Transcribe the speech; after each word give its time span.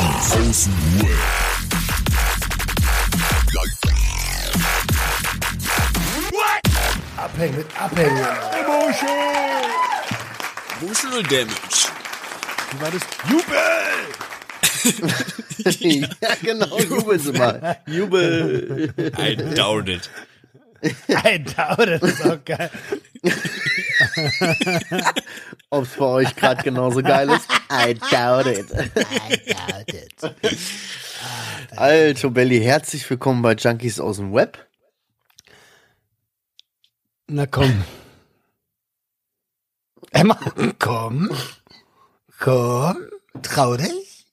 Aus 0.00 0.64
dem 0.64 1.02
Web. 1.02 1.10
Abhängen 7.16 7.56
mit 7.56 7.66
Abhängen. 7.78 8.26
Emotional 10.80 11.22
Damage. 11.24 11.90
Wie 12.70 12.80
war 12.80 12.90
das? 12.90 13.02
Jubel! 13.28 13.60
ja, 16.22 16.34
genau, 16.42 16.78
jubeln 16.78 17.20
Sie 17.20 17.32
mal. 17.32 17.76
Jubel. 17.86 18.94
I 19.18 19.36
doubt 19.36 19.88
it. 19.90 20.08
Ein 21.24 21.44
Dauer, 21.44 21.86
das 21.86 22.02
ist 22.02 22.26
auch 22.26 22.42
geil. 22.44 22.70
Ob 25.70 25.84
es 25.84 25.90
bei 25.90 26.04
euch 26.04 26.36
gerade 26.36 26.62
genauso 26.62 27.02
geil 27.02 27.28
ist? 27.30 27.46
I 27.70 27.94
doubt 27.94 28.46
it. 28.46 28.66
I 28.96 29.36
doubt 29.46 29.88
it. 29.88 29.89
Alto 31.76 32.30
Belly, 32.30 32.60
herzlich 32.60 33.08
willkommen 33.08 33.42
bei 33.42 33.54
Junkies 33.54 34.00
aus 34.00 34.16
dem 34.16 34.32
Web. 34.34 34.66
Na 37.26 37.46
komm. 37.46 37.84
Emma, 40.10 40.38
komm. 40.78 41.30
Komm. 42.38 42.96
Trau 43.42 43.76
dich. 43.76 44.26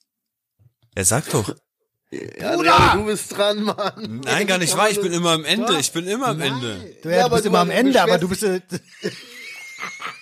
Er 0.95 1.05
sagt 1.05 1.33
doch. 1.33 1.55
Ja, 2.09 2.51
Adrian, 2.51 2.99
du 2.99 3.05
bist 3.05 3.37
dran, 3.37 3.63
Mann. 3.63 4.21
Nein, 4.23 4.47
gar 4.47 4.57
nicht 4.57 4.75
wahr. 4.77 4.89
Ich 4.89 4.99
bin 4.99 5.11
immer 5.11 5.31
am 5.31 5.43
Ende. 5.45 5.77
Ich 5.79 5.91
bin 5.91 6.07
immer 6.07 6.27
am 6.27 6.41
Ende. 6.41 6.95
Du, 7.03 7.09
ja, 7.09 7.17
Ja, 7.17 7.21
du 7.21 7.25
aber 7.25 7.35
bist 7.35 7.45
du 7.45 7.49
immer 7.49 7.59
am 7.59 7.69
Ende, 7.69 8.01
aber 8.01 8.17
du 8.17 8.29
bist. 8.29 8.43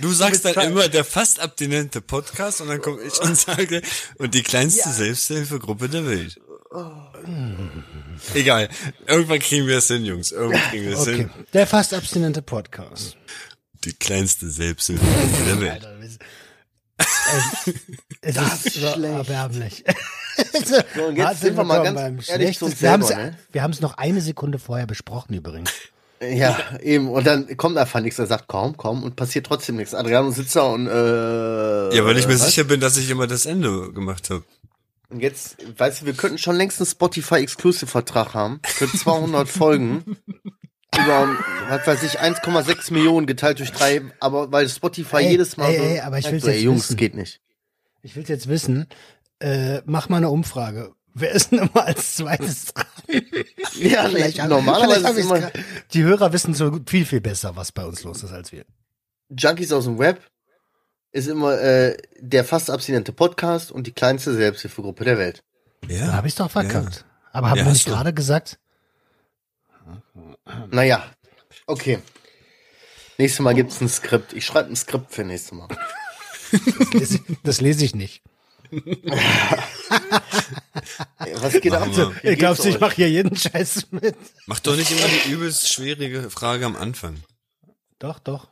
Du 0.00 0.12
sagst 0.12 0.44
dann 0.44 0.54
immer 0.60 0.88
der 0.88 1.04
fast 1.04 1.40
abstinente 1.40 2.00
Podcast 2.00 2.60
und 2.60 2.68
dann 2.68 2.80
komme 2.80 3.02
ich 3.02 3.18
und 3.20 3.36
sage, 3.36 3.82
und 4.18 4.34
die 4.34 4.42
kleinste 4.42 4.90
Selbsthilfegruppe 4.90 5.88
der 5.88 6.06
Welt. 6.06 6.40
Egal. 8.34 8.68
Irgendwann 9.06 9.38
kriegen 9.40 9.66
wir 9.66 9.78
es 9.78 9.88
hin, 9.88 10.04
Jungs. 10.04 10.30
Irgendwann 10.32 10.62
kriegen 10.70 10.84
wir 10.86 10.94
es 10.94 11.00
okay. 11.00 11.16
hin. 11.16 11.30
Der 11.52 11.66
fast 11.66 11.92
abstinente 11.94 12.42
Podcast. 12.42 13.16
Die 13.84 13.92
kleinste 13.94 14.48
Selbsthilfegruppe 14.50 15.44
der 15.46 15.60
Welt. 15.60 15.72
Alter, 15.84 15.98
das 15.98 16.06
ist- 16.10 16.20
Es 18.22 18.36
es 18.64 18.66
ist 18.66 18.74
so 18.80 18.86
erbärmlich. 18.86 19.84
So, 20.64 21.04
und 21.06 21.16
jetzt 21.16 21.40
sind 21.40 21.56
wir 21.56 21.64
mal 21.64 21.82
ganz 21.82 22.28
ehrlich 22.28 22.58
zu 22.58 22.66
uns 22.66 22.78
selber, 22.78 23.08
ne? 23.14 23.38
Wir 23.52 23.62
haben 23.62 23.72
es 23.72 23.80
noch 23.80 23.94
eine 23.98 24.20
Sekunde 24.20 24.58
vorher 24.58 24.86
besprochen 24.86 25.34
übrigens. 25.34 25.70
Ja, 26.22 26.58
eben. 26.82 27.08
Und 27.08 27.26
dann 27.26 27.56
kommt 27.56 27.78
einfach 27.78 28.00
nichts. 28.00 28.18
Er 28.18 28.26
sagt, 28.26 28.44
komm, 28.46 28.76
komm, 28.76 29.02
und 29.02 29.16
passiert 29.16 29.46
trotzdem 29.46 29.76
nichts. 29.76 29.94
Adriano 29.94 30.30
sitzt 30.30 30.54
da 30.54 30.62
und, 30.62 30.86
äh. 30.86 31.96
Ja, 31.96 32.04
weil 32.04 32.18
ich 32.18 32.26
mir 32.26 32.34
was? 32.34 32.46
sicher 32.46 32.64
bin, 32.64 32.80
dass 32.80 32.96
ich 32.98 33.08
immer 33.10 33.26
das 33.26 33.46
Ende 33.46 33.92
gemacht 33.92 34.28
habe. 34.30 34.44
Und 35.08 35.20
jetzt, 35.20 35.56
weißt 35.78 36.02
du, 36.02 36.06
wir 36.06 36.12
könnten 36.12 36.38
schon 36.38 36.56
längst 36.56 36.78
einen 36.78 36.86
Spotify-Exclusive-Vertrag 36.86 38.34
haben. 38.34 38.60
Für 38.64 38.86
200 38.86 39.48
Folgen. 39.48 40.16
Über, 40.94 41.36
was 41.68 41.86
weiß 41.86 42.02
ich, 42.02 42.20
1,6 42.20 42.92
Millionen 42.92 43.26
geteilt 43.26 43.58
durch 43.58 43.72
drei, 43.72 44.02
aber 44.20 44.52
weil 44.52 44.68
Spotify 44.68 45.18
Ey, 45.18 45.30
jedes 45.30 45.56
Mal 45.56 45.70
ey, 45.70 45.78
so, 45.78 45.82
ey, 45.84 46.00
aber 46.00 46.18
ich 46.18 46.30
will's 46.30 46.42
so, 46.44 46.48
ey, 46.50 46.56
jetzt 46.56 46.64
Jungs, 46.64 46.82
wissen. 46.84 46.96
geht 46.96 47.14
nicht. 47.14 47.40
Ich 48.02 48.16
will 48.16 48.24
jetzt 48.26 48.48
wissen, 48.48 48.86
äh, 49.38 49.82
mach 49.86 50.08
mal 50.08 50.18
eine 50.18 50.30
Umfrage. 50.30 50.92
Wer 51.14 51.32
ist 51.32 51.50
denn 51.50 51.58
immer 51.60 51.84
als 51.86 52.16
zweites 52.16 52.66
dran? 52.66 52.86
Ja, 53.74 54.08
Vielleicht 54.08 54.38
normalerweise 54.38 55.00
vielleicht 55.00 55.18
ist 55.18 55.24
immer 55.24 55.50
Die 55.92 56.02
Hörer 56.04 56.32
wissen 56.32 56.54
so 56.54 56.78
viel, 56.86 57.04
viel 57.06 57.20
besser, 57.20 57.56
was 57.56 57.72
bei 57.72 57.84
uns 57.84 58.02
los 58.04 58.22
ist 58.22 58.32
als 58.32 58.52
wir. 58.52 58.64
Junkies 59.30 59.72
aus 59.72 59.84
dem 59.84 59.98
Web 59.98 60.20
ist 61.12 61.26
immer 61.28 61.58
äh, 61.60 61.96
der 62.20 62.44
fast 62.44 62.70
abstinente 62.70 63.12
Podcast 63.12 63.72
und 63.72 63.86
die 63.86 63.92
kleinste 63.92 64.34
Selbsthilfegruppe 64.34 65.04
der 65.04 65.18
Welt. 65.18 65.42
Da 65.88 65.94
Ja. 65.94 66.12
habe 66.12 66.28
ich 66.28 66.34
doch 66.36 66.50
verkackt. 66.50 67.04
Aber 67.32 67.50
haben 67.50 67.58
Ja, 67.58 67.64
wir 67.64 67.72
nicht 67.72 67.86
gerade 67.86 68.12
gesagt? 68.14 68.58
Naja, 70.70 71.04
okay. 71.66 71.98
Nächstes 73.18 73.40
Mal 73.40 73.54
gibt's 73.54 73.80
ein 73.80 73.88
Skript. 73.88 74.32
Ich 74.32 74.46
schreibe 74.46 74.70
ein 74.70 74.76
Skript 74.76 75.12
für 75.12 75.24
nächstes 75.24 75.52
Mal. 75.52 75.68
Das 76.52 76.92
lese 76.92 77.14
ich, 77.28 77.36
das 77.42 77.60
lese 77.60 77.84
ich 77.84 77.94
nicht. 77.94 78.22
Was 81.34 81.60
geht 81.60 81.72
ab? 81.72 81.88
Wir. 81.96 82.12
Wie 82.22 82.28
Ich 82.28 82.38
glaubst 82.38 82.60
du, 82.60 82.64
geht's 82.64 82.76
ich 82.76 82.80
mache 82.80 82.94
hier 82.96 83.10
jeden 83.10 83.36
Scheiß 83.36 83.88
mit? 83.90 84.16
Mach 84.46 84.60
doch 84.60 84.76
nicht 84.76 84.90
immer 84.90 85.06
die 85.08 85.30
übelst 85.30 85.72
schwierige 85.72 86.30
Frage 86.30 86.66
am 86.66 86.76
Anfang. 86.76 87.16
Doch, 87.98 88.18
doch. 88.18 88.48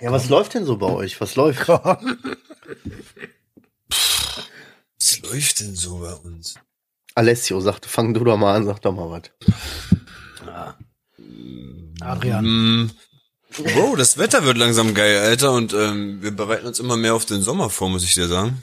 Ja, 0.00 0.10
was 0.12 0.28
läuft 0.28 0.54
denn 0.54 0.64
so 0.64 0.76
bei 0.78 0.86
euch? 0.86 1.20
Was 1.20 1.36
läuft? 1.36 1.68
Was 1.68 1.98
läuft 5.22 5.60
denn 5.60 5.74
so 5.74 5.98
bei 5.98 6.12
uns? 6.14 6.54
Alessio 7.14 7.60
sagte, 7.60 7.88
fang 7.88 8.14
du 8.14 8.24
doch 8.24 8.36
mal 8.36 8.54
an, 8.54 8.64
sag 8.66 8.80
doch 8.82 8.92
mal 8.92 9.10
was. 9.10 9.22
Adrian. 12.00 12.44
Mm, 12.44 12.90
Wow, 13.74 13.96
das 13.96 14.16
Wetter 14.16 14.44
wird 14.44 14.58
langsam 14.58 14.94
geil, 14.94 15.18
Alter, 15.18 15.52
und 15.52 15.72
ähm, 15.72 16.22
wir 16.22 16.30
bereiten 16.30 16.66
uns 16.68 16.78
immer 16.78 16.96
mehr 16.96 17.14
auf 17.14 17.24
den 17.26 17.42
Sommer 17.42 17.68
vor, 17.68 17.90
muss 17.90 18.04
ich 18.04 18.14
dir 18.14 18.28
sagen. 18.28 18.62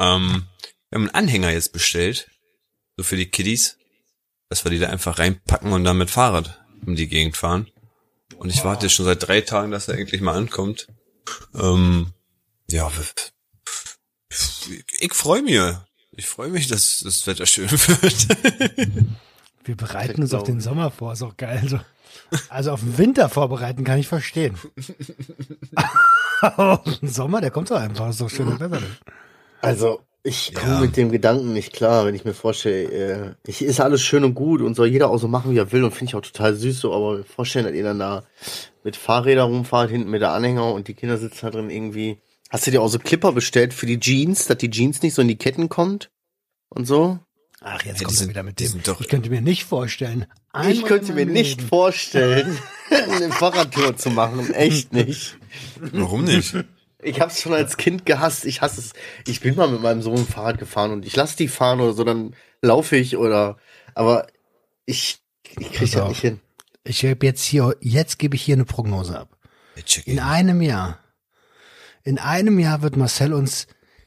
Ähm, 0.00 0.46
wir 0.88 0.96
haben 0.96 1.08
einen 1.08 1.14
Anhänger 1.14 1.50
jetzt 1.50 1.72
bestellt, 1.72 2.30
so 2.96 3.04
für 3.04 3.16
die 3.16 3.30
Kiddies, 3.30 3.76
dass 4.48 4.64
wir 4.64 4.70
die 4.70 4.78
da 4.78 4.88
einfach 4.88 5.18
reinpacken 5.18 5.72
und 5.72 5.84
dann 5.84 5.98
mit 5.98 6.10
Fahrrad 6.10 6.60
um 6.84 6.96
die 6.96 7.08
Gegend 7.08 7.36
fahren. 7.36 7.70
Und 8.36 8.50
ich 8.50 8.64
warte 8.64 8.88
schon 8.88 9.04
seit 9.04 9.26
drei 9.26 9.42
Tagen, 9.42 9.70
dass 9.70 9.88
er 9.88 9.98
endlich 9.98 10.22
mal 10.22 10.34
ankommt. 10.34 10.88
Ähm, 11.54 12.12
ja, 12.68 12.90
ich 15.00 15.12
freue 15.12 15.42
mich. 15.42 15.60
Ich 16.12 16.26
freue 16.26 16.48
mich, 16.48 16.66
dass 16.66 17.00
das 17.04 17.26
Wetter 17.26 17.46
schön 17.46 17.70
wird. 17.70 18.28
Wir 19.64 19.76
bereiten 19.76 20.22
uns 20.22 20.32
auf 20.34 20.44
den 20.44 20.60
Sommer 20.60 20.90
vor, 20.90 21.12
ist 21.12 21.22
auch 21.22 21.36
geil. 21.36 21.60
Also, 21.62 21.80
also 22.48 22.72
auf 22.72 22.80
den 22.80 22.96
Winter 22.98 23.28
vorbereiten 23.28 23.84
kann 23.84 23.98
ich 23.98 24.08
verstehen. 24.08 24.56
Aber 26.40 26.80
auf 26.86 26.98
den 26.98 27.08
Sommer, 27.08 27.40
der 27.40 27.50
kommt 27.50 27.70
doch 27.70 27.76
einfach, 27.76 28.08
ist 28.08 28.20
doch 28.20 28.30
schönes 28.30 28.58
Wetter. 28.58 28.80
Also, 29.60 30.00
ich 30.22 30.54
komme 30.54 30.74
Ja. 30.74 30.80
mit 30.80 30.96
dem 30.96 31.10
Gedanken 31.10 31.52
nicht 31.52 31.72
klar, 31.72 32.04
wenn 32.06 32.14
ich 32.14 32.24
mir 32.24 32.34
vorstelle, 32.34 32.82
äh, 32.90 33.34
ich, 33.46 33.62
ist 33.62 33.80
alles 33.80 34.02
schön 34.02 34.24
und 34.24 34.34
gut 34.34 34.60
und 34.60 34.74
soll 34.74 34.86
jeder 34.88 35.08
auch 35.10 35.18
so 35.18 35.28
machen, 35.28 35.52
wie 35.52 35.58
er 35.58 35.72
will 35.72 35.84
und 35.84 35.92
finde 35.92 36.10
ich 36.10 36.14
auch 36.14 36.20
total 36.20 36.54
süß 36.54 36.78
so, 36.80 36.94
aber 36.94 37.18
mir 37.18 37.24
vorstellen, 37.24 37.64
dass 37.66 37.74
ihr 37.74 37.84
dann 37.84 37.98
da 37.98 38.24
mit 38.84 38.96
Fahrrädern 38.96 39.50
rumfahrt, 39.50 39.90
hinten 39.90 40.10
mit 40.10 40.20
der 40.22 40.32
Anhänger 40.32 40.72
und 40.72 40.88
die 40.88 40.94
Kinder 40.94 41.16
sitzen 41.18 41.46
da 41.46 41.50
drin 41.50 41.70
irgendwie. 41.70 42.18
Hast 42.50 42.66
du 42.66 42.70
dir 42.70 42.82
auch 42.82 42.88
so 42.88 42.98
Clipper 42.98 43.32
bestellt 43.32 43.72
für 43.74 43.86
die 43.86 44.00
Jeans, 44.00 44.46
dass 44.46 44.58
die 44.58 44.70
Jeans 44.70 45.02
nicht 45.02 45.14
so 45.14 45.22
in 45.22 45.28
die 45.28 45.36
Ketten 45.38 45.68
kommt? 45.68 46.10
Und 46.68 46.86
so? 46.86 47.18
Ach, 47.62 47.82
jetzt 47.84 48.00
Ja, 48.00 48.06
kommt 48.06 48.20
er 48.20 48.28
wieder 48.28 48.42
mit 48.42 48.58
dem. 48.60 48.82
doch- 48.82 49.00
ich 49.00 49.08
könnte 49.08 49.28
mir 49.30 49.40
nicht 49.42 49.64
vorstellen. 49.64 50.26
ich 50.68 50.82
könnte 50.84 51.12
mir 51.12 51.24
meinem 51.26 51.32
nicht 51.34 51.58
Leben- 51.58 51.68
vorstellen, 51.68 52.58
eine 52.90 53.30
Fahrradtour 53.30 53.96
zu 53.96 54.10
machen. 54.10 54.52
Echt 54.54 54.92
nicht. 54.92 55.36
Warum 55.92 56.24
nicht? 56.24 56.54
Ich 57.02 57.20
hab's 57.20 57.40
schon 57.40 57.54
als 57.54 57.76
Kind 57.76 58.06
gehasst. 58.06 58.44
Ich 58.44 58.60
hasse 58.60 58.80
es. 58.80 58.92
Ich 59.26 59.40
bin 59.40 59.56
mal 59.56 59.68
mit 59.68 59.80
meinem 59.80 60.02
Sohn 60.02 60.26
Fahrrad 60.26 60.58
gefahren 60.58 60.92
und 60.92 61.06
ich 61.06 61.16
lasse 61.16 61.36
die 61.36 61.48
fahren 61.48 61.80
oder 61.80 61.92
so, 61.92 62.04
dann 62.04 62.34
laufe 62.62 62.96
ich 62.96 63.16
oder. 63.16 63.56
Aber 63.94 64.26
ich, 64.86 65.20
ich 65.58 65.72
krieg 65.72 65.80
Pass 65.80 65.90
das 65.92 66.02
auf. 66.02 66.08
nicht 66.08 66.20
hin. 66.20 66.40
Ich 66.84 67.00
gebe 67.00 67.26
jetzt 67.26 67.44
hier, 67.44 67.76
jetzt 67.80 68.18
gebe 68.18 68.36
ich 68.36 68.42
hier 68.42 68.56
eine 68.56 68.64
Prognose 68.64 69.18
ab. 69.18 69.36
In 70.04 70.14
it. 70.14 70.22
einem 70.22 70.62
Jahr, 70.62 70.98
in 72.02 72.18
einem 72.18 72.58
Jahr 72.58 72.82
wird 72.82 72.96
Marcel 72.96 73.32
uns 73.32 73.66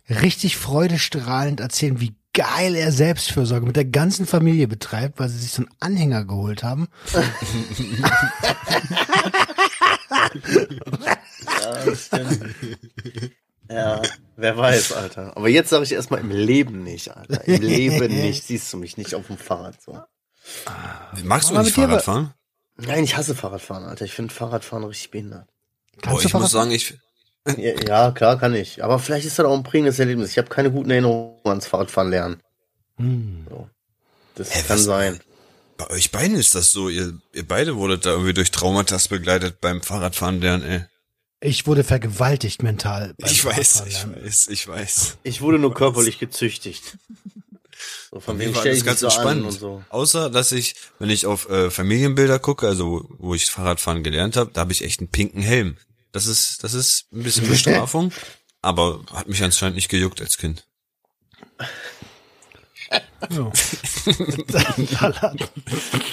richtig 0.09 0.57
freudestrahlend 0.57 1.59
erzählen, 1.59 1.99
wie 1.99 2.15
geil 2.33 2.75
er 2.75 2.91
Selbstfürsorge 2.91 3.65
mit 3.65 3.75
der 3.75 3.85
ganzen 3.85 4.25
Familie 4.25 4.67
betreibt, 4.67 5.19
weil 5.19 5.29
sie 5.29 5.37
sich 5.37 5.51
so 5.51 5.63
einen 5.63 5.71
Anhänger 5.79 6.25
geholt 6.25 6.63
haben. 6.63 6.87
Ja, 10.33 11.85
das 11.85 12.05
stimmt. 12.05 12.55
ja, 13.69 14.01
wer 14.35 14.57
weiß, 14.57 14.93
Alter. 14.93 15.35
Aber 15.37 15.49
jetzt 15.49 15.69
sage 15.69 15.83
ich 15.83 15.91
erstmal 15.91 16.19
im 16.21 16.31
Leben 16.31 16.83
nicht, 16.83 17.09
Alter. 17.15 17.45
Im 17.47 17.61
Leben 17.61 18.07
nicht. 18.21 18.45
Siehst 18.45 18.71
du 18.73 18.77
mich 18.77 18.97
nicht 18.97 19.15
auf 19.15 19.27
dem 19.27 19.37
Fahrrad 19.37 19.81
so. 19.81 20.01
Magst 21.23 21.49
du 21.49 21.53
nicht 21.55 21.65
mit 21.65 21.77
dir 21.77 21.81
Fahrrad 21.83 21.91
war- 21.95 22.01
fahren? 22.01 22.33
Nein, 22.75 23.03
ich 23.03 23.15
hasse 23.15 23.35
Fahrradfahren, 23.35 23.83
Alter. 23.85 24.05
Ich 24.05 24.13
finde 24.13 24.33
Fahrradfahren 24.33 24.83
richtig 24.85 25.11
behindert. 25.11 25.47
Kannst 26.01 26.05
Boah, 26.09 26.19
du 26.21 26.25
ich 26.25 26.31
Fahrrad 26.31 26.43
muss 26.45 26.51
sagen, 26.51 26.71
ich, 26.71 26.97
Ja, 27.57 27.79
ja, 27.81 28.11
klar 28.11 28.39
kann 28.39 28.55
ich. 28.55 28.83
Aber 28.83 28.97
vielleicht 28.99 29.25
ist 29.27 29.37
das 29.37 29.45
auch 29.45 29.53
ein 29.55 29.63
prägendes 29.63 29.99
Erlebnis. 29.99 30.31
Ich 30.31 30.37
habe 30.39 30.49
keine 30.49 30.71
guten 30.71 30.89
Erinnerungen 30.89 31.37
ans 31.45 31.67
Fahrradfahren 31.67 32.09
lernen. 32.09 32.41
Hm. 32.97 33.45
Das 34.35 34.53
Hä, 34.55 34.63
kann 34.67 34.77
was? 34.77 34.83
sein. 34.85 35.19
Bei 35.77 35.89
euch 35.89 36.11
beiden 36.11 36.35
ist 36.35 36.55
das 36.55 36.71
so. 36.71 36.89
Ihr, 36.89 37.19
ihr 37.33 37.47
beide 37.47 37.75
wurdet 37.75 38.05
da 38.05 38.11
irgendwie 38.11 38.33
durch 38.33 38.51
Traumata 38.51 38.97
begleitet 39.09 39.59
beim 39.61 39.81
Fahrradfahren 39.81 40.41
lernen, 40.41 40.63
ey. 40.63 40.85
Ich 41.41 41.67
wurde 41.67 41.83
vergewaltigt 41.83 42.63
mental. 42.63 43.13
beim 43.17 43.29
Ich 43.29 43.43
weiß, 43.43 43.83
ich 43.87 44.07
weiß, 44.07 44.47
ich 44.47 44.67
weiß. 44.67 45.17
Ich 45.23 45.41
wurde 45.41 45.59
nur 45.59 45.73
körperlich 45.73 46.17
gezüchtigt. 46.19 46.97
So, 48.11 48.19
von 48.21 48.37
Mir 48.37 48.55
war 48.55 48.63
das 48.63 48.77
ich 48.77 48.85
ganz 48.85 49.01
so 49.01 49.07
an 49.07 49.11
entspannt. 49.13 49.43
und 49.45 49.51
so. 49.51 49.83
Außer, 49.89 50.29
dass 50.29 50.51
ich, 50.51 50.75
wenn 50.99 51.09
ich 51.09 51.25
auf 51.25 51.49
äh, 51.49 51.69
Familienbilder 51.69 52.39
gucke, 52.39 52.67
also 52.67 52.85
wo, 52.87 53.15
wo 53.17 53.35
ich 53.35 53.45
Fahrradfahren 53.47 54.03
gelernt 54.03 54.37
habe, 54.37 54.51
da 54.53 54.61
habe 54.61 54.71
ich 54.71 54.83
echt 54.83 55.01
einen 55.01 55.09
pinken 55.09 55.41
Helm. 55.41 55.77
Das 56.13 56.27
ist, 56.27 56.63
das 56.63 56.73
ist 56.73 57.07
ein 57.11 57.23
bisschen 57.23 57.47
Bestrafung, 57.49 58.13
aber 58.61 59.03
hat 59.11 59.27
mich 59.27 59.43
anscheinend 59.43 59.75
nicht 59.75 59.89
gejuckt 59.89 60.21
als 60.21 60.37
Kind. 60.37 60.65
So. 63.29 63.51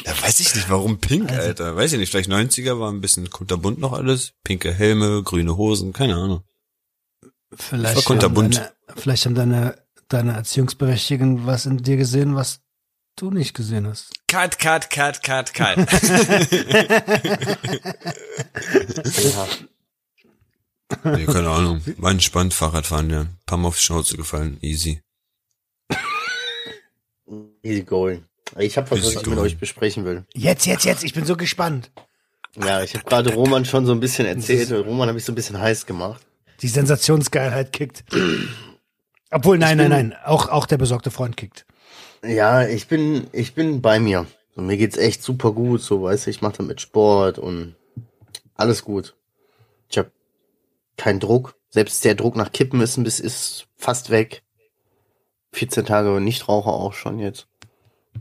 Ja, 0.06 0.22
weiß 0.22 0.40
ich 0.40 0.54
nicht, 0.54 0.70
warum 0.70 0.98
pink, 0.98 1.30
Also 1.30 1.48
Alter. 1.48 1.76
Weiß 1.76 1.92
ich 1.92 1.98
nicht, 1.98 2.10
vielleicht 2.10 2.30
90er 2.30 2.78
war 2.78 2.90
ein 2.90 3.00
bisschen 3.00 3.28
kunterbunt 3.30 3.78
noch 3.78 3.92
alles. 3.92 4.32
Pinke 4.44 4.72
Helme, 4.72 5.22
grüne 5.22 5.56
Hosen, 5.56 5.92
keine 5.92 6.14
Ahnung. 6.16 6.42
vielleicht, 7.54 7.96
war 7.96 8.02
kunterbunt. 8.02 8.56
haben 8.58 8.68
deine, 8.86 9.00
vielleicht 9.00 9.26
haben 9.26 9.34
deine, 9.34 9.78
deine 10.08 10.32
Erziehungsberechtigten 10.34 11.46
was 11.46 11.66
in 11.66 11.78
dir 11.78 11.96
gesehen, 11.96 12.36
was 12.36 12.60
du 13.16 13.30
nicht 13.30 13.54
gesehen 13.54 13.86
hast. 13.86 14.12
Cut, 14.28 14.58
cut, 14.58 14.88
cut, 14.90 15.22
cut, 15.22 15.52
cut. 15.52 15.76
Ja. 19.24 19.48
nee, 21.16 21.26
keine 21.26 21.50
Ahnung. 21.50 21.82
War 21.98 22.10
entspannt, 22.12 22.54
Fahrradfahren, 22.54 23.10
ja. 23.10 23.20
Ein 23.22 23.38
paar 23.46 23.58
Mal 23.58 23.68
auf 23.68 23.76
die 23.76 23.84
Schnauze 23.84 24.16
gefallen, 24.16 24.58
easy. 24.60 25.02
Easy 27.62 27.82
going. 27.82 28.24
Ich 28.58 28.76
habe 28.76 28.90
was, 28.90 29.00
was 29.00 29.14
ich 29.14 29.26
mit 29.26 29.38
euch 29.38 29.58
besprechen 29.58 30.04
will. 30.04 30.24
Jetzt, 30.34 30.66
jetzt, 30.66 30.84
jetzt, 30.84 31.04
ich 31.04 31.14
bin 31.14 31.24
so 31.24 31.36
gespannt. 31.36 31.90
Ja, 32.56 32.82
ich 32.82 32.94
habe 32.94 33.04
gerade 33.04 33.32
Roman 33.34 33.64
schon 33.64 33.86
so 33.86 33.92
ein 33.92 34.00
bisschen 34.00 34.26
erzählt. 34.26 34.72
Roman 34.72 35.08
habe 35.08 35.18
ich 35.18 35.24
so 35.24 35.32
ein 35.32 35.36
bisschen 35.36 35.60
heiß 35.60 35.86
gemacht. 35.86 36.26
Die 36.62 36.68
Sensationsgeilheit 36.68 37.72
kickt. 37.72 38.04
Obwohl, 39.30 39.58
nein, 39.58 39.76
nein, 39.76 39.90
nein, 39.90 40.16
auch, 40.24 40.48
auch 40.48 40.66
der 40.66 40.78
besorgte 40.78 41.10
Freund 41.10 41.36
kickt. 41.36 41.64
Ja, 42.24 42.66
ich 42.66 42.88
bin, 42.88 43.28
ich 43.32 43.54
bin 43.54 43.80
bei 43.80 44.00
mir. 44.00 44.26
So, 44.54 44.62
mir 44.62 44.76
geht's 44.76 44.98
echt 44.98 45.22
super 45.22 45.52
gut. 45.52 45.80
So, 45.80 46.02
weißt 46.02 46.26
du, 46.26 46.30
ich 46.30 46.42
mache 46.42 46.58
damit 46.58 46.80
Sport 46.80 47.38
und 47.38 47.76
alles 48.56 48.84
gut. 48.84 49.14
Ich 49.88 49.96
habe 49.96 50.10
keinen 50.96 51.20
Druck. 51.20 51.54
Selbst 51.70 52.04
der 52.04 52.16
Druck 52.16 52.34
nach 52.34 52.52
Kippen 52.52 52.80
ist 52.80 52.96
ein 52.96 53.04
bisschen, 53.04 53.24
ist 53.24 53.68
fast 53.76 54.10
weg. 54.10 54.42
14 55.52 55.86
Tage 55.86 56.20
Nichtraucher 56.20 56.72
auch 56.72 56.92
schon 56.92 57.20
jetzt. 57.20 57.46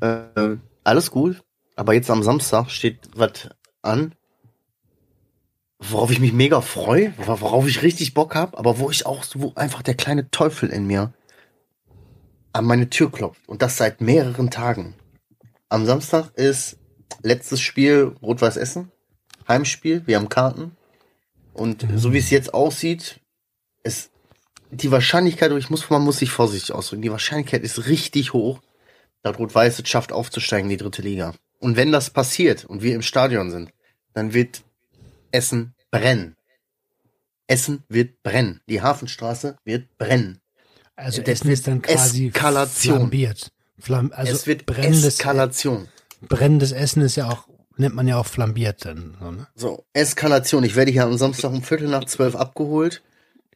Ähm, 0.01 0.61
alles 0.83 1.11
gut. 1.11 1.43
Aber 1.75 1.93
jetzt 1.93 2.09
am 2.09 2.23
Samstag 2.23 2.69
steht 2.69 2.99
was 3.15 3.49
an, 3.81 4.13
worauf 5.79 6.11
ich 6.11 6.19
mich 6.19 6.33
mega 6.33 6.61
freue, 6.61 7.13
worauf 7.17 7.67
ich 7.67 7.81
richtig 7.81 8.13
Bock 8.13 8.35
hab, 8.35 8.57
aber 8.59 8.79
wo 8.79 8.89
ich 8.89 9.05
auch, 9.05 9.23
wo 9.35 9.53
einfach 9.55 9.81
der 9.81 9.95
kleine 9.95 10.29
Teufel 10.29 10.69
in 10.69 10.87
mir 10.87 11.13
an 12.51 12.65
meine 12.65 12.89
Tür 12.89 13.11
klopft. 13.11 13.47
Und 13.47 13.61
das 13.61 13.77
seit 13.77 14.01
mehreren 14.01 14.51
Tagen. 14.51 14.95
Am 15.69 15.85
Samstag 15.85 16.31
ist 16.35 16.77
letztes 17.21 17.61
Spiel 17.61 18.15
Rot-Weiß 18.21 18.57
Essen. 18.57 18.91
Heimspiel. 19.47 20.05
Wir 20.05 20.17
haben 20.17 20.29
Karten. 20.29 20.75
Und 21.53 21.85
so 21.95 22.13
wie 22.13 22.17
es 22.17 22.29
jetzt 22.29 22.53
aussieht, 22.53 23.19
ist 23.83 24.11
die 24.71 24.91
Wahrscheinlichkeit, 24.91 25.51
ich 25.51 25.69
muss, 25.69 25.89
man 25.89 26.03
muss 26.03 26.19
sich 26.19 26.31
vorsichtig 26.31 26.73
ausdrücken, 26.73 27.01
die 27.01 27.11
Wahrscheinlichkeit 27.11 27.63
ist 27.63 27.87
richtig 27.87 28.33
hoch, 28.33 28.61
dass 29.23 29.37
Rot-Weiß 29.37 29.79
es 29.79 29.87
schafft, 29.89 30.11
aufzusteigen 30.11 30.69
in 30.69 30.77
die 30.77 30.83
dritte 30.83 31.01
Liga. 31.01 31.33
Und 31.59 31.75
wenn 31.75 31.91
das 31.91 32.09
passiert 32.09 32.65
und 32.65 32.81
wir 32.81 32.95
im 32.95 33.01
Stadion 33.01 33.51
sind, 33.51 33.71
dann 34.13 34.33
wird 34.33 34.63
Essen 35.31 35.75
brennen. 35.91 36.35
Essen 37.47 37.83
wird 37.89 38.21
brennen. 38.23 38.61
Die 38.69 38.81
Hafenstraße 38.81 39.57
wird 39.65 39.97
brennen. 39.97 40.39
Also 40.95 41.21
Das 41.21 41.39
Essen 41.39 41.51
ist 41.51 41.67
dann 41.67 41.81
quasi 41.81 42.27
Eskalation. 42.27 42.97
flambiert. 42.97 43.51
Flam 43.79 44.11
also 44.13 44.33
es 44.33 44.45
wird 44.47 44.65
brennendes, 44.65 45.05
Eskalation. 45.05 45.87
brennendes 46.21 46.71
Essen 46.73 47.01
ist 47.01 47.15
ja 47.15 47.29
auch, 47.29 47.47
nennt 47.77 47.95
man 47.95 48.07
ja 48.07 48.17
auch 48.17 48.25
flambiert 48.25 48.83
dann. 48.85 49.15
So, 49.19 49.31
ne? 49.31 49.47
So, 49.55 49.85
Eskalation. 49.93 50.63
Ich 50.63 50.75
werde 50.75 50.91
hier 50.91 51.03
am 51.05 51.17
Samstag 51.17 51.51
um 51.51 51.63
Viertel 51.63 51.87
nach 51.87 52.03
zwölf 52.05 52.35
abgeholt. 52.35 53.01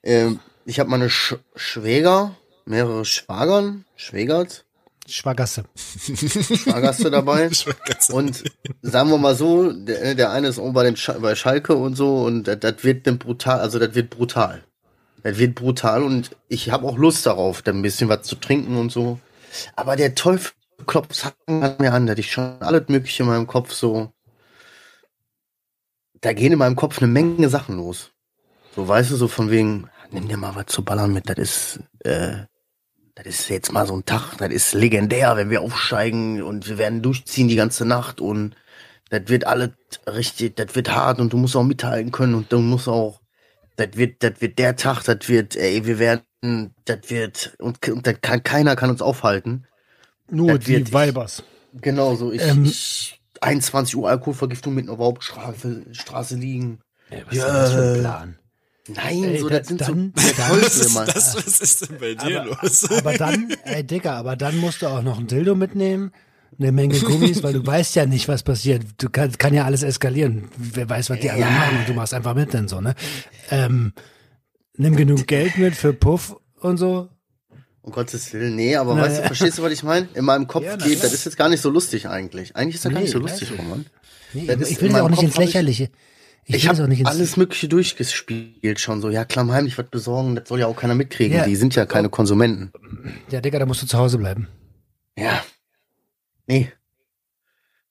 Ähm, 0.01 0.39
ich 0.65 0.79
habe 0.79 0.89
meine 0.89 1.09
Sch 1.09 1.35
Schwäger, 1.55 2.35
mehrere 2.65 3.03
Schwagern, 3.03 3.83
Schwägert, 3.97 4.65
Schwagasse. 5.07 5.65
Schwagerste 5.75 7.11
dabei. 7.11 7.49
Und 8.11 8.43
sagen 8.81 9.09
wir 9.09 9.17
mal 9.17 9.35
so, 9.35 9.71
der, 9.71 10.15
der 10.15 10.31
eine 10.31 10.47
ist 10.47 10.59
oben 10.59 10.73
bei, 10.73 10.83
den 10.83 10.95
Sch 10.95 11.11
bei 11.19 11.35
Schalke 11.35 11.75
und 11.75 11.95
so 11.95 12.23
und 12.23 12.43
das, 12.43 12.59
das 12.59 12.83
wird 12.83 13.07
dann 13.07 13.19
brutal, 13.19 13.59
also 13.59 13.79
das 13.79 13.95
wird 13.95 14.09
brutal. 14.09 14.63
Das 15.23 15.37
wird 15.37 15.55
brutal 15.55 16.03
und 16.03 16.35
ich 16.47 16.69
habe 16.71 16.87
auch 16.87 16.97
Lust 16.97 17.25
darauf, 17.25 17.61
da 17.61 17.71
ein 17.71 17.81
bisschen 17.81 18.09
was 18.09 18.23
zu 18.23 18.35
trinken 18.35 18.77
und 18.77 18.91
so. 18.91 19.19
Aber 19.75 19.95
der 19.95 20.15
Teufel 20.15 20.51
klopft 20.85 21.33
an 21.47 21.75
mir 21.79 21.93
an, 21.93 22.07
dass 22.07 22.17
ich 22.17 22.31
schon 22.31 22.61
alles 22.61 22.87
mögliche 22.87 23.23
in 23.23 23.29
meinem 23.29 23.47
Kopf 23.47 23.71
so. 23.71 24.11
Da 26.21 26.33
gehen 26.33 26.53
in 26.53 26.59
meinem 26.59 26.75
Kopf 26.75 26.99
eine 26.99 27.11
Menge 27.11 27.49
Sachen 27.49 27.77
los. 27.77 28.11
So 28.75 28.87
weißt 28.87 29.11
du, 29.11 29.15
so 29.15 29.27
von 29.27 29.51
wegen, 29.51 29.89
nimm 30.11 30.27
dir 30.27 30.37
mal 30.37 30.55
was 30.55 30.67
zu 30.67 30.83
ballern 30.83 31.13
mit, 31.13 31.29
das 31.29 31.37
ist, 31.37 31.79
äh, 31.99 32.45
das 33.15 33.27
ist 33.27 33.49
jetzt 33.49 33.71
mal 33.71 33.85
so 33.85 33.95
ein 33.95 34.05
Tag, 34.05 34.37
das 34.37 34.49
ist 34.49 34.73
legendär, 34.73 35.35
wenn 35.35 35.49
wir 35.49 35.61
aufsteigen 35.61 36.41
und 36.41 36.67
wir 36.67 36.77
werden 36.77 37.01
durchziehen 37.01 37.47
die 37.47 37.55
ganze 37.55 37.85
Nacht 37.85 38.21
und 38.21 38.55
das 39.09 39.27
wird 39.27 39.45
alles 39.45 39.69
richtig, 40.07 40.55
das 40.55 40.73
wird 40.75 40.93
hart 40.93 41.19
und 41.19 41.31
du 41.33 41.37
musst 41.37 41.55
auch 41.55 41.63
mithalten 41.63 42.11
können 42.11 42.33
und 42.33 42.51
du 42.51 42.59
musst 42.59 42.87
auch, 42.87 43.21
das 43.75 43.89
wird, 43.93 44.23
das 44.23 44.41
wird 44.41 44.57
der 44.57 44.75
Tag, 44.75 45.03
das 45.03 45.27
wird, 45.27 45.55
ey, 45.55 45.85
wir 45.85 45.99
werden, 45.99 46.73
das 46.85 47.09
wird, 47.09 47.55
und, 47.59 47.87
und 47.87 48.07
das 48.07 48.15
kann, 48.21 48.41
keiner 48.41 48.75
kann 48.75 48.89
uns 48.89 49.01
aufhalten. 49.01 49.67
Nur 50.29 50.57
Das 50.57 50.67
wird 50.67 50.87
die 50.87 50.93
Weibers. 50.93 51.43
Genau 51.73 52.15
so, 52.15 52.31
ich, 52.31 52.41
Ähm. 52.41 52.65
ich 52.65 53.19
21 53.41 53.95
Uhr 53.97 54.09
Alkoholvergiftung 54.09 54.73
mitten 54.73 54.89
auf 54.89 54.97
der 54.97 55.05
Hauptstraße 55.05 55.83
Straße 55.91 56.35
liegen. 56.35 56.79
Ey, 57.09 57.23
was 57.27 57.35
ist 57.35 57.45
denn 57.45 57.53
das 57.53 57.73
für 57.73 57.93
ein 57.93 57.99
Plan? 57.99 58.39
Nein, 58.87 59.23
Ey, 59.23 59.37
so, 59.39 59.47
da- 59.49 59.59
das 59.59 59.67
sind 59.69 59.79
dann- 59.81 60.13
so 60.15 60.31
dann- 60.37 60.61
Was 60.61 60.77
ist, 60.77 60.95
das, 61.15 61.35
was 61.37 61.61
ist 61.61 61.89
denn 61.89 61.97
bei 61.99 62.15
dir 62.15 62.41
Aber, 62.41 62.61
los? 62.61 62.83
aber 62.91 63.13
dann, 63.17 63.49
ey 63.63 63.83
Digga, 63.83 64.17
aber 64.17 64.35
dann 64.35 64.57
musst 64.57 64.81
du 64.81 64.87
auch 64.87 65.01
noch 65.01 65.19
ein 65.19 65.27
Dildo 65.27 65.55
mitnehmen, 65.55 66.11
eine 66.59 66.73
Menge 66.73 66.99
Gummis, 66.99 67.41
weil 67.43 67.53
du 67.53 67.65
weißt 67.65 67.95
ja 67.95 68.05
nicht, 68.05 68.27
was 68.27 68.43
passiert. 68.43 68.83
Du 68.97 69.09
kannst, 69.09 69.39
kann 69.39 69.53
ja 69.53 69.63
alles 69.63 69.83
eskalieren. 69.83 70.49
Wer 70.57 70.89
weiß, 70.89 71.09
was 71.09 71.19
die 71.21 71.31
anderen 71.31 71.53
machen 71.55 71.77
und 71.79 71.87
du 71.89 71.93
machst 71.93 72.13
einfach 72.13 72.35
mit 72.35 72.53
dann 72.53 72.67
so, 72.67 72.81
ne? 72.81 72.93
Ähm, 73.49 73.93
nimm 74.75 74.95
genug 74.97 75.27
Geld 75.27 75.57
mit 75.57 75.75
für 75.75 75.93
Puff 75.93 76.35
und 76.59 76.75
so. 76.77 77.07
Um 77.83 77.91
Gottes 77.93 78.31
Willen, 78.33 78.55
nee, 78.55 78.75
aber 78.75 78.95
Na, 78.95 79.03
weißt 79.03 79.17
du, 79.17 79.21
ja. 79.21 79.27
verstehst 79.27 79.57
du, 79.57 79.63
was 79.63 79.71
ich 79.73 79.83
meine? 79.83 80.07
In 80.13 80.25
meinem 80.25 80.47
Kopf 80.47 80.63
Ja, 80.65 80.75
geht, 80.75 81.01
das 81.03 81.11
ist 81.13 81.25
jetzt 81.25 81.37
gar 81.37 81.47
nicht 81.49 81.61
so 81.61 81.69
lustig 81.69 82.07
eigentlich. 82.07 82.55
Eigentlich 82.55 82.75
ist 82.75 82.85
das 82.85 82.91
gar 82.91 82.99
Nee, 82.99 83.05
nicht 83.05 83.13
so 83.13 83.19
lustig, 83.19 83.49
ich. 83.51 83.59
Roman. 83.59 83.85
Nee, 84.33 84.45
Das 84.45 84.69
ich, 84.69 84.81
will 84.81 84.91
ja 84.91 85.03
auch 85.03 85.09
nicht 85.09 85.17
Kopf 85.19 85.25
ins 85.27 85.35
hab 85.35 85.41
ich- 85.41 85.47
Lächerliche. 85.47 85.89
Ich, 86.45 86.55
Ich 86.55 86.67
habe 86.67 86.87
nicht 86.87 86.99
ins 86.99 87.09
alles 87.09 87.37
Mögliche 87.37 87.67
durchgespielt 87.69 88.79
schon 88.79 89.01
so. 89.01 89.09
Ja, 89.09 89.23
klammheimlich 89.25 89.77
was 89.77 89.87
besorgen, 89.89 90.35
das 90.35 90.49
soll 90.49 90.59
ja 90.59 90.67
auch 90.67 90.75
keiner 90.75 90.95
mitkriegen. 90.95 91.37
Ja. 91.37 91.45
Die 91.45 91.55
sind 91.55 91.75
ja 91.75 91.85
keine 91.85 92.09
Konsumenten. 92.09 92.71
Ja, 93.29 93.39
Digga, 93.41 93.59
da 93.59 93.65
musst 93.65 93.81
du 93.81 93.87
zu 93.87 93.97
Hause 93.97 94.17
bleiben. 94.17 94.47
Ja. 95.17 95.43
Nee. 96.47 96.71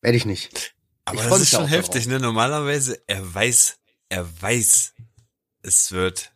Werde 0.03 0.17
ich 0.17 0.27
nicht. 0.27 0.75
Aber 1.05 1.23
Ich 1.23 1.29
das 1.29 1.41
ist 1.41 1.51
schon 1.51 1.65
auch 1.65 1.71
heftig, 1.71 2.05
darauf. 2.05 2.21
ne? 2.21 2.27
Normalerweise, 2.27 3.01
er 3.07 3.35
weiß, 3.35 3.79
er 4.09 4.27
weiß, 4.43 4.95
es 5.63 5.93
wird 5.93 6.33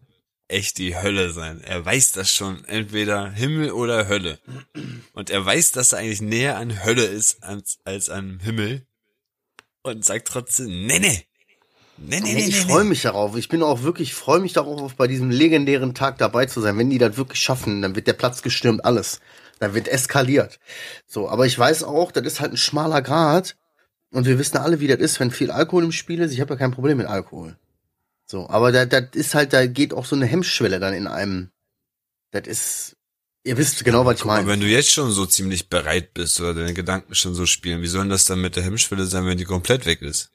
echt 0.49 0.79
die 0.79 0.97
Hölle 0.97 1.33
sein. 1.33 1.61
Er 1.61 1.85
weiß 1.85 2.13
das 2.13 2.33
schon. 2.33 2.65
Entweder 2.67 3.31
Himmel 3.31 3.73
oder 3.73 4.09
Hölle. 4.09 4.39
Und 5.13 5.29
er 5.31 5.45
weiß, 5.45 5.73
dass 5.73 5.93
er 5.93 5.99
eigentlich 5.99 6.23
näher 6.23 6.57
an 6.57 6.85
Hölle 6.85 7.05
ist 7.05 7.43
als, 7.43 7.79
als 7.85 8.09
an 8.09 8.41
Himmel. 8.41 8.87
Und 9.83 10.05
sagt 10.05 10.29
trotzdem, 10.29 10.87
nee, 10.87 10.99
nee. 11.01 11.25
Nee, 11.99 12.21
nee, 12.21 12.35
Nee, 12.35 12.35
nee, 12.35 12.47
ich 12.47 12.61
freue 12.61 12.85
mich 12.85 13.03
darauf. 13.03 13.37
Ich 13.37 13.49
bin 13.49 13.63
auch 13.63 13.83
wirklich, 13.83 14.15
freue 14.15 14.41
mich 14.41 14.53
darauf, 14.53 14.81
auf 14.81 14.95
bei 14.97 15.07
diesem 15.07 15.31
legendären 15.31 15.95
Tag 15.95 16.19
dabei 16.19 16.47
zu 16.47 16.61
sein. 16.61 16.77
Wenn 16.79 16.91
die 16.91 16.99
das 16.99 17.17
wirklich 17.17 17.41
schaffen, 17.41 17.83
dann 17.83 17.97
wird 17.97 18.07
der 18.07 18.13
Platz 18.13 18.43
gestürmt, 18.43 18.85
alles. 18.85 19.21
Dann 19.59 19.75
wird 19.75 19.89
eskaliert. 19.89 20.59
So, 21.07 21.29
aber 21.29 21.47
ich 21.47 21.59
weiß 21.59 21.85
auch, 21.85 22.13
das 22.13 22.27
ist 22.27 22.41
halt 22.41 22.53
ein 22.53 22.59
schmaler 22.59 23.03
Grad. 23.03 23.57
Und 24.13 24.27
wir 24.27 24.39
wissen 24.39 24.59
alle, 24.59 24.81
wie 24.81 24.87
das 24.87 24.99
ist, 24.99 25.21
wenn 25.21 25.31
viel 25.31 25.51
Alkohol 25.51 25.85
im 25.85 25.93
Spiel 25.93 26.21
ist. 26.21 26.33
Ich 26.33 26.41
habe 26.41 26.55
ja 26.55 26.59
kein 26.59 26.73
Problem 26.73 26.99
mit 26.99 27.07
Alkohol. 27.07 27.57
So, 28.27 28.49
aber 28.49 28.73
da, 28.73 28.85
das 28.85 29.11
ist 29.15 29.35
halt, 29.35 29.53
da 29.53 29.67
geht 29.67 29.95
auch 29.95 30.05
so 30.05 30.17
eine 30.17 30.27
Hemmschwelle 30.27 30.81
dann 30.81 30.95
in 30.95 31.07
einem. 31.07 31.51
Das 32.33 32.47
ist, 32.47 32.97
ihr 33.45 33.57
wisst 33.57 33.85
genau, 33.85 34.05
was 34.05 34.17
ich 34.17 34.21
Guck 34.21 34.29
mal, 34.29 34.37
meine. 34.39 34.49
wenn 34.49 34.61
du 34.61 34.67
jetzt 34.67 34.91
schon 34.91 35.11
so 35.11 35.27
ziemlich 35.27 35.69
bereit 35.69 36.13
bist 36.13 36.41
oder 36.41 36.55
deine 36.55 36.75
Gedanken 36.75 37.15
schon 37.15 37.35
so 37.35 37.47
spielen, 37.47 37.83
wie 37.83 37.87
sollen 37.87 38.09
das 38.09 38.25
dann 38.25 38.41
mit 38.41 38.57
der 38.57 38.65
Hemmschwelle 38.65 39.07
sein, 39.07 39.27
wenn 39.27 39.39
die 39.39 39.45
komplett 39.45 39.87
weg 39.87 40.03
ist? 40.03 40.31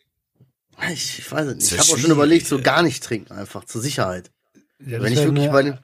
Ich, 0.93 1.19
ich 1.19 1.31
weiß 1.31 1.47
es 1.47 1.55
nicht. 1.55 1.65
Ich 1.65 1.71
habe 1.73 1.81
auch 1.81 1.85
schon 1.88 2.00
schwierig, 2.00 2.11
überlegt, 2.15 2.47
so 2.47 2.61
gar 2.61 2.81
nicht 2.81 3.03
trinken, 3.03 3.33
einfach 3.33 3.65
zur 3.65 3.81
Sicherheit. 3.81 4.31
Ja, 4.79 4.97
das 4.97 5.03
wenn 5.03 5.13
ich 5.13 5.19
wirklich 5.19 5.43
eine- 5.43 5.51
bei 5.51 5.63
den, 5.63 5.77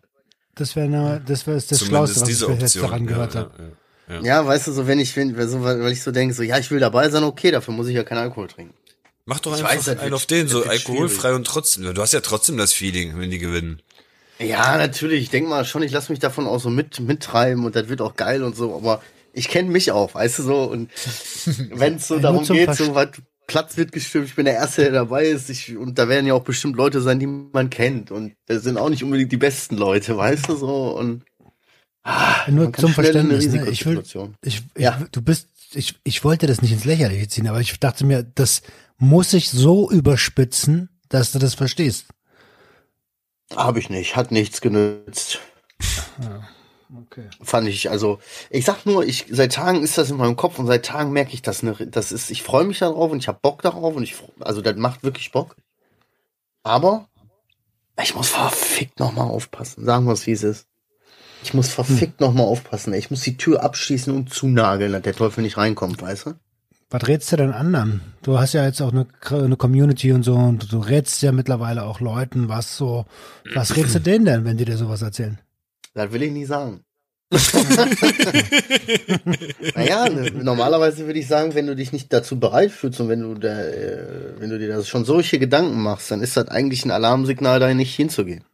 Das 0.56 0.75
wäre 0.75 0.86
eine, 0.88 1.22
das 1.25 1.46
wäre 1.46 1.58
das 1.62 1.80
Schlauste, 1.86 2.22
was 2.22 2.30
ich 2.30 2.39
jetzt 2.39 2.44
Option. 2.50 2.82
daran 2.84 3.06
gehört 3.08 3.34
ja, 3.36 3.39
habe. 3.42 3.51
ja, 4.10 4.16
ja, 4.16 4.22
ja. 4.22 4.25
Ja, 4.42 4.46
weißt 4.48 4.68
du, 4.68 4.72
so 4.72 4.88
wenn 4.88 5.00
ich, 5.00 5.16
wenn, 5.16 5.36
so, 5.50 5.63
weil 5.63 5.92
ich 5.92 6.01
so 6.01 6.12
denke, 6.12 6.34
so, 6.34 6.42
ja, 6.44 6.58
ich 6.58 6.72
will 6.72 6.80
dabei 6.80 7.10
sein, 7.10 7.24
okay, 7.24 7.51
dafür 7.51 7.74
muss 7.74 7.88
ich 7.88 7.96
ja 7.96 8.04
keinen 8.04 8.20
Alkohol 8.20 8.48
trinken. 8.48 8.74
Mach 9.25 9.39
doch 9.42 9.54
Ich 9.56 9.63
einfach 9.63 9.75
weiß, 9.75 9.89
einen 9.89 10.01
wird- 10.01 10.13
auf 10.13 10.25
den, 10.25 10.48
so 10.48 10.63
alkoholfrei 10.63 11.34
und 11.34 11.46
trotzdem. 11.46 11.94
Du 11.94 12.01
hast 12.01 12.13
ja 12.13 12.22
trotzdem 12.22 12.58
das 12.58 12.72
Feeling, 12.74 13.20
wenn 13.20 13.30
die 13.30 13.39
gewinnen. 13.39 13.82
Ja, 14.39 14.77
natürlich, 14.77 15.24
ich 15.24 15.30
denke 15.30 15.50
mal 15.50 15.66
schon, 15.66 15.84
ich 15.84 15.92
lasse 15.92 16.12
mich 16.12 16.20
davon 16.20 16.48
auch 16.48 16.60
so 16.60 16.70
mit, 16.70 17.00
mittreiben 17.00 17.66
und 17.66 17.75
das 17.75 17.89
wird 17.89 18.01
auch 18.01 18.16
geil 18.16 18.44
und 18.44 18.56
so, 18.56 18.75
aber 18.75 19.01
ich 19.34 19.48
kenne 19.50 19.70
mich 19.70 19.92
auch, 19.92 20.13
weißt 20.13 20.39
du 20.39 20.44
so, 20.44 20.63
und 20.63 20.89
wenn 21.72 21.96
es 21.96 22.08
so 22.08 22.20
darum 22.20 22.46
geht, 22.46 22.74
so 22.75 22.96
was 22.96 23.10
Platz 23.48 23.77
wird 23.77 23.94
gestimmt, 23.94 24.27
ich 24.27 24.36
bin 24.36 24.46
der 24.46 24.56
Erste, 24.56 24.84
der 24.84 24.92
dabei 24.92 25.25
ist, 25.25 25.50
ich, 25.50 25.77
und 25.77 25.98
da 25.98 26.10
werden 26.10 26.27
ja 26.27 26.34
auch 26.34 26.44
bestimmt 26.44 26.75
Leute 26.75 27.01
sein, 27.01 27.20
die 27.20 27.27
man 27.27 27.70
kennt 27.70 28.12
und 28.12 28.34
das 28.46 28.63
sind 28.63 28.77
auch 28.77 28.89
nicht 28.89 29.04
unbedingt 29.04 29.32
die 29.32 29.38
besten 29.38 29.77
Leute, 29.77 30.18
weißt 30.18 30.50
du 30.50 30.56
so, 30.58 30.98
und 30.98 31.24
Nur 32.48 32.66
man 32.66 32.72
kann 32.74 32.82
zum 32.86 32.94
Verständnis. 32.94 33.48
Ne? 33.48 33.70
Ich 33.70 33.86
will, 33.86 34.04
ich, 34.42 34.62
ich, 34.62 34.63
Ja. 34.77 35.01
du 35.12 35.22
bist, 35.22 35.48
ich, 35.74 35.96
ich 36.04 36.24
wollte 36.25 36.46
das 36.46 36.62
nicht 36.62 36.74
ins 36.74 36.86
Lächerliche 36.86 37.27
ziehen, 37.30 37.48
aber 37.48 37.62
ich 37.62 37.80
dachte 37.80 38.06
mir, 38.06 38.24
das 38.24 38.62
muss 38.98 39.34
ich 39.34 39.50
so 39.50 39.89
überspitzen, 39.89 40.89
dass 41.08 41.32
du 41.32 41.39
das 41.39 41.54
verstehst. 41.54 42.06
Habe 43.56 43.80
ich 43.80 43.89
nicht, 43.89 44.18
hat 44.18 44.32
nichts 44.32 44.60
genützt. 44.60 45.39
Okay. 46.96 47.29
Fand 47.41 47.67
ich, 47.67 47.89
also, 47.89 48.20
ich 48.50 48.63
sag 48.65 48.86
nur, 48.86 49.06
ich, 49.06 49.25
seit 49.29 49.53
Tagen 49.53 49.84
ist 49.84 49.98
das 49.98 50.10
in 50.10 50.17
meinem 50.17 50.38
Kopf 50.38 50.58
und 50.58 50.67
seit 50.67 50.86
Tagen 50.86 51.12
merke 51.12 51.34
ich 51.34 51.41
das, 51.41 51.62
ne, 51.62 51.75
das 51.89 52.12
ist, 52.12 52.32
ich 52.32 52.44
freue 52.44 52.63
mich 52.63 52.79
darauf 52.79 53.12
und 53.12 53.20
ich 53.20 53.27
habe 53.27 53.39
Bock 53.41 53.62
darauf 53.62 53.96
und 53.96 54.03
ich, 54.03 54.15
also, 54.39 54.62
das 54.62 54.75
macht 54.77 55.03
wirklich 55.03 55.32
Bock. 55.32 55.56
Aber, 56.63 57.08
ich 58.01 58.15
muss 58.15 58.29
verfickt 58.29 59.00
nochmal 59.00 59.27
aufpassen, 59.27 59.84
sagen 59.84 60.06
wir 60.06 60.13
es, 60.13 60.27
wie 60.27 60.32
es 60.32 60.44
ist. 60.44 60.67
Ich 61.44 61.53
muss 61.53 61.70
verfickt 61.70 62.20
noch 62.20 62.29
nochmal 62.29 62.48
aufpassen, 62.48 62.94
ich 62.94 63.12
muss 63.12 63.22
die 63.22 63.38
Tür 63.38 63.63
abschließen 63.63 64.13
und 64.13 64.34
zunageln, 64.34 64.91
dass 64.91 65.01
der 65.01 65.15
Teufel 65.15 65.41
nicht 65.41 65.58
reinkommt, 65.58 66.01
weißt 66.01 66.27
du? 66.27 66.34
Was 66.89 67.08
rätst 67.08 67.32
du 67.34 67.36
denn 67.36 67.51
anderen? 67.51 68.01
Du 68.22 68.39
hast 68.39 68.53
ja 68.53 68.65
jetzt 68.65 68.82
auch 68.82 68.94
eine, 68.94 69.08
eine 69.29 69.58
Community 69.58 70.13
und 70.13 70.24
so 70.24 70.36
und 70.36 70.72
du 70.72 70.79
rätst 70.79 71.22
ja 71.22 71.34
mittlerweile 71.34 71.84
auch 71.84 72.00
Leuten, 72.00 72.48
was 72.48 72.77
so, 72.77 73.06
was 73.53 73.75
rätst 73.75 73.96
du 73.96 74.00
denen 74.00 74.25
denn, 74.25 74.46
wenn 74.46 74.58
die 74.58 74.65
dir 74.65 74.77
sowas 74.77 75.01
erzählen? 75.01 75.38
Das 75.98 76.12
will 76.12 76.22
ich 76.22 76.32
nicht 76.32 76.48
sagen. 76.48 76.82
naja, 79.75 80.08
ne, 80.08 80.32
normalerweise 80.32 81.08
würde 81.08 81.20
ich 81.20 81.27
sagen, 81.27 81.56
wenn 81.56 81.66
du 81.66 81.75
dich 81.75 81.92
nicht 81.92 82.13
dazu 82.13 82.39
bereit 82.39 82.72
fühlst 82.72 83.01
und 83.01 83.10
wenn 83.10 83.22
du 83.22 83.34
da, 83.34 83.63
äh, 83.63 84.39
wenn 84.39 84.51
du 84.51 84.60
dir 84.60 84.68
das 84.68 84.88
schon 84.88 85.06
solche 85.06 85.39
Gedanken 85.39 85.82
machst, 85.82 86.12
dann 86.12 86.22
ist 86.22 86.38
das 86.38 86.50
eigentlich 86.50 86.86
ein 86.86 86.92
Alarmsignal, 86.92 87.60
da 87.60 87.74
nicht 87.74 87.96
hinzugehen. 87.96 88.46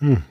Mhm. 0.00 0.24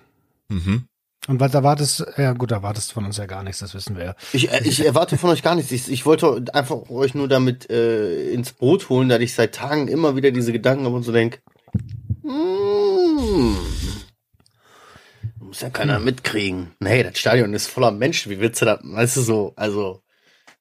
Und 1.27 1.39
was 1.39 1.53
erwartest, 1.53 2.05
ja 2.17 2.33
gut, 2.33 2.51
erwartest 2.51 2.91
von 2.91 3.05
uns 3.05 3.15
ja 3.15 3.25
gar 3.25 3.43
nichts, 3.43 3.59
das 3.59 3.73
wissen 3.73 3.95
wir 3.95 4.03
ja. 4.03 4.15
Ich, 4.33 4.51
äh, 4.51 4.61
ich 4.65 4.85
erwarte 4.85 5.17
von 5.17 5.29
euch 5.29 5.41
gar 5.41 5.55
nichts. 5.55 5.71
Ich, 5.71 5.89
ich 5.89 6.05
wollte 6.05 6.43
einfach 6.53 6.89
euch 6.89 7.15
nur 7.15 7.29
damit 7.29 7.69
äh, 7.71 8.31
ins 8.31 8.51
Boot 8.51 8.89
holen, 8.89 9.07
dass 9.07 9.21
ich 9.21 9.33
seit 9.33 9.55
Tagen 9.55 9.87
immer 9.87 10.17
wieder 10.17 10.31
diese 10.31 10.51
Gedanken 10.51 10.83
habe 10.83 10.95
und 10.95 11.03
so 11.03 11.13
denk, 11.13 11.41
mm, 12.23 13.55
muss 15.49 15.61
ja 15.61 15.69
keiner 15.69 15.99
mitkriegen. 15.99 16.71
Nee, 16.79 17.03
das 17.03 17.17
Stadion 17.17 17.53
ist 17.53 17.67
voller 17.67 17.91
Menschen. 17.91 18.31
Wie 18.31 18.39
willst 18.39 18.61
du 18.61 18.65
das, 18.65 18.79
weißt 18.83 19.17
du 19.17 19.21
so, 19.21 19.53
also, 19.55 20.01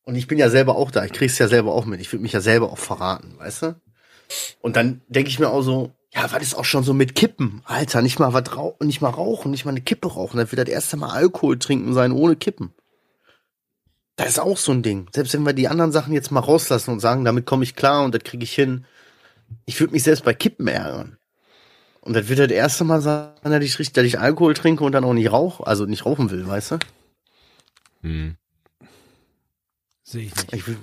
und 0.04 0.16
ich 0.16 0.26
bin 0.26 0.38
ja 0.38 0.48
selber 0.48 0.76
auch 0.76 0.90
da. 0.90 1.04
Ich 1.04 1.12
krieg's 1.12 1.38
ja 1.38 1.46
selber 1.46 1.74
auch 1.74 1.84
mit. 1.84 2.00
Ich 2.00 2.10
würde 2.12 2.22
mich 2.22 2.32
ja 2.32 2.40
selber 2.40 2.72
auch 2.72 2.78
verraten, 2.78 3.38
weißt 3.38 3.62
du? 3.62 3.80
Und 4.60 4.76
dann 4.76 5.02
denke 5.08 5.28
ich 5.28 5.38
mir 5.38 5.50
auch 5.50 5.62
so, 5.62 5.92
ja, 6.14 6.32
was 6.32 6.42
ist 6.42 6.54
auch 6.54 6.64
schon 6.64 6.84
so 6.84 6.94
mit 6.94 7.14
Kippen? 7.14 7.60
Alter, 7.66 8.00
nicht 8.00 8.18
mal 8.18 8.32
was 8.32 8.56
rauchen, 8.56 8.86
nicht 8.86 9.02
mal 9.02 9.10
rauchen, 9.10 9.50
nicht 9.50 9.66
mal 9.66 9.72
eine 9.72 9.82
Kippe 9.82 10.08
rauchen. 10.08 10.38
Das 10.38 10.50
wird 10.50 10.66
das 10.66 10.72
erste 10.72 10.96
Mal 10.96 11.10
Alkohol 11.10 11.58
trinken 11.58 11.92
sein 11.92 12.12
ohne 12.12 12.36
Kippen. 12.36 12.72
Das 14.16 14.28
ist 14.28 14.38
auch 14.38 14.56
so 14.56 14.72
ein 14.72 14.82
Ding. 14.82 15.08
Selbst 15.14 15.34
wenn 15.34 15.44
wir 15.44 15.52
die 15.52 15.68
anderen 15.68 15.92
Sachen 15.92 16.14
jetzt 16.14 16.30
mal 16.30 16.40
rauslassen 16.40 16.92
und 16.92 17.00
sagen, 17.00 17.26
damit 17.26 17.44
komme 17.44 17.64
ich 17.64 17.76
klar 17.76 18.04
und 18.04 18.14
das 18.14 18.24
kriege 18.24 18.44
ich 18.44 18.54
hin. 18.54 18.86
Ich 19.66 19.78
würde 19.78 19.92
mich 19.92 20.02
selbst 20.02 20.24
bei 20.24 20.32
Kippen 20.32 20.66
ärgern. 20.66 21.18
Und 22.08 22.14
das 22.14 22.26
wird 22.30 22.38
das 22.38 22.48
erste 22.50 22.84
Mal 22.84 23.02
sein, 23.02 23.28
dass 23.42 23.62
ich, 23.62 23.78
richtig- 23.78 23.92
dass 23.92 24.04
ich 24.06 24.18
Alkohol 24.18 24.54
trinke 24.54 24.82
und 24.82 24.92
dann 24.92 25.04
auch 25.04 25.12
nicht 25.12 25.30
rauche, 25.30 25.66
also 25.66 25.84
nicht 25.84 26.06
rauchen 26.06 26.30
will, 26.30 26.46
weißt 26.48 26.70
du? 26.70 26.78
Mhm. 28.00 28.36
Sehe 30.04 30.22
ich 30.24 30.34
nicht. 30.34 30.54
Ich 30.54 30.66
will, 30.66 30.78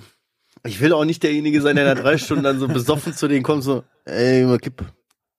ich 0.64 0.80
will 0.80 0.92
auch 0.92 1.04
nicht 1.04 1.24
derjenige 1.24 1.60
sein, 1.62 1.74
der 1.74 1.84
da 1.96 2.00
drei 2.00 2.16
Stunden 2.16 2.44
dann 2.44 2.60
so 2.60 2.68
besoffen 2.68 3.12
zu 3.12 3.26
denen 3.26 3.42
kommt, 3.42 3.64
so, 3.64 3.82
ey, 4.04 4.42
gib 4.42 4.48
mal 4.48 4.58
Kippe. 4.60 4.86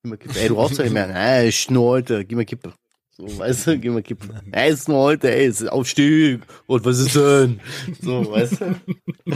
Gib 0.03 0.09
mal 0.09 0.17
Kippe. 0.17 0.37
Ey, 0.37 0.47
du 0.49 0.55
rauchst 0.55 0.77
ja 0.77 0.83
nicht 0.83 0.91
mehr. 0.93 1.07
Ey, 1.15 1.47
ich 1.47 1.69
nur 1.71 1.85
heute, 1.85 2.25
gib 2.25 2.37
mal 2.37 2.43
Kippe. 2.43 2.73
So, 3.11 3.39
weißt 3.39 3.67
du, 3.67 3.79
gib 3.79 3.93
mal 3.93 4.03
Kippe. 4.03 4.27
Ey, 4.51 4.71
ist 4.73 4.89
nur 4.89 4.99
heute, 4.99 5.33
ey, 5.33 5.47
ist 5.47 5.65
Aufstieg. 5.71 6.41
Und 6.65 6.83
was 6.83 6.99
ist 6.99 7.15
denn? 7.15 7.61
So, 8.01 8.29
weißt 8.29 8.59
du? 8.59 8.75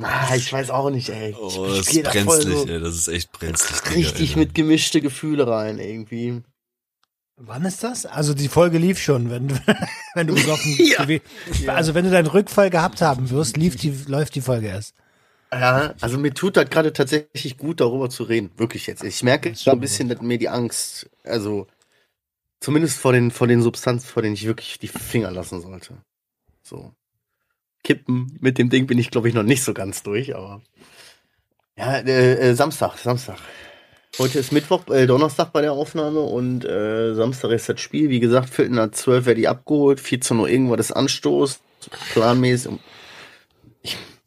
Ah, 0.00 0.34
ich 0.34 0.50
weiß 0.52 0.70
auch 0.70 0.90
nicht, 0.90 1.10
ey. 1.10 1.34
Oh, 1.38 1.48
ich 1.48 1.84
das 1.84 1.94
ist 1.94 2.02
brenzlig, 2.04 2.58
so 2.58 2.66
ey. 2.66 2.80
Das 2.80 2.94
ist 2.94 3.08
echt 3.08 3.32
brenzlig. 3.32 3.80
Digga, 3.80 3.94
richtig 3.94 4.30
Alter. 4.30 4.38
mit 4.38 4.54
gemischte 4.54 5.00
Gefühle 5.00 5.46
rein, 5.46 5.78
irgendwie. 5.78 6.42
Wann 7.36 7.64
ist 7.64 7.82
das? 7.82 8.06
Also 8.06 8.34
die 8.34 8.48
Folge 8.48 8.78
lief 8.78 8.98
schon, 8.98 9.30
wenn 9.30 9.48
du, 9.48 9.54
wenn 10.14 10.26
du 10.26 10.34
besoffen 10.34 10.76
Ja. 10.78 11.74
Also 11.74 11.94
wenn 11.94 12.04
du 12.04 12.10
deinen 12.10 12.26
Rückfall 12.26 12.70
gehabt 12.70 13.02
haben 13.02 13.30
wirst, 13.30 13.56
lief 13.56 13.76
die, 13.76 13.90
läuft 14.06 14.34
die 14.34 14.40
Folge 14.40 14.68
erst. 14.68 14.94
Ja, 15.52 15.94
also 16.00 16.18
mir 16.18 16.32
tut 16.32 16.56
das 16.56 16.70
gerade 16.70 16.94
tatsächlich 16.94 17.58
gut, 17.58 17.80
darüber 17.80 18.08
zu 18.08 18.22
reden. 18.22 18.50
Wirklich 18.56 18.86
jetzt. 18.86 19.04
Ich 19.04 19.22
merke 19.22 19.54
so 19.54 19.70
ein 19.70 19.80
bisschen, 19.80 20.08
dass 20.08 20.22
mir 20.22 20.38
die 20.38 20.48
Angst, 20.48 21.10
also 21.24 21.66
zumindest 22.60 22.98
vor 22.98 23.12
den, 23.12 23.30
vor 23.30 23.46
den 23.46 23.60
Substanzen, 23.60 24.06
vor 24.06 24.22
denen 24.22 24.34
ich 24.34 24.46
wirklich 24.46 24.78
die 24.78 24.88
Finger 24.88 25.30
lassen 25.30 25.60
sollte. 25.60 25.98
So. 26.62 26.94
Kippen 27.84 28.36
mit 28.40 28.58
dem 28.58 28.70
Ding 28.70 28.86
bin 28.86 28.98
ich, 28.98 29.10
glaube 29.10 29.28
ich, 29.28 29.34
noch 29.34 29.42
nicht 29.42 29.62
so 29.62 29.74
ganz 29.74 30.02
durch, 30.02 30.34
aber. 30.36 30.62
Ja, 31.76 31.96
äh, 31.98 32.50
äh, 32.50 32.54
Samstag, 32.54 32.96
Samstag. 32.98 33.38
Heute 34.18 34.38
ist 34.40 34.52
Mittwoch, 34.52 34.86
äh, 34.88 35.06
Donnerstag 35.06 35.52
bei 35.52 35.62
der 35.62 35.72
Aufnahme 35.72 36.20
und 36.20 36.64
äh, 36.66 37.14
Samstag 37.14 37.50
ist 37.52 37.68
das 37.68 37.80
Spiel. 37.80 38.10
Wie 38.10 38.20
gesagt, 38.20 38.50
Viertel 38.50 38.74
nach 38.74 38.90
zwölf 38.90 39.24
werde 39.24 39.40
ich 39.40 39.48
abgeholt, 39.48 40.00
14 40.00 40.38
Uhr 40.38 40.48
irgendwas 40.50 40.80
ist 40.80 40.92
Anstoß, 40.92 41.60
planmäßig. 42.12 42.72
Und 42.72 42.80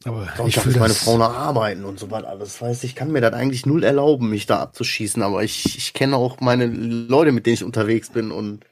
Aber 0.04 0.28
ich 0.46 0.56
ist 0.56 0.66
meine 0.66 0.88
das- 0.88 0.98
Frau 1.04 1.16
noch 1.18 1.32
arbeiten 1.32 1.84
und 1.84 1.98
so 2.00 2.10
was 2.10 2.24
alles. 2.24 2.60
Weißt 2.60 2.82
ich 2.84 2.94
kann 2.96 3.12
mir 3.12 3.20
das 3.20 3.32
eigentlich 3.32 3.64
null 3.64 3.84
erlauben, 3.84 4.28
mich 4.28 4.46
da 4.46 4.58
abzuschießen, 4.60 5.22
aber 5.22 5.44
ich, 5.44 5.76
ich 5.78 5.92
kenne 5.94 6.16
auch 6.16 6.40
meine 6.40 6.66
Leute, 6.66 7.30
mit 7.32 7.46
denen 7.46 7.54
ich 7.54 7.64
unterwegs 7.64 8.10
bin 8.10 8.32
und 8.32 8.64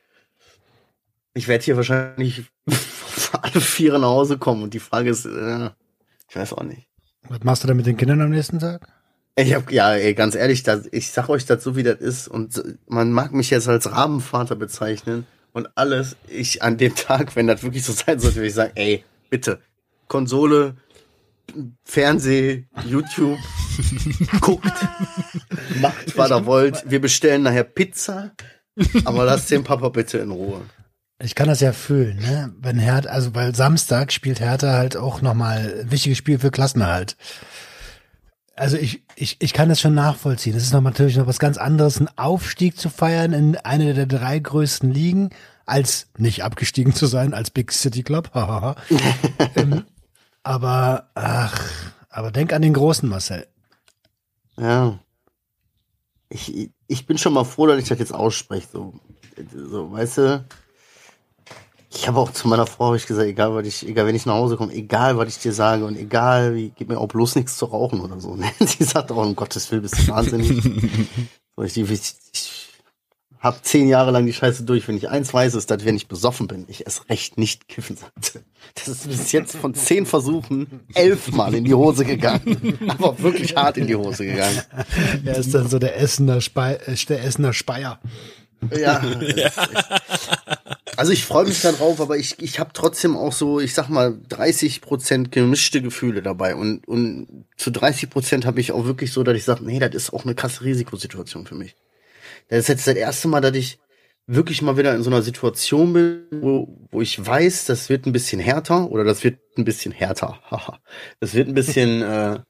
ich 1.33 1.47
werde 1.49 1.64
hier 1.64 1.76
wahrscheinlich 1.76 2.43
alle 3.43 3.61
Viere 3.61 3.99
nach 3.99 4.09
Hause 4.09 4.38
kommen 4.38 4.62
und 4.62 4.75
die 4.75 4.81
Frage 4.81 5.11
ist, 5.11 5.26
äh, 5.26 5.71
ich 6.29 6.37
weiß 6.37 6.53
auch 6.53 6.62
nicht. 6.62 6.88
Was 7.29 7.43
machst 7.43 7.62
du 7.62 7.69
denn 7.69 7.76
mit 7.76 7.87
den 7.87 7.97
Kindern 7.97 8.21
am 8.21 8.31
nächsten 8.31 8.59
Tag? 8.59 8.87
Ich 9.37 9.53
hab, 9.55 9.73
ja, 9.73 9.95
ey, 9.95 10.14
ganz 10.14 10.35
ehrlich, 10.35 10.62
das, 10.62 10.88
ich 10.93 11.11
sag 11.11 11.29
euch 11.29 11.45
das 11.45 11.64
so, 11.64 11.75
wie 11.75 11.83
das 11.83 11.99
ist 11.99 12.29
und 12.29 12.62
man 12.87 13.11
mag 13.11 13.33
mich 13.33 13.50
jetzt 13.50 13.69
als 13.69 13.91
Rabenvater 13.91 14.55
bezeichnen 14.55 15.26
und 15.53 15.69
alles. 15.76 16.17
Ich 16.29 16.62
an 16.62 16.76
dem 16.76 16.95
Tag, 16.95 17.35
wenn 17.35 17.47
das 17.47 17.62
wirklich 17.62 17.85
so 17.85 17.93
sein 17.93 18.21
sollte, 18.21 18.37
würde 18.37 18.49
ich 18.49 18.55
sagen, 18.55 18.73
ey, 18.76 19.05
bitte, 19.31 19.61
Konsole, 20.07 20.76
Fernseh, 21.85 22.67
YouTube, 22.87 23.38
guckt, 24.41 24.73
macht, 25.81 26.17
was 26.17 26.31
ihr 26.31 26.47
wollt. 26.47 26.85
Wir 26.88 27.00
bestellen 27.00 27.43
nachher 27.43 27.64
Pizza, 27.64 28.33
aber 29.05 29.25
lasst 29.25 29.50
den 29.50 29.64
Papa 29.64 29.88
bitte 29.88 30.19
in 30.19 30.31
Ruhe. 30.31 30.62
Ich 31.25 31.35
kann 31.35 31.49
das 31.49 31.61
ja 31.61 31.73
fühlen, 31.73 32.19
ne? 32.19 32.52
Wenn 32.61 32.78
Hertha, 32.78 33.09
also 33.09 33.35
weil 33.35 33.54
Samstag 33.54 34.12
spielt 34.12 34.40
Hertha 34.40 34.75
halt 34.75 34.97
auch 34.97 35.23
nochmal 35.23 35.81
ein 35.81 35.90
wichtiges 35.90 36.19
Spiel 36.19 36.38
für 36.38 36.50
Klassenerhalt. 36.50 37.16
Also 38.57 38.76
ich, 38.76 39.02
ich, 39.16 39.38
ich 39.40 39.52
kann 39.54 39.71
das 39.71 39.81
schon 39.81 39.95
nachvollziehen. 39.95 40.54
Es 40.54 40.64
ist 40.64 40.73
noch 40.75 40.83
natürlich 40.83 41.16
noch 41.16 41.26
was 41.26 41.38
ganz 41.38 41.57
anderes, 41.57 41.97
einen 41.97 42.11
Aufstieg 42.16 42.78
zu 42.78 42.90
feiern 42.90 43.33
in 43.33 43.57
eine 43.57 43.95
der 43.95 44.07
drei 44.07 44.38
größten 44.38 44.93
Ligen, 44.93 45.31
als 45.64 46.09
nicht 46.19 46.45
abgestiegen 46.45 46.95
zu 46.95 47.07
sein, 47.07 47.33
als 47.33 47.50
Big 47.50 47.73
City 47.73 48.02
Club. 48.02 48.31
ähm, 49.57 49.85
aber, 50.43 51.09
ach, 51.14 51.59
aber 52.11 52.33
denk 52.33 52.52
an 52.52 52.62
den 52.62 52.75
großen 52.75 53.09
Marcel. 53.09 53.47
Ja. 54.59 54.99
Ich, 56.28 56.71
ich 56.87 57.07
bin 57.07 57.16
schon 57.16 57.33
mal 57.33 57.45
froh, 57.45 57.66
dass 57.66 57.78
ich 57.78 57.88
das 57.88 57.99
jetzt 57.99 58.14
ausspreche. 58.14 58.69
So, 58.71 59.00
so 59.52 59.90
weißt 59.90 60.19
du, 60.19 60.45
ich 61.95 62.09
habe 62.09 62.19
auch 62.19 62.33
zu 62.33 62.49
meiner 62.49 62.67
Frau 62.67 62.89
hab 62.89 62.97
ich 62.97 63.07
gesagt, 63.07 63.29
egal 63.29 63.55
was 63.55 63.67
ich, 63.67 63.87
egal 63.89 64.07
wenn 64.07 64.17
ich 64.17 64.27
nach 64.27 64.35
Hause 64.35 64.57
komme, 64.57 64.73
egal 64.73 65.17
was 65.17 65.29
ich 65.29 65.39
dir 65.39 65.53
sage 65.53 65.85
und 65.85 65.97
egal 65.97 66.55
wie, 66.55 66.71
gib 66.75 66.89
mir 66.89 66.99
auch 66.99 67.09
bloß 67.09 67.37
nichts 67.37 67.57
zu 67.57 67.67
rauchen 67.67 68.01
oder 68.01 68.21
so. 68.21 68.35
Ne? 68.35 68.51
Sie 68.61 68.85
sagt 68.85 69.13
auch, 69.13 69.17
um 69.25 69.37
Gottes 69.37 69.71
Willen, 69.71 69.83
bist 69.83 69.99
du 69.99 70.09
wahnsinnig. 70.09 70.49
so, 71.57 71.63
ich, 71.63 71.77
ich, 71.77 71.91
ich 71.91 72.69
habe 73.39 73.59
zehn 73.61 73.89
Jahre 73.89 74.11
lang 74.11 74.25
die 74.25 74.33
Scheiße 74.33 74.65
durch. 74.65 74.89
Wenn 74.89 74.97
ich 74.97 75.09
eins 75.11 75.33
weiß, 75.33 75.55
ist, 75.55 75.71
dass 75.71 75.85
wenn 75.85 75.97
ich 75.97 76.09
besoffen 76.09 76.47
bin, 76.49 76.65
ich 76.67 76.87
erst 76.87 77.09
recht 77.11 77.37
nicht 77.39 77.69
kiffen 77.69 77.97
sollte. 77.97 78.43
Das 78.75 78.89
ist 78.89 79.07
bis 79.07 79.33
jetzt 79.33 79.55
von 79.55 79.75
zehn 79.75 80.07
Versuchen 80.07 80.81
elfmal 80.95 81.55
in 81.55 81.65
die 81.65 81.75
Hose 81.75 82.07
gegangen. 82.07 82.79
Aber 82.89 83.19
wirklich 83.21 83.55
hart 83.55 83.77
in 83.77 83.87
die 83.87 83.97
Hose 83.97 84.25
gegangen. 84.25 84.63
Er 85.27 85.37
ist 85.37 85.55
dann 85.55 85.69
so 85.69 85.79
der 85.79 85.99
Essener, 86.01 86.41
Spei 86.41 86.75
äh, 86.87 86.97
der 87.09 87.23
Essener 87.23 87.53
Speier. 87.53 88.01
Ja. 88.75 89.03
echt- 89.21 89.53
Also 90.97 91.13
ich 91.13 91.25
freue 91.25 91.47
mich 91.47 91.61
darauf, 91.61 92.01
aber 92.01 92.17
ich, 92.17 92.41
ich 92.41 92.61
habe 92.61 92.71
trotzdem 92.73 93.17
auch 93.17 93.33
so, 93.33 93.61
ich 93.61 93.75
sag 93.75 93.89
mal, 93.89 94.19
30 94.29 94.81
Prozent 94.81 95.33
gemischte 95.33 95.83
Gefühle 95.83 96.23
dabei. 96.23 96.55
Und, 96.55 96.87
und 96.87 97.47
zu 97.57 97.71
30 97.71 98.11
Prozent 98.11 98.47
habe 98.47 98.61
ich 98.61 98.73
auch 98.73 98.85
wirklich 98.85 99.13
so, 99.13 99.23
dass 99.23 99.37
ich 99.37 99.45
sage, 99.45 99.65
nee, 99.65 99.79
das 99.79 99.95
ist 99.95 100.13
auch 100.13 100.25
eine 100.25 100.35
krasse 100.35 100.65
Risikosituation 100.65 101.47
für 101.47 101.55
mich. 101.55 101.75
Das 102.49 102.61
ist 102.61 102.69
jetzt 102.69 102.87
das 102.87 102.95
erste 102.95 103.29
Mal, 103.29 103.41
dass 103.41 103.57
ich 103.57 103.79
wirklich 104.27 104.63
mal 104.63 104.77
wieder 104.77 104.95
in 104.95 105.03
so 105.03 105.11
einer 105.11 105.23
Situation 105.23 105.93
bin, 105.93 106.23
wo, 106.31 106.69
wo 106.91 107.01
ich 107.01 107.25
weiß, 107.25 107.67
das 107.67 107.89
wird 107.89 108.07
ein 108.07 108.13
bisschen 108.13 108.41
härter 108.41 108.91
oder 108.91 109.05
das 109.05 109.25
wird 109.25 109.39
ein 109.57 109.65
bisschen 109.65 109.93
härter. 109.93 110.41
Haha. 110.51 110.81
das 111.21 111.35
wird 111.35 111.49
ein 111.49 111.55
bisschen 111.55 112.03
äh, 112.03 112.41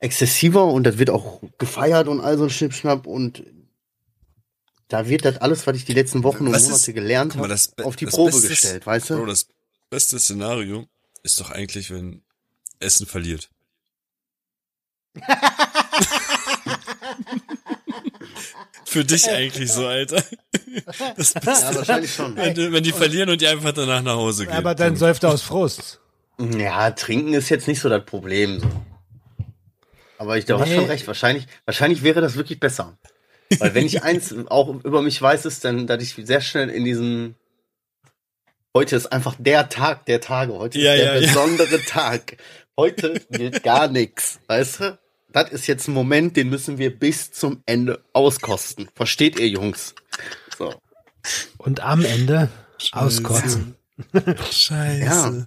exzessiver 0.00 0.66
und 0.66 0.84
das 0.84 0.98
wird 0.98 1.10
auch 1.10 1.40
gefeiert 1.58 2.08
und 2.08 2.20
all 2.20 2.36
so 2.36 2.44
ein 2.44 2.50
Schnippschnapp 2.50 3.06
und 3.06 3.44
da 4.90 5.08
wird 5.08 5.24
das 5.24 5.38
alles, 5.38 5.66
was 5.66 5.76
ich 5.76 5.84
die 5.86 5.94
letzten 5.94 6.22
Wochen 6.24 6.46
und 6.46 6.52
Was 6.52 6.64
Monate 6.64 6.90
ist- 6.90 6.94
gelernt 6.94 7.36
habe, 7.36 7.56
auf 7.84 7.96
die 7.96 8.06
Probe 8.06 8.30
Beste 8.32 8.46
ist- 8.46 8.50
gestellt, 8.50 8.84
weißt 8.86 9.10
du? 9.10 9.16
Bro, 9.16 9.26
das 9.26 9.46
beste 9.88 10.18
Szenario 10.18 10.86
ist 11.22 11.40
doch 11.40 11.50
eigentlich, 11.50 11.90
wenn 11.90 12.22
Essen 12.80 13.06
verliert. 13.06 13.48
Für 18.84 19.04
dich 19.04 19.28
eigentlich 19.30 19.70
so, 19.72 19.86
Alter. 19.86 20.22
Das 21.16 21.32
Beste, 21.34 21.48
ja, 21.66 21.74
wahrscheinlich 21.76 22.12
schon. 22.12 22.36
wenn, 22.36 22.54
die- 22.54 22.72
wenn 22.72 22.82
die 22.82 22.92
verlieren 22.92 23.30
und 23.30 23.40
die 23.40 23.46
einfach 23.46 23.72
danach 23.72 24.02
nach 24.02 24.16
Hause 24.16 24.46
gehen. 24.46 24.54
Aber 24.56 24.74
dann 24.74 24.96
säuft 24.96 25.22
er 25.22 25.30
aus 25.30 25.42
Frust. 25.42 26.00
Ja, 26.38 26.90
trinken 26.90 27.34
ist 27.34 27.48
jetzt 27.50 27.68
nicht 27.68 27.80
so 27.80 27.88
das 27.88 28.04
Problem. 28.04 28.60
So. 28.60 28.68
Aber 30.18 30.38
ich, 30.38 30.44
da 30.44 30.58
hast 30.58 30.68
Nee. 30.68 30.76
schon 30.76 30.84
recht. 30.86 31.06
Wahrscheinlich, 31.06 31.46
wahrscheinlich 31.66 32.02
wäre 32.02 32.20
das 32.20 32.34
wirklich 32.34 32.58
besser. 32.58 32.98
Weil 33.58 33.74
wenn 33.74 33.86
ich 33.86 34.02
eins 34.04 34.34
auch 34.48 34.68
über 34.84 35.02
mich 35.02 35.20
weiß, 35.20 35.46
ist 35.46 35.64
dann, 35.64 35.86
dass 35.86 36.02
ich 36.02 36.14
sehr 36.26 36.40
schnell 36.40 36.70
in 36.70 36.84
diesen 36.84 37.36
Heute 38.72 38.94
ist 38.94 39.06
einfach 39.06 39.34
der 39.38 39.68
Tag 39.68 40.06
der 40.06 40.20
Tage. 40.20 40.52
Heute 40.52 40.78
Ja, 40.78 40.94
ist 40.94 41.00
der 41.00 41.14
ja, 41.14 41.20
ja. 41.20 41.26
besondere 41.26 41.82
Tag. 41.86 42.36
Heute 42.76 43.20
gilt 43.30 43.64
gar 43.64 43.88
nichts. 43.88 44.38
Weißt 44.46 44.80
du? 44.80 44.98
Das 45.32 45.50
ist 45.50 45.66
jetzt 45.66 45.88
ein 45.88 45.94
Moment, 45.94 46.36
den 46.36 46.48
müssen 46.48 46.78
wir 46.78 46.96
bis 46.96 47.32
zum 47.32 47.62
Ende 47.66 48.04
auskosten. 48.12 48.88
Versteht 48.94 49.38
ihr, 49.38 49.48
Jungs? 49.48 49.94
So. 50.56 50.74
Und 51.58 51.80
am 51.80 52.04
Ende 52.04 52.48
auskotzen. 52.92 53.76
Scheiße. 54.50 55.04
Ja. 55.04 55.46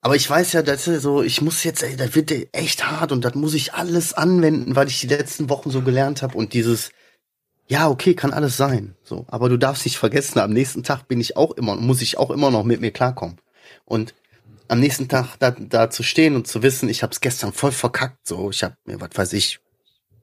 Aber 0.00 0.16
ich 0.16 0.28
weiß 0.28 0.52
ja, 0.52 0.62
dass 0.62 0.84
so, 0.84 1.22
ich 1.22 1.40
muss 1.40 1.62
jetzt, 1.64 1.82
ey, 1.82 1.96
das 1.96 2.14
wird 2.14 2.32
echt 2.52 2.90
hart 2.90 3.12
und 3.12 3.24
das 3.24 3.34
muss 3.34 3.54
ich 3.54 3.74
alles 3.74 4.12
anwenden, 4.14 4.74
weil 4.74 4.88
ich 4.88 5.00
die 5.00 5.06
letzten 5.06 5.48
Wochen 5.48 5.70
so 5.70 5.82
gelernt 5.82 6.22
habe 6.22 6.36
und 6.36 6.52
dieses, 6.54 6.90
ja, 7.72 7.88
okay, 7.88 8.14
kann 8.14 8.34
alles 8.34 8.58
sein, 8.58 8.94
so. 9.02 9.24
Aber 9.28 9.48
du 9.48 9.56
darfst 9.56 9.86
nicht 9.86 9.96
vergessen, 9.96 10.38
am 10.40 10.52
nächsten 10.52 10.82
Tag 10.82 11.08
bin 11.08 11.22
ich 11.22 11.38
auch 11.38 11.52
immer, 11.52 11.74
muss 11.74 12.02
ich 12.02 12.18
auch 12.18 12.30
immer 12.30 12.50
noch 12.50 12.64
mit 12.64 12.82
mir 12.82 12.90
klarkommen. 12.90 13.38
Und 13.86 14.14
am 14.68 14.78
nächsten 14.78 15.08
Tag 15.08 15.36
da, 15.38 15.52
da 15.52 15.88
zu 15.88 16.02
stehen 16.02 16.36
und 16.36 16.46
zu 16.46 16.62
wissen, 16.62 16.90
ich 16.90 17.02
habe 17.02 17.14
es 17.14 17.22
gestern 17.22 17.54
voll 17.54 17.72
verkackt, 17.72 18.26
so, 18.28 18.50
ich 18.50 18.62
habe 18.62 18.76
mir, 18.84 19.00
was 19.00 19.12
weiß 19.14 19.32
ich, 19.32 19.60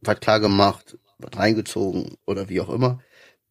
was 0.01 0.19
klar 0.19 0.39
gemacht, 0.39 0.99
was 1.17 1.39
reingezogen 1.39 2.17
oder 2.27 2.49
wie 2.49 2.61
auch 2.61 2.69
immer. 2.69 3.01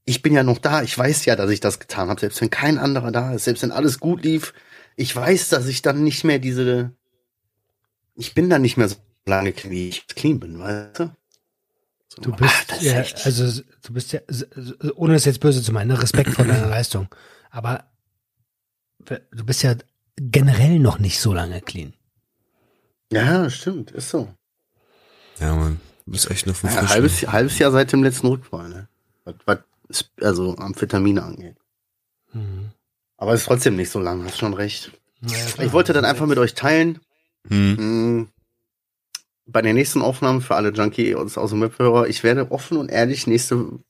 Ich 0.05 0.23
bin 0.23 0.33
ja 0.33 0.45
noch 0.45 0.59
da, 0.59 0.83
ich 0.83 0.97
weiß 0.97 1.25
ja, 1.25 1.35
dass 1.35 1.51
ich 1.51 1.59
das 1.59 1.81
getan 1.81 2.09
habe, 2.09 2.21
selbst 2.21 2.41
wenn 2.41 2.51
kein 2.51 2.79
anderer 2.79 3.11
da 3.11 3.35
ist, 3.35 3.47
selbst 3.47 3.65
wenn 3.65 3.73
alles 3.73 3.99
gut 3.99 4.23
lief, 4.23 4.55
ich 4.95 5.15
weiß, 5.15 5.49
dass 5.49 5.67
ich 5.67 5.83
dann 5.83 6.05
nicht 6.05 6.23
mehr 6.23 6.39
diese, 6.39 6.93
ich 8.15 8.33
bin 8.33 8.49
dann 8.49 8.63
nicht 8.63 8.77
mehr 8.77 8.89
so 8.89 8.97
lange 9.27 9.53
wie 9.65 9.89
ich 9.89 10.07
clean 10.07 10.39
bin, 10.39 10.61
weißt 10.61 11.01
du? 11.01 11.11
So, 12.09 12.23
Du 12.23 12.33
bist, 12.33 12.73
ah, 12.73 12.77
ja, 12.81 13.05
also 13.25 13.63
du 13.83 13.93
bist 13.93 14.13
ja, 14.13 14.21
ohne 14.97 15.15
es 15.15 15.25
jetzt 15.27 15.41
böse 15.41 15.63
zu 15.63 15.73
meinen, 15.73 15.89
ne, 15.89 16.03
Respekt 16.03 16.31
vor 16.31 16.45
deiner 16.47 16.67
Leistung. 16.77 17.09
Aber 17.51 17.85
du 19.05 19.45
bist 19.45 19.63
ja 19.63 19.75
generell 20.17 20.79
noch 20.79 20.99
nicht 20.99 21.21
so 21.21 21.33
lange 21.35 21.61
clean. 21.61 21.93
ja, 23.13 23.49
stimmt, 23.51 23.91
ist 23.93 24.11
so. 24.11 24.29
Ja, 25.39 25.55
Mann. 25.55 25.81
Du 26.07 26.13
bist 26.13 26.31
echt 26.31 26.47
noch 26.47 26.57
vom 26.57 26.71
Ja, 26.71 26.89
halbes, 26.89 27.27
halbes 27.31 27.59
Jahr 27.59 27.71
seit 27.71 27.93
dem 27.93 28.03
letzten 28.03 28.27
Rückfall, 28.29 28.69
ne? 28.71 28.89
Was, 29.25 29.59
was 29.87 30.05
also 30.23 30.57
Amphetamine 30.57 31.23
angeht. 31.23 31.57
Mhm. 32.33 32.71
Aber 33.19 33.35
es 33.35 33.41
ist 33.43 33.47
trotzdem 33.47 33.77
nicht 33.77 33.91
so 33.91 34.01
lang, 34.01 34.25
hast 34.25 34.39
schon 34.39 34.55
recht. 34.55 34.93
Klar. 35.27 35.67
Ich 35.67 35.73
wollte 35.73 35.93
dann 35.93 36.05
einfach 36.07 36.27
mit 36.27 36.39
euch 36.39 36.55
teilen, 36.55 37.01
Hm. 37.49 38.29
Bei 39.49 39.63
der 39.63 39.73
nächsten 39.73 40.03
Aufnahme 40.03 40.41
für 40.41 40.55
alle 40.55 40.71
Junkie 40.71 41.15
aus, 41.15 41.39
aus 41.39 41.51
dem 41.51 41.63
Webhörer, 41.63 42.07
ich 42.07 42.23
werde 42.23 42.51
offen 42.53 42.77
und 42.77 42.91
ehrlich 42.91 43.27
nächste 43.27 43.81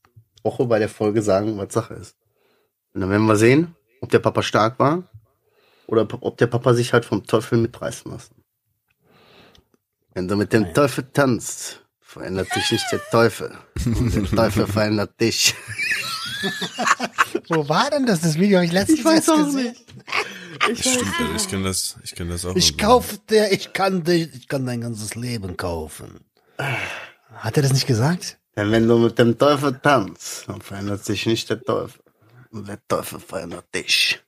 Woche 0.42 0.66
bei 0.66 0.78
der 0.78 0.88
Folge 0.88 1.20
sagen, 1.20 1.58
was 1.58 1.72
Sache 1.72 1.94
ist. 1.94 2.16
Und 2.94 3.00
dann 3.00 3.10
werden 3.10 3.26
wir 3.26 3.36
sehen, 3.36 3.74
ob 4.00 4.10
der 4.10 4.20
Papa 4.20 4.42
stark 4.42 4.78
war 4.78 5.02
oder 5.86 6.06
ob 6.20 6.36
der 6.38 6.46
Papa 6.46 6.74
sich 6.74 6.92
halt 6.92 7.04
vom 7.04 7.24
Teufel 7.24 7.58
mitreißen 7.58 8.10
lassen. 8.10 8.36
Wenn 10.14 10.28
du 10.28 10.36
mit 10.36 10.52
dem 10.52 10.72
Teufel 10.72 11.04
tanzt, 11.12 11.84
verändert 12.00 12.48
sich 12.52 12.72
nicht 12.72 12.86
der 12.90 13.00
Teufel. 13.10 13.52
Und 13.84 14.14
der 14.14 14.24
Teufel 14.24 14.66
verändert 14.66 15.20
dich. 15.20 15.54
Wo 17.48 17.68
war 17.68 17.90
denn 17.90 18.06
das, 18.06 18.20
das 18.20 18.38
Video? 18.38 18.60
Ich 18.60 18.72
letztens 18.72 19.04
erst 19.04 19.26
gesehen. 19.26 19.76
Ich 20.70 20.80
stimmt, 20.80 21.12
Alter. 21.20 21.34
ich 21.36 21.48
kenne 21.48 21.64
das, 21.64 21.96
ich 22.04 22.14
kenn 22.14 22.28
das 22.28 22.44
auch. 22.44 22.56
Ich 22.56 22.70
irgendwo. 22.70 22.86
kauf 22.86 23.18
dir, 23.30 23.52
ich 23.52 23.72
kann 23.72 24.04
dich, 24.04 24.28
ich 24.34 24.48
kann 24.48 24.66
dein 24.66 24.80
ganzes 24.80 25.14
Leben 25.14 25.56
kaufen. 25.56 26.20
Hat 27.34 27.56
er 27.56 27.62
das 27.62 27.72
nicht 27.72 27.86
gesagt? 27.86 28.38
Denn 28.56 28.70
wenn 28.72 28.88
du 28.88 28.98
mit 28.98 29.18
dem 29.18 29.38
Teufel 29.38 29.78
tanzt, 29.80 30.48
dann 30.48 30.60
verändert 30.60 31.04
sich 31.04 31.26
nicht 31.26 31.48
der 31.50 31.60
Teufel. 31.62 32.00
Und 32.50 32.66
der 32.66 32.78
Teufel 32.88 33.20
verändert 33.20 33.66
dich. 33.74 34.20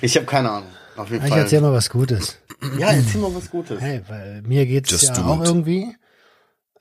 Ich 0.00 0.16
habe 0.16 0.26
keine 0.26 0.50
Ahnung. 0.50 0.70
Auf 0.96 1.10
jeden 1.10 1.24
Ich 1.24 1.30
Fall. 1.30 1.40
erzähl 1.40 1.60
mal 1.60 1.72
was 1.72 1.88
Gutes. 1.90 2.38
Ja, 2.78 2.90
erzähl 2.90 3.20
mal 3.20 3.32
was 3.34 3.50
Gutes. 3.50 3.80
Hey, 3.80 4.02
weil 4.08 4.42
mir 4.42 4.66
geht's 4.66 4.90
Just 4.90 5.16
ja 5.16 5.24
auch 5.24 5.40
it. 5.42 5.46
irgendwie. 5.46 5.94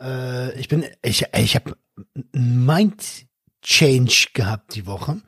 Äh, 0.02 0.60
ich 0.60 0.67
bin, 0.67 0.86
ich, 1.04 1.26
ich 1.36 1.56
habe 1.56 1.76
Mind 2.32 3.26
Change 3.62 4.28
gehabt 4.34 4.76
die 4.76 4.86
Woche. 4.86 5.22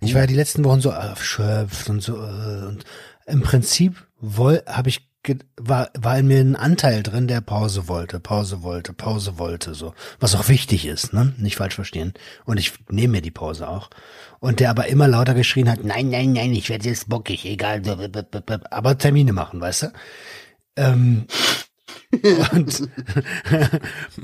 Ich 0.00 0.14
war 0.14 0.22
ja 0.22 0.26
die 0.26 0.34
letzten 0.34 0.64
Wochen 0.64 0.80
so 0.80 0.90
erschöpft 0.90 1.88
und 1.88 2.02
so 2.02 2.16
äh, 2.16 2.66
und 2.66 2.84
im 3.26 3.42
Prinzip 3.42 4.06
habe 4.20 4.88
ich 4.88 5.08
war 5.56 5.88
war 5.98 6.18
in 6.18 6.26
mir 6.26 6.40
ein 6.40 6.56
Anteil 6.56 7.02
drin, 7.02 7.28
der 7.28 7.40
Pause 7.40 7.88
wollte, 7.88 8.20
Pause 8.20 8.62
wollte, 8.62 8.92
Pause 8.92 9.38
wollte, 9.38 9.74
so 9.74 9.94
was 10.20 10.34
auch 10.34 10.48
wichtig 10.48 10.86
ist, 10.86 11.14
ne? 11.14 11.32
Nicht 11.38 11.56
falsch 11.56 11.74
verstehen. 11.74 12.12
Und 12.44 12.58
ich 12.58 12.74
nehme 12.90 13.12
mir 13.12 13.22
die 13.22 13.30
Pause 13.30 13.68
auch. 13.68 13.88
Und 14.40 14.60
der 14.60 14.68
aber 14.68 14.88
immer 14.88 15.08
lauter 15.08 15.34
geschrien 15.34 15.70
hat: 15.70 15.82
Nein, 15.82 16.10
nein, 16.10 16.34
nein, 16.34 16.52
ich 16.52 16.68
werde 16.68 16.88
jetzt 16.88 17.08
bockig, 17.08 17.46
egal, 17.46 17.82
aber 18.70 18.98
Termine 18.98 19.32
machen, 19.32 19.60
weißt 19.60 19.84
du? 19.84 19.92
Ähm, 20.76 21.26
und, 22.52 22.88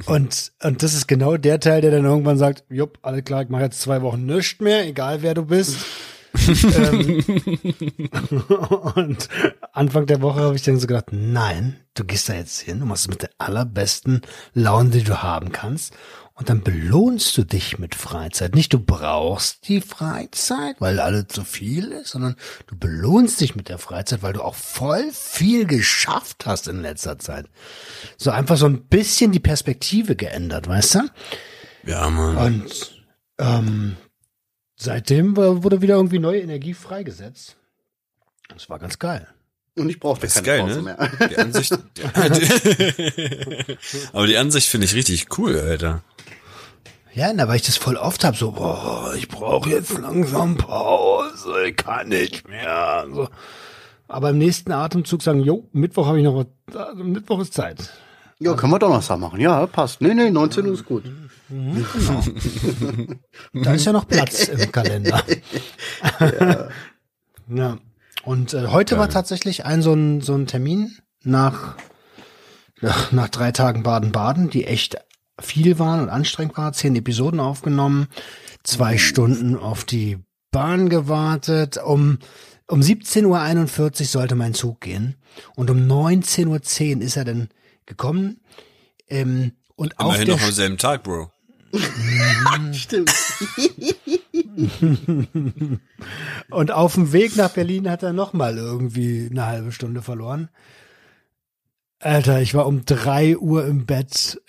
und, 0.06 0.52
und 0.62 0.82
das 0.82 0.94
ist 0.94 1.06
genau 1.08 1.36
der 1.36 1.60
Teil, 1.60 1.80
der 1.80 1.90
dann 1.90 2.04
irgendwann 2.04 2.38
sagt, 2.38 2.64
jupp, 2.68 2.98
alle 3.02 3.22
klar, 3.22 3.42
ich 3.42 3.48
mache 3.48 3.62
jetzt 3.62 3.80
zwei 3.80 4.02
Wochen 4.02 4.26
nichts 4.26 4.60
mehr, 4.60 4.86
egal 4.86 5.22
wer 5.22 5.34
du 5.34 5.46
bist. 5.46 5.78
Ähm, 6.34 7.24
und 8.94 9.28
Anfang 9.72 10.06
der 10.06 10.22
Woche 10.22 10.40
habe 10.40 10.56
ich 10.56 10.62
dann 10.62 10.78
so 10.78 10.86
gedacht, 10.86 11.12
nein, 11.12 11.76
du 11.94 12.04
gehst 12.04 12.28
da 12.28 12.34
jetzt 12.34 12.60
hin, 12.60 12.80
du 12.80 12.86
machst 12.86 13.04
es 13.04 13.08
mit 13.08 13.22
der 13.22 13.30
allerbesten 13.38 14.22
Laune, 14.54 14.90
die 14.90 15.04
du 15.04 15.22
haben 15.22 15.52
kannst. 15.52 15.94
Und 16.34 16.48
dann 16.48 16.62
belohnst 16.62 17.36
du 17.36 17.44
dich 17.44 17.78
mit 17.78 17.94
Freizeit. 17.94 18.54
Nicht 18.54 18.72
du 18.72 18.78
brauchst 18.78 19.68
die 19.68 19.82
Freizeit, 19.82 20.76
weil 20.78 20.98
alles 20.98 21.26
zu 21.28 21.44
viel 21.44 21.92
ist, 21.92 22.12
sondern 22.12 22.34
du 22.66 22.78
belohnst 22.78 23.42
dich 23.42 23.56
mit 23.56 23.68
der 23.68 23.76
Freizeit, 23.76 24.22
weil 24.22 24.32
du 24.32 24.42
auch 24.42 24.54
voll 24.54 25.10
viel 25.12 25.66
geschafft 25.66 26.46
hast 26.46 26.66
in 26.66 26.80
letzter 26.80 27.18
Zeit. 27.18 27.46
So 28.16 28.30
einfach 28.30 28.56
so 28.56 28.64
ein 28.64 28.84
bisschen 28.84 29.32
die 29.32 29.38
Perspektive 29.38 30.16
geändert, 30.16 30.66
weißt 30.66 30.94
du? 30.94 31.00
Ja, 31.84 32.08
Mann. 32.08 32.36
Und 32.38 33.04
ähm, 33.38 33.96
seitdem 34.80 35.36
wurde 35.36 35.82
wieder 35.82 35.96
irgendwie 35.96 36.18
neue 36.18 36.40
Energie 36.40 36.74
freigesetzt. 36.74 37.56
Das 38.48 38.68
war 38.70 38.78
ganz 38.78 38.98
geil. 38.98 39.28
Und 39.76 39.88
ich 39.88 40.00
brauchte 40.00 40.26
keine 40.26 40.46
geil, 40.46 40.60
Pause 40.60 40.82
ne? 40.82 40.84
mehr. 40.98 41.10
Die 41.28 41.38
Ansicht. 41.38 41.72
Die, 41.96 42.02
aber 44.12 44.26
die 44.26 44.36
Ansicht 44.36 44.68
finde 44.68 44.86
ich 44.86 44.94
richtig 44.94 45.38
cool, 45.38 45.56
Alter. 45.58 46.02
Ja, 47.12 47.32
na, 47.32 47.48
weil 47.48 47.56
ich 47.56 47.62
das 47.62 47.76
voll 47.76 47.96
oft 47.96 48.22
hab, 48.24 48.36
so, 48.36 48.52
boah, 48.52 49.14
ich 49.16 49.28
brauche 49.28 49.70
jetzt 49.70 49.98
langsam 49.98 50.56
Pause, 50.56 51.66
ich 51.68 51.76
kann 51.76 52.08
nicht 52.08 52.48
mehr. 52.48 53.06
So. 53.12 53.28
Aber 54.06 54.30
im 54.30 54.38
nächsten 54.38 54.70
Atemzug 54.72 55.22
sagen, 55.22 55.40
jo, 55.40 55.68
Mittwoch 55.72 56.06
habe 56.06 56.18
ich 56.18 56.24
noch 56.24 56.36
was, 56.36 56.46
also 56.76 57.02
Mittwoch 57.04 57.40
ist 57.40 57.54
Zeit. 57.54 57.90
Ja, 58.38 58.54
können 58.54 58.72
wir 58.72 58.78
Donnerstag 58.78 59.18
machen. 59.18 59.40
Ja, 59.40 59.66
passt. 59.66 60.00
Nee, 60.00 60.14
nee, 60.14 60.30
19 60.30 60.66
Uhr 60.66 60.74
ist 60.74 60.84
gut. 60.84 61.04
Da 63.52 63.74
ist 63.74 63.84
ja 63.84 63.92
noch 63.92 64.06
Platz 64.06 64.48
im 64.48 64.70
Kalender. 64.70 65.22
ja. 67.48 67.78
Und 68.22 68.54
äh, 68.54 68.66
heute 68.68 68.98
war 68.98 69.08
tatsächlich 69.08 69.64
ein 69.64 69.82
so 69.82 69.92
ein, 69.92 70.20
so 70.20 70.34
ein 70.34 70.46
Termin 70.46 70.96
nach, 71.22 71.76
nach, 72.80 73.12
nach 73.12 73.28
drei 73.28 73.52
Tagen 73.52 73.82
Baden-Baden, 73.82 74.50
die 74.50 74.66
echt 74.66 74.98
viel 75.40 75.78
waren 75.78 76.00
und 76.00 76.08
anstrengend 76.08 76.56
waren. 76.56 76.74
Zehn 76.74 76.94
Episoden 76.96 77.40
aufgenommen, 77.40 78.08
zwei 78.62 78.98
Stunden 78.98 79.56
auf 79.56 79.84
die 79.84 80.18
Bahn 80.50 80.88
gewartet. 80.88 81.78
Um, 81.82 82.18
um 82.68 82.80
17.41 82.80 84.00
Uhr 84.00 84.06
sollte 84.06 84.34
mein 84.34 84.54
Zug 84.54 84.80
gehen. 84.80 85.16
Und 85.56 85.70
um 85.70 85.78
19.10 85.78 86.96
Uhr 86.96 87.02
ist 87.02 87.16
er 87.16 87.24
dann 87.24 87.48
gekommen. 87.86 88.40
Ähm, 89.08 89.52
und 89.76 89.98
auf 89.98 90.14
Immerhin 90.14 90.26
der 90.26 90.36
noch 90.36 90.42
am 90.44 90.52
selben 90.52 90.78
Tag, 90.78 91.02
Bro. 91.02 91.30
Stimmt. 92.72 93.12
Und 96.50 96.70
auf 96.72 96.94
dem 96.94 97.12
Weg 97.12 97.36
nach 97.36 97.50
Berlin 97.50 97.88
hat 97.90 98.02
er 98.02 98.12
noch 98.12 98.32
mal 98.32 98.56
irgendwie 98.56 99.28
eine 99.30 99.46
halbe 99.46 99.72
Stunde 99.72 100.02
verloren. 100.02 100.48
Alter, 102.00 102.40
ich 102.40 102.54
war 102.54 102.66
um 102.66 102.84
drei 102.86 103.36
Uhr 103.36 103.66
im 103.66 103.84
Bett. 103.86 104.40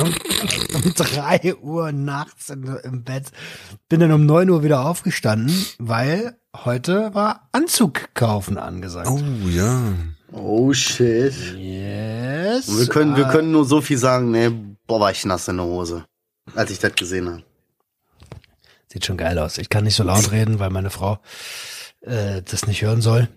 um, 0.00 0.06
um 0.84 0.94
drei 0.94 1.54
Uhr 1.56 1.92
nachts 1.92 2.50
im 2.50 3.04
Bett. 3.04 3.32
Bin 3.88 4.00
dann 4.00 4.12
um 4.12 4.26
neun 4.26 4.50
Uhr 4.50 4.62
wieder 4.62 4.84
aufgestanden, 4.86 5.54
weil 5.78 6.36
heute 6.54 7.14
war 7.14 7.48
Anzug 7.52 8.14
kaufen 8.14 8.58
angesagt. 8.58 9.08
Oh, 9.10 9.18
ja. 9.48 9.92
Oh 10.30 10.74
shit. 10.74 11.32
Yes. 11.56 12.68
Und 12.68 12.78
wir 12.80 12.86
können, 12.88 13.16
wir 13.16 13.28
Ah, 13.28 13.32
können 13.32 13.50
nur 13.50 13.64
so 13.64 13.80
viel 13.80 13.96
sagen, 13.96 14.30
ne, 14.30 14.52
boah, 14.86 15.00
war 15.00 15.10
ich 15.10 15.24
nass 15.24 15.48
in 15.48 15.56
der 15.56 15.64
Hose, 15.64 16.04
als 16.54 16.70
ich 16.70 16.78
das 16.78 16.94
gesehen 16.94 17.28
habe. 17.28 17.42
Sieht 18.90 19.04
schon 19.04 19.16
geil 19.18 19.38
aus. 19.38 19.58
Ich 19.58 19.68
kann 19.68 19.84
nicht 19.84 19.96
so 19.96 20.02
laut 20.02 20.30
reden, 20.32 20.58
weil 20.58 20.70
meine 20.70 20.90
Frau 20.90 21.18
äh, 22.00 22.42
das 22.42 22.66
nicht 22.66 22.82
hören 22.82 23.02
soll. 23.02 23.28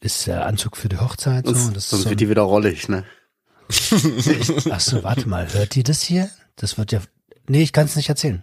Ist 0.00 0.26
der 0.26 0.44
Anzug 0.46 0.76
für 0.76 0.88
die 0.90 0.98
Hochzeit 0.98 1.46
so. 1.46 1.52
Sonst, 1.52 1.66
Und 1.68 1.76
das 1.76 1.90
sonst 1.90 2.02
so 2.04 2.10
wird 2.10 2.20
die 2.20 2.28
wieder 2.28 2.42
rollig, 2.42 2.88
ne? 2.88 3.04
Ach 4.70 4.80
so, 4.80 5.02
warte 5.02 5.26
mal, 5.28 5.50
hört 5.54 5.74
die 5.74 5.82
das 5.82 6.02
hier? 6.02 6.28
Das 6.56 6.76
wird 6.76 6.92
ja. 6.92 7.00
Nee, 7.48 7.62
ich 7.62 7.72
kann 7.72 7.86
es 7.86 7.96
nicht 7.96 8.10
erzählen. 8.10 8.42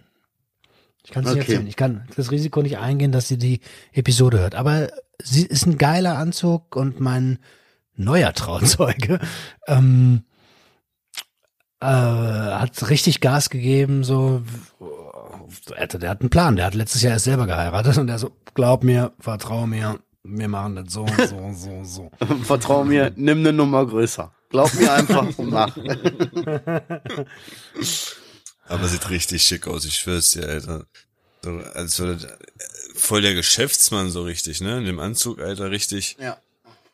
Ich 1.04 1.10
kann 1.12 1.24
es 1.24 1.34
nicht 1.34 1.42
Okay. 1.42 1.52
erzählen. 1.52 1.68
Ich 1.68 1.76
kann 1.76 2.08
das 2.16 2.30
Risiko 2.32 2.62
nicht 2.62 2.78
eingehen, 2.78 3.12
dass 3.12 3.28
sie 3.28 3.38
die 3.38 3.60
Episode 3.92 4.40
hört. 4.40 4.54
Aber 4.56 4.88
sie 5.22 5.46
ist 5.46 5.66
ein 5.66 5.78
geiler 5.78 6.18
Anzug 6.18 6.74
und 6.74 6.98
mein 7.00 7.38
neuer 7.94 8.32
Trauzeuge 8.32 9.20
ähm, 9.68 10.24
äh, 11.82 12.54
hat 12.54 12.88
richtig 12.90 13.20
Gas 13.20 13.50
gegeben. 13.50 14.04
So, 14.04 14.42
Alter, 15.76 15.98
der 15.98 16.10
hat 16.10 16.20
einen 16.20 16.30
Plan. 16.30 16.56
Der 16.56 16.66
hat 16.66 16.74
letztes 16.74 17.02
Jahr 17.02 17.14
erst 17.14 17.24
selber 17.24 17.46
geheiratet 17.46 17.98
und 17.98 18.06
der 18.06 18.18
so, 18.18 18.30
glaub 18.54 18.84
mir, 18.84 19.12
vertrau 19.18 19.66
mir, 19.66 19.98
wir 20.22 20.48
machen 20.48 20.76
das 20.76 20.92
so, 20.92 21.06
so, 21.06 21.52
so, 21.52 21.84
so. 21.84 22.10
Vertrau 22.44 22.84
mir, 22.84 23.12
nimm 23.16 23.38
eine 23.38 23.52
Nummer 23.52 23.84
größer. 23.84 24.32
Glaub 24.50 24.72
mir 24.74 24.92
einfach 24.92 25.26
und 25.36 25.50
mach. 25.50 25.76
Aber 28.68 28.88
sieht 28.88 29.10
richtig 29.10 29.42
schick 29.42 29.66
aus, 29.66 29.84
ich 29.84 29.96
schwör's 29.96 30.30
dir, 30.30 30.48
Alter. 30.48 30.86
So, 31.42 31.58
also, 31.74 32.16
voll 32.94 33.22
der 33.22 33.34
Geschäftsmann 33.34 34.10
so 34.10 34.22
richtig, 34.22 34.60
ne? 34.60 34.78
In 34.78 34.84
dem 34.84 35.00
Anzug, 35.00 35.40
Alter, 35.40 35.72
richtig. 35.72 36.16
Ja. 36.20 36.38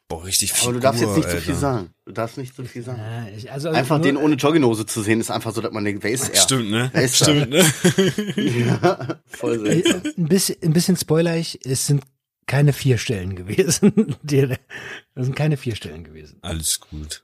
Boah, 0.09 0.25
richtig 0.25 0.53
Aber 0.53 0.59
Figur, 0.59 0.73
du 0.75 0.81
darfst 0.81 1.01
jetzt 1.03 1.17
nicht 1.17 1.27
Alter. 1.27 1.39
so 1.39 1.45
viel 1.45 1.55
sagen. 1.55 1.91
Du 2.07 2.13
darfst 2.13 2.39
nicht 2.39 2.57
so 2.57 2.65
viel 2.65 2.83
sagen. 2.83 2.99
Ja, 2.99 3.27
ich, 3.37 3.53
also 3.53 3.69
Einfach 3.69 3.99
nur- 3.99 4.07
den 4.07 4.17
ohne 4.17 4.37
Jogginghose 4.37 4.87
zu 4.87 5.03
sehen, 5.03 5.21
ist 5.21 5.31
einfach 5.31 5.53
so, 5.55 5.61
dass 5.61 5.71
man 5.73 5.85
denkt, 5.85 6.03
wer 6.03 6.11
ist 6.11 6.31
er? 6.31 6.37
Stimmt, 6.41 6.71
ne? 6.71 6.89
Wer 6.95 7.03
ist 7.03 7.21
er? 7.21 7.25
Stimmt, 7.27 7.51
ne? 7.51 7.73
Ja, 8.67 9.21
voll 9.27 9.59
seltsam. 9.61 10.03
ein 10.17 10.25
bisschen, 10.29 10.57
ein 10.63 10.73
bisschen 10.73 10.97
spoiler 10.97 11.37
ich, 11.37 11.59
es 11.67 11.87
sind 11.87 12.03
keine 12.47 12.73
vier 12.73 12.97
Stellen 12.97 13.37
gewesen. 13.37 14.17
Die- 14.23 14.49
Das 15.15 15.27
sind 15.27 15.37
keine 15.37 15.59
vier 15.59 15.77
Stellen 15.77 16.05
gewesen. 16.05 16.39
Alles 16.41 16.81
gut. 16.81 17.23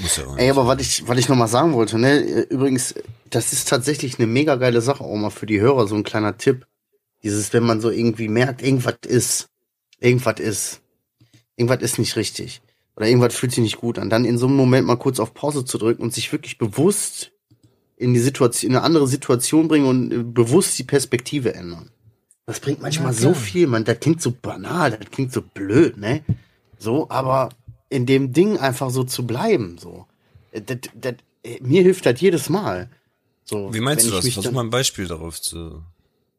Muss 0.00 0.16
ja 0.16 0.26
auch 0.26 0.36
Ey, 0.36 0.50
aber 0.50 0.66
was 0.66 0.80
ich, 0.80 1.06
was 1.06 1.16
ich 1.18 1.28
noch 1.28 1.36
mal 1.36 1.46
sagen 1.46 1.72
wollte, 1.74 1.96
ne, 1.98 2.18
übrigens, 2.50 2.94
das 3.30 3.52
ist 3.52 3.68
tatsächlich 3.68 4.18
eine 4.18 4.26
mega 4.26 4.56
geile 4.56 4.80
Sache, 4.80 5.04
auch 5.04 5.14
mal 5.16 5.30
für 5.30 5.46
die 5.46 5.60
Hörer, 5.60 5.86
so 5.86 5.94
ein 5.94 6.02
kleiner 6.02 6.36
Tipp. 6.36 6.66
Dieses, 7.22 7.52
wenn 7.52 7.62
man 7.62 7.80
so 7.80 7.88
irgendwie 7.90 8.28
merkt, 8.28 8.62
irgendwas 8.62 8.96
ist, 9.06 9.48
irgendwas 10.00 10.38
ist, 10.40 10.80
irgendwas 11.56 11.82
ist 11.82 11.98
nicht 11.98 12.16
richtig. 12.16 12.60
Oder 12.96 13.08
irgendwas 13.08 13.34
fühlt 13.34 13.52
sich 13.52 13.62
nicht 13.62 13.76
gut 13.76 13.98
an, 13.98 14.08
dann 14.08 14.24
in 14.24 14.38
so 14.38 14.46
einem 14.46 14.56
Moment 14.56 14.86
mal 14.86 14.96
kurz 14.96 15.20
auf 15.20 15.34
Pause 15.34 15.64
zu 15.64 15.76
drücken 15.78 16.02
und 16.02 16.14
sich 16.14 16.32
wirklich 16.32 16.56
bewusst 16.56 17.32
in 17.96 18.14
die 18.14 18.20
Situation, 18.20 18.70
in 18.70 18.76
eine 18.76 18.84
andere 18.84 19.06
Situation 19.06 19.68
bringen 19.68 19.86
und 19.86 20.12
äh, 20.12 20.22
bewusst 20.22 20.78
die 20.78 20.84
Perspektive 20.84 21.54
ändern. 21.54 21.90
Das 22.46 22.60
bringt 22.60 22.80
manchmal 22.80 23.12
Ja, 23.12 23.18
so 23.20 23.34
viel, 23.34 23.66
man, 23.66 23.84
das 23.84 24.00
klingt 24.00 24.22
so 24.22 24.30
banal, 24.30 24.92
das 24.92 25.10
klingt 25.10 25.32
so 25.32 25.42
blöd, 25.42 25.96
ne? 25.96 26.22
So, 26.78 27.08
aber 27.10 27.48
in 27.88 28.06
dem 28.06 28.32
Ding 28.32 28.58
einfach 28.58 28.90
so 28.90 29.04
zu 29.04 29.26
bleiben, 29.26 29.78
so. 29.78 30.06
Äh, 30.52 30.62
Das, 30.62 30.78
das, 30.94 31.14
äh, 31.42 31.58
mir 31.60 31.82
hilft 31.82 32.06
das 32.06 32.20
jedes 32.20 32.48
Mal. 32.48 32.88
So, 33.44 33.72
Wie 33.74 33.80
meinst 33.80 34.04
du 34.04 34.08
ich 34.10 34.14
das? 34.24 34.34
Versuch 34.34 34.52
mal 34.52 34.64
ein 34.64 34.70
Beispiel 34.70 35.06
darauf 35.06 35.40
zu. 35.40 35.82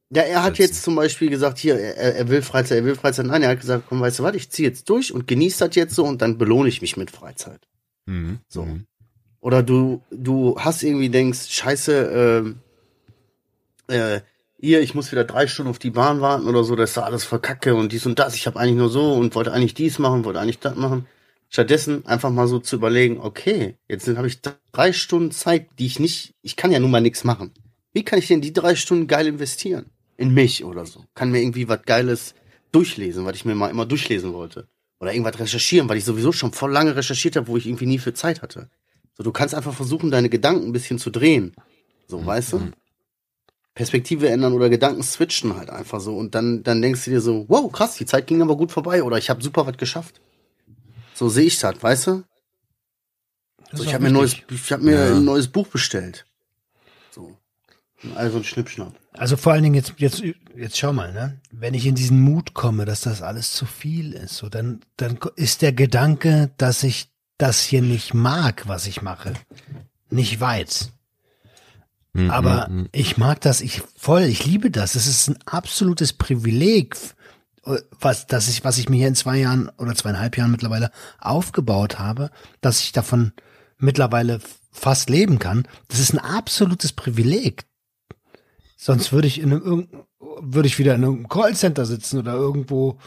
Ja, 0.10 0.22
er 0.22 0.44
hat 0.44 0.58
jetzt 0.58 0.84
zum 0.84 0.96
Beispiel 0.96 1.30
gesagt, 1.30 1.58
hier, 1.58 1.78
er, 1.78 2.16
er 2.16 2.30
will 2.30 2.42
Freizeit, 2.42 2.78
er 2.78 2.86
will 2.86 2.96
Freizeit. 2.96 3.26
Nein, 3.26 3.44
er 3.44 3.50
hat 3.50 3.60
gesagt, 3.60 3.86
komm, 3.90 4.00
weißt 4.00 4.20
du 4.20 4.24
was, 4.24 4.36
ich 4.36 4.50
ziehe 4.50 4.68
jetzt 4.68 4.90
durch 4.90 5.14
und 5.14 5.28
genieße 5.28 5.68
das 5.68 5.76
jetzt 5.76 5.96
so 5.96 6.06
und 6.06 6.22
dann 6.22 6.38
belohne 6.38 6.70
ich 6.70 6.82
mich 6.82 6.96
mit 6.96 7.12
Freizeit. 7.12 7.68
Mhm. 8.06 8.40
So. 8.48 8.64
Mhm. 8.64 8.86
Oder 9.42 9.64
du, 9.64 10.02
du 10.12 10.58
hast 10.58 10.84
irgendwie 10.84 11.10
denkst, 11.10 11.50
scheiße, 11.50 11.94
ähm, 11.94 12.60
äh, 13.88 14.22
hier, 14.60 14.82
ich 14.82 14.96
muss 14.96 15.12
wieder 15.12 15.24
drei 15.24 15.46
Stunden 15.46 15.70
auf 15.70 15.78
die 15.78 15.92
Bahn 15.92 16.22
warten 16.22 16.48
oder 16.48 16.64
so, 16.64 16.76
das 16.76 16.92
ist 16.92 16.98
alles 16.98 17.24
verkacke 17.24 17.76
und 17.76 17.92
dies 17.92 18.06
und 18.06 18.18
das. 18.18 18.36
Ich 18.36 18.48
habe 18.48 18.60
eigentlich 18.60 18.78
nur 18.78 18.90
so 18.90 19.14
und 19.14 19.36
wollte 19.36 19.54
eigentlich 19.54 19.74
dies 19.74 20.00
machen, 20.00 20.26
wollte 20.26 20.40
eigentlich 20.40 20.60
das 20.60 20.76
machen. 20.76 21.06
Stattdessen 21.50 22.06
einfach 22.06 22.30
mal 22.30 22.48
so 22.48 22.60
zu 22.60 22.76
überlegen, 22.78 23.20
okay, 23.20 23.76
jetzt 23.88 24.08
habe 24.08 24.28
ich 24.28 24.42
drei 24.72 24.94
Stunden 24.94 25.32
Zeit, 25.32 25.68
die 25.80 25.86
ich 25.86 26.00
nicht, 26.00 26.34
ich 26.42 26.56
kann 26.56 26.72
ja 26.72 26.80
nun 26.80 26.92
mal 26.92 27.02
nichts 27.02 27.24
machen. 27.24 27.52
Wie 27.94 28.04
kann 28.04 28.20
ich 28.20 28.28
denn 28.28 28.42
die 28.42 28.54
drei 28.54 28.76
Stunden 28.76 29.08
geil 29.08 29.28
investieren? 29.28 29.92
In 30.18 30.34
mich 30.34 30.64
oder 30.64 30.86
so. 30.86 31.06
Kann 31.14 31.32
mir 31.32 31.42
irgendwie 31.42 31.68
was 31.68 31.84
Geiles 31.84 32.34
durchlesen, 32.72 33.26
was 33.26 33.36
ich 33.36 33.46
mir 33.46 33.56
mal 33.56 33.70
immer 33.70 33.86
durchlesen 33.86 34.34
wollte. 34.34 34.68
Oder 35.00 35.14
irgendwas 35.14 35.40
recherchieren, 35.40 35.88
weil 35.88 35.98
ich 35.98 36.06
sowieso 36.06 36.32
schon 36.32 36.52
voll 36.52 36.72
lange 36.72 36.96
recherchiert 36.96 37.36
habe, 37.36 37.48
wo 37.48 37.58
ich 37.58 37.68
irgendwie 37.68 37.86
nie 37.86 38.00
für 38.00 38.14
Zeit 38.14 38.42
hatte. 38.42 38.70
So, 39.16 39.24
du 39.24 39.32
kannst 39.32 39.56
einfach 39.56 39.74
versuchen, 39.74 40.12
deine 40.12 40.30
Gedanken 40.30 40.68
ein 40.68 40.72
bisschen 40.74 41.00
zu 41.00 41.10
drehen. 41.10 41.56
So, 42.08 42.26
weißt 42.26 42.54
du? 42.54 42.72
Perspektive 43.74 44.30
ändern 44.30 44.54
oder 44.54 44.70
Gedanken 44.70 45.04
switchen 45.04 45.56
halt 45.56 45.70
einfach 45.70 46.00
so. 46.00 46.18
Und 46.18 46.34
dann, 46.34 46.64
dann 46.64 46.82
denkst 46.82 47.06
du 47.06 47.12
dir 47.12 47.22
so, 47.22 47.46
wow, 47.48 47.72
krass, 47.72 47.96
die 47.96 48.06
Zeit 48.06 48.26
ging 48.26 48.42
aber 48.42 48.58
gut 48.58 48.72
vorbei 48.72 49.04
oder 49.04 49.18
ich 49.18 49.30
habe 49.30 49.44
super 49.44 49.68
was 49.68 49.78
geschafft. 49.78 50.20
So 51.14 51.30
sehe 51.30 51.46
ich 51.46 51.60
das, 51.60 51.82
weißt 51.82 52.08
du? 52.08 52.24
So, 53.74 53.84
ich 53.84 53.94
habe 53.94 54.04
mir, 54.04 54.10
ein 54.10 54.14
neues, 54.14 54.36
ich 54.50 54.72
hab 54.72 54.82
mir 54.82 54.94
Ja. 54.94 55.16
ein 55.16 55.26
neues 55.26 55.48
Buch 55.48 55.68
bestellt. 55.68 56.26
So. 58.02 58.14
Also 58.16 58.38
ein 58.38 58.44
Schnippschnapp. 58.44 58.94
Also 59.14 59.38
vor 59.38 59.54
allen 59.54 59.64
Dingen 59.64 59.76
jetzt, 59.76 59.94
jetzt, 59.98 60.22
jetzt 60.56 60.78
schau 60.78 60.94
mal, 60.94 61.12
ne? 61.14 61.40
Wenn 61.52 61.74
ich 61.74 61.86
in 61.88 61.96
diesen 61.96 62.22
Mut 62.22 62.54
komme, 62.54 62.86
dass 62.86 63.02
das 63.02 63.22
alles 63.22 63.54
zu 63.54 63.66
viel 63.66 64.14
ist, 64.14 64.38
so 64.38 64.50
dann, 64.50 64.82
dann 64.98 65.18
ist 65.36 65.62
der 65.64 65.74
Gedanke, 65.74 66.52
dass 66.58 66.84
ich 66.84 67.10
das 67.38 67.62
hier 67.62 67.82
nicht 67.82 68.14
mag, 68.14 68.68
was 68.68 68.86
ich 68.88 69.02
mache, 69.02 69.34
nicht 70.10 70.40
weit. 70.40 70.92
Mhm. 72.14 72.30
Aber 72.30 72.68
Mhm. 72.70 72.90
ich 72.92 73.18
mag 73.18 73.42
das, 73.42 73.62
ich 73.62 73.82
voll, 73.96 74.24
ich 74.24 74.46
liebe 74.46 74.70
das. 74.72 74.96
Es 74.96 75.08
ist 75.08 75.30
ein 75.30 75.38
absolutes 75.46 76.14
Privileg, 76.14 76.96
was, 78.00 78.28
dass 78.28 78.48
ich, 78.48 78.64
was 78.64 78.78
ich 78.78 78.90
mir 78.90 78.98
hier 78.98 79.08
in 79.08 79.16
zwei 79.16 79.38
Jahren 79.38 79.70
oder 79.78 79.94
zweieinhalb 79.96 80.38
Jahren 80.38 80.52
mittlerweile 80.52 80.92
aufgebaut 81.20 82.00
habe, 82.00 82.32
dass 82.62 82.82
ich 82.82 82.92
davon 82.92 83.34
mittlerweile 83.78 84.40
fast 84.72 85.10
leben 85.10 85.38
kann. 85.40 85.68
Das 85.88 86.00
ist 86.00 86.14
ein 86.14 86.20
absolutes 86.20 86.94
Privileg. 86.94 87.66
Sonst 88.78 89.12
würde 89.12 89.28
ich 89.28 89.42
in 89.42 89.52
einem 89.52 89.90
würde 90.40 90.68
ich 90.68 90.80
wieder 90.80 90.96
in 90.96 91.04
einem 91.04 91.28
Callcenter 91.28 91.86
sitzen 91.86 92.20
oder 92.20 92.34
irgendwo 92.34 92.98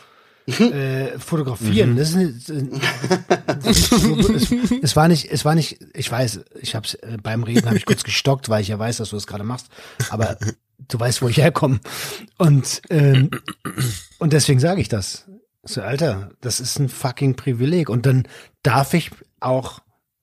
äh, 0.46 1.18
fotografieren. 1.18 1.96
Das 1.96 2.14
ist, 2.14 2.50
es, 2.50 3.92
es 4.82 4.96
war 4.96 5.08
nicht, 5.08 5.30
es 5.30 5.44
war 5.44 5.54
nicht, 5.54 5.78
ich 5.94 6.10
weiß, 6.10 6.40
ich 6.60 6.74
hab's 6.74 6.94
äh, 6.94 7.18
beim 7.22 7.44
Reden 7.44 7.66
habe 7.66 7.76
ich 7.76 7.86
kurz 7.86 8.02
gestockt, 8.02 8.48
weil 8.48 8.62
ich 8.62 8.68
ja 8.68 8.78
weiß, 8.78 8.96
dass 8.98 9.10
du 9.10 9.16
das 9.16 9.26
gerade 9.26 9.44
machst, 9.44 9.68
aber 10.10 10.38
du 10.88 10.98
weißt, 10.98 11.22
wo 11.22 11.28
ich 11.28 11.38
herkomme. 11.38 11.80
Und 12.36 12.82
ähm, 12.90 13.30
und 14.18 14.32
deswegen 14.32 14.60
sage 14.60 14.80
ich 14.80 14.88
das. 14.88 15.26
So, 15.62 15.82
Alter, 15.82 16.30
das 16.40 16.60
ist 16.60 16.78
ein 16.78 16.88
fucking 16.88 17.36
Privileg. 17.36 17.90
Und 17.90 18.06
dann 18.06 18.26
darf 18.62 18.94
ich 18.94 19.10
auch 19.40 19.80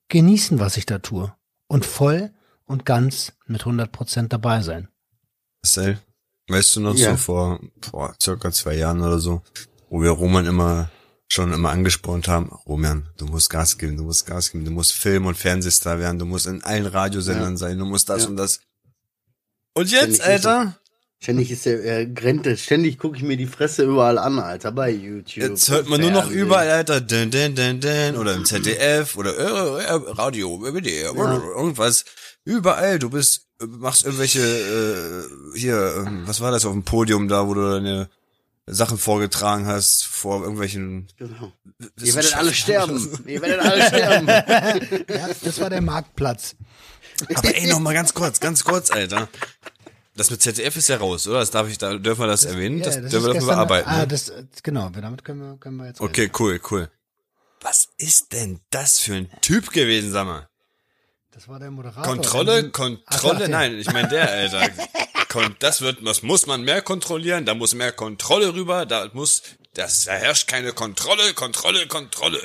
genießen, 0.08 0.58
was 0.58 0.76
ich 0.76 0.86
da 0.86 0.98
tue. 0.98 1.32
Und 1.68 1.86
voll 1.86 2.32
und 2.64 2.84
ganz 2.84 3.34
mit 3.46 3.60
100 3.60 3.92
Prozent 3.92 4.32
dabei 4.32 4.62
sein. 4.62 4.88
Marcel, 5.62 5.98
weißt 6.48 6.76
du 6.76 6.80
noch 6.80 6.94
Ja. 6.96 7.10
so 7.10 7.16
vor 7.16 7.60
boah, 7.90 8.14
circa 8.22 8.50
zwei 8.52 8.74
Jahren 8.76 9.00
oder 9.02 9.18
so, 9.18 9.42
wo 9.90 10.02
wir 10.02 10.10
Roman 10.10 10.46
immer 10.46 10.90
schon 11.30 11.52
immer 11.52 11.70
angespornt 11.70 12.26
haben, 12.26 12.48
Roman, 12.66 13.08
du 13.18 13.26
musst 13.26 13.50
Gas 13.50 13.76
geben, 13.76 13.98
du 13.98 14.04
musst 14.04 14.24
Gas 14.26 14.50
geben, 14.50 14.64
du 14.64 14.70
musst 14.70 14.92
Film- 14.94 15.26
und 15.26 15.36
Fernsehstar 15.36 15.98
werden, 15.98 16.18
du 16.18 16.24
musst 16.24 16.46
in 16.46 16.62
allen 16.64 16.86
Radiosendern 16.86 17.58
sein, 17.58 17.78
du 17.78 17.84
musst 17.84 18.08
das 18.08 18.22
Ja. 18.24 18.28
und 18.30 18.36
das. 18.36 18.60
Und 19.74 19.88
Ständig 19.88 20.18
jetzt, 20.18 20.26
Alter, 20.26 20.78
Ständig 21.20 21.50
ist 21.50 21.66
der 21.66 21.84
äh, 21.84 22.06
Grente, 22.06 22.56
ständig 22.56 22.96
gucke 22.96 23.16
ich 23.16 23.24
mir 23.24 23.36
die 23.36 23.46
Fresse 23.46 23.82
überall 23.84 24.18
an, 24.18 24.38
Alter, 24.38 24.70
bei 24.72 24.90
YouTube. 24.90 25.42
jetzt 25.44 25.68
hört 25.68 25.88
man 25.88 26.00
nur 26.00 26.12
noch 26.12 26.30
überall, 26.30 26.70
Alter, 26.70 27.00
den, 27.00 27.30
den, 27.32 27.54
den, 27.56 27.80
den, 27.80 28.16
oder 28.16 28.34
im 28.34 28.44
ZDF 28.46 29.16
oder 29.16 29.36
äh, 29.36 29.82
äh, 29.84 29.92
Radio, 30.12 30.56
BBD, 30.58 31.02
irgendwas. 31.02 32.04
Überall, 32.44 32.98
du 33.00 33.10
bist, 33.10 33.47
machst 33.66 34.04
irgendwelche, 34.04 34.40
äh, 34.40 35.58
hier, 35.58 36.04
ähm, 36.06 36.22
was 36.26 36.40
war 36.40 36.50
das 36.50 36.64
auf 36.64 36.72
dem 36.72 36.84
Podium 36.84 37.28
da, 37.28 37.46
wo 37.46 37.54
du 37.54 37.70
deine 37.70 38.08
Sachen 38.66 38.98
vorgetragen 38.98 39.66
hast 39.66 40.04
vor 40.04 40.42
irgendwelchen 40.42 41.08
Genau. 41.16 41.52
Ihr 42.02 42.14
werdet 42.14 42.36
alle 42.36 42.52
sterben. 42.52 43.24
Ihr 43.26 43.40
werdet 43.40 43.60
alle 43.60 43.86
sterben. 43.86 44.26
Ja, 45.08 45.28
das 45.42 45.60
war 45.60 45.70
der 45.70 45.80
Marktplatz. 45.80 46.56
Aber 47.34 47.54
ey, 47.56 47.68
noch 47.68 47.80
mal 47.80 47.94
ganz 47.94 48.14
kurz, 48.14 48.40
ganz 48.40 48.64
kurz, 48.64 48.90
Alter. 48.90 49.28
Das 50.16 50.30
mit 50.30 50.42
ZDF 50.42 50.76
ist 50.76 50.88
ja 50.88 50.96
raus, 50.96 51.26
oder? 51.28 51.38
Das 51.38 51.52
darf 51.52 51.68
ich, 51.68 51.78
da 51.78 51.96
dürfen 51.96 52.22
wir 52.22 52.26
das 52.26 52.44
erwähnen. 52.44 52.78
Ja, 52.78 52.86
das, 52.86 53.00
das 53.00 53.10
dürfen 53.10 53.34
wir 53.34 53.40
bearbeiten. 53.40 53.88
Ah, 53.88 53.98
ne? 54.00 54.08
das, 54.08 54.32
genau, 54.62 54.90
damit 54.90 55.24
können 55.24 55.40
wir, 55.40 55.56
können 55.58 55.76
wir 55.76 55.86
jetzt 55.86 56.00
reden. 56.00 56.10
okay, 56.10 56.30
cool, 56.38 56.60
cool. 56.70 56.90
Was 57.60 57.88
ist 57.98 58.32
denn 58.32 58.60
das 58.70 58.98
für 58.98 59.14
ein 59.14 59.30
Typ 59.40 59.70
gewesen, 59.70 60.10
sag 60.10 60.26
mal? 60.26 60.47
Das 61.38 61.46
war 61.46 61.60
der 61.60 61.70
Moderator. 61.70 62.02
Kontrolle, 62.02 62.68
Kontrolle, 62.70 63.44
Ach 63.44 63.48
nein, 63.48 63.78
ich 63.78 63.92
meine 63.92 64.08
der, 64.08 64.28
Alter. 64.28 64.70
Das 65.60 65.82
wird, 65.82 66.04
das 66.04 66.22
muss 66.24 66.46
man 66.46 66.62
mehr 66.62 66.82
kontrollieren, 66.82 67.44
da 67.44 67.54
muss 67.54 67.74
mehr 67.74 67.92
Kontrolle 67.92 68.54
rüber, 68.54 68.86
da 68.86 69.08
muss, 69.12 69.42
das, 69.74 70.06
da 70.06 70.12
herrscht 70.14 70.48
keine 70.48 70.72
Kontrolle, 70.72 71.32
Kontrolle, 71.34 71.86
Kontrolle. 71.86 72.40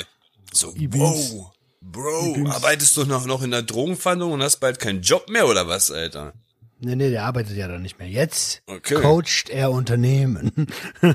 So, 0.51 0.75
wow, 0.75 1.51
Bro, 1.81 2.45
arbeitest 2.49 2.97
du 2.97 3.05
noch, 3.05 3.25
noch 3.25 3.41
in 3.41 3.49
der 3.49 3.63
Drogenfahndung 3.63 4.33
und 4.33 4.43
hast 4.43 4.57
bald 4.57 4.79
keinen 4.79 5.01
Job 5.01 5.27
mehr 5.27 5.47
oder 5.47 5.67
was, 5.67 5.89
Alter? 5.89 6.33
Nee, 6.79 6.97
nee, 6.97 7.09
der 7.09 7.23
arbeitet 7.23 7.55
ja 7.55 7.67
dann 7.69 7.81
nicht 7.81 7.97
mehr. 7.97 8.09
Jetzt 8.09 8.61
Okay. 8.67 8.95
coacht 8.95 9.49
er 9.49 9.71
Unternehmen. 9.71 10.67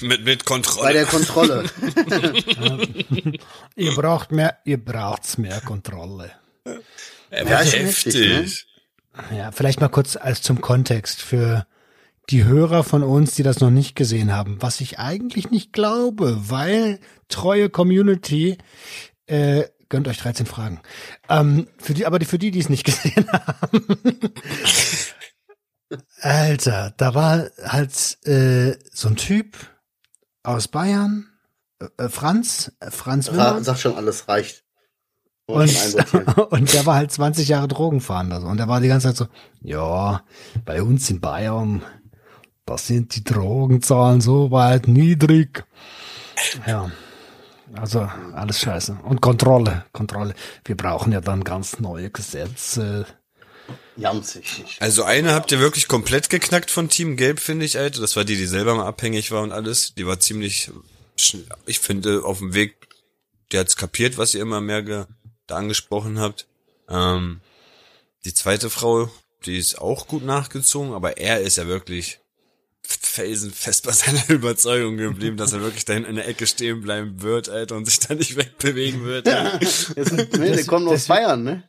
mit, 0.00 0.24
mit 0.24 0.44
Kontrolle. 0.44 0.86
Bei 0.86 0.92
der 0.92 1.06
Kontrolle. 1.06 1.64
ihr 3.76 3.94
braucht 3.94 4.32
mehr, 4.32 4.58
ihr 4.64 4.84
braucht's 4.84 5.38
mehr 5.38 5.60
Kontrolle. 5.60 6.32
Er 6.64 7.44
Ja, 7.44 7.50
war 7.50 7.62
ist 7.62 7.72
heftig. 7.72 8.14
heftig, 8.14 8.66
Ja, 9.34 9.52
vielleicht 9.52 9.80
mal 9.80 9.88
kurz 9.88 10.16
als 10.16 10.42
zum 10.42 10.60
Kontext 10.60 11.20
für 11.22 11.66
die 12.30 12.44
Hörer 12.44 12.84
von 12.84 13.02
uns, 13.02 13.34
die 13.34 13.42
das 13.42 13.60
noch 13.60 13.70
nicht 13.70 13.96
gesehen 13.96 14.32
haben, 14.32 14.60
was 14.62 14.80
ich 14.80 14.98
eigentlich 14.98 15.50
nicht 15.50 15.72
glaube, 15.72 16.50
weil 16.50 17.00
treue 17.28 17.68
Community 17.68 18.58
äh, 19.26 19.64
gönnt 19.88 20.08
euch 20.08 20.18
13 20.18 20.46
Fragen. 20.46 20.80
Ähm, 21.28 21.66
für 21.78 21.94
die, 21.94 22.06
aber 22.06 22.18
die, 22.18 22.26
für 22.26 22.38
die, 22.38 22.50
die 22.50 22.60
es 22.60 22.68
nicht 22.68 22.84
gesehen 22.84 23.26
haben. 23.32 23.86
Alter, 26.20 26.94
da 26.96 27.14
war 27.14 27.50
halt 27.64 28.18
äh, 28.26 28.76
so 28.92 29.08
ein 29.08 29.16
Typ 29.16 29.56
aus 30.42 30.68
Bayern, 30.68 31.28
äh, 31.98 32.08
Franz, 32.08 32.72
äh, 32.80 32.90
Franz 32.90 33.28
Ra 33.28 33.32
Wimmer. 33.34 33.64
sag 33.64 33.78
schon, 33.78 33.96
alles 33.96 34.28
reicht. 34.28 34.64
Und, 35.52 36.50
und 36.50 36.72
der 36.72 36.86
war 36.86 36.96
halt 36.96 37.12
20 37.12 37.48
Jahre 37.48 37.68
Drogenfahnder. 37.68 38.40
so. 38.40 38.46
Und 38.46 38.58
der 38.58 38.68
war 38.68 38.80
die 38.80 38.88
ganze 38.88 39.08
Zeit 39.08 39.16
so, 39.16 39.26
ja, 39.60 40.22
bei 40.64 40.82
uns 40.82 41.08
in 41.10 41.20
Bayern, 41.20 41.82
da 42.64 42.78
sind 42.78 43.16
die 43.16 43.24
Drogenzahlen 43.24 44.20
so 44.20 44.50
weit 44.50 44.88
niedrig. 44.88 45.64
Ja, 46.66 46.90
also 47.74 48.00
alles 48.34 48.60
scheiße. 48.60 48.98
Und 49.04 49.20
Kontrolle, 49.20 49.84
Kontrolle. 49.92 50.34
Wir 50.64 50.76
brauchen 50.76 51.12
ja 51.12 51.20
dann 51.20 51.44
ganz 51.44 51.78
neue 51.80 52.10
Gesetze. 52.10 53.06
Also 54.80 55.04
eine 55.04 55.32
habt 55.32 55.52
ihr 55.52 55.60
wirklich 55.60 55.88
komplett 55.88 56.30
geknackt 56.30 56.70
von 56.70 56.88
Team 56.88 57.16
Gelb, 57.16 57.40
finde 57.40 57.66
ich, 57.66 57.78
Alter. 57.78 58.00
Das 58.00 58.16
war 58.16 58.24
die, 58.24 58.36
die 58.36 58.46
selber 58.46 58.74
mal 58.74 58.86
abhängig 58.86 59.30
war 59.30 59.42
und 59.42 59.52
alles. 59.52 59.94
Die 59.94 60.06
war 60.06 60.18
ziemlich, 60.18 60.70
ich 61.66 61.78
finde, 61.78 62.24
auf 62.24 62.38
dem 62.38 62.54
Weg, 62.54 62.88
die 63.52 63.58
hat's 63.58 63.76
kapiert, 63.76 64.18
was 64.18 64.34
ihr 64.34 64.42
immer 64.42 64.60
mehr 64.60 64.82
ge, 64.82 65.04
da 65.46 65.56
angesprochen 65.56 66.18
habt. 66.18 66.46
Ähm, 66.88 67.40
die 68.24 68.34
zweite 68.34 68.70
Frau, 68.70 69.10
die 69.46 69.58
ist 69.58 69.80
auch 69.80 70.06
gut 70.06 70.24
nachgezogen, 70.24 70.92
aber 70.92 71.18
er 71.18 71.40
ist 71.40 71.56
ja 71.56 71.66
wirklich 71.66 72.20
felsenfest 72.84 73.84
bei 73.84 73.92
seiner 73.92 74.28
Überzeugung 74.28 74.96
geblieben, 74.96 75.36
dass 75.36 75.52
er 75.52 75.60
wirklich 75.60 75.84
da 75.84 75.94
in 75.94 76.14
der 76.14 76.26
Ecke 76.26 76.46
stehen 76.46 76.82
bleiben 76.82 77.22
wird, 77.22 77.48
Alter, 77.48 77.76
und 77.76 77.84
sich 77.84 78.00
da 78.00 78.14
nicht 78.14 78.36
wegbewegen 78.36 79.04
wird. 79.04 79.28
Alter. 79.28 79.60
Jetzt, 79.96 80.12
ne, 80.12 80.52
der 80.52 80.64
kommt 80.64 80.88
aus 80.88 81.06
Bayern, 81.06 81.44
ne? 81.44 81.64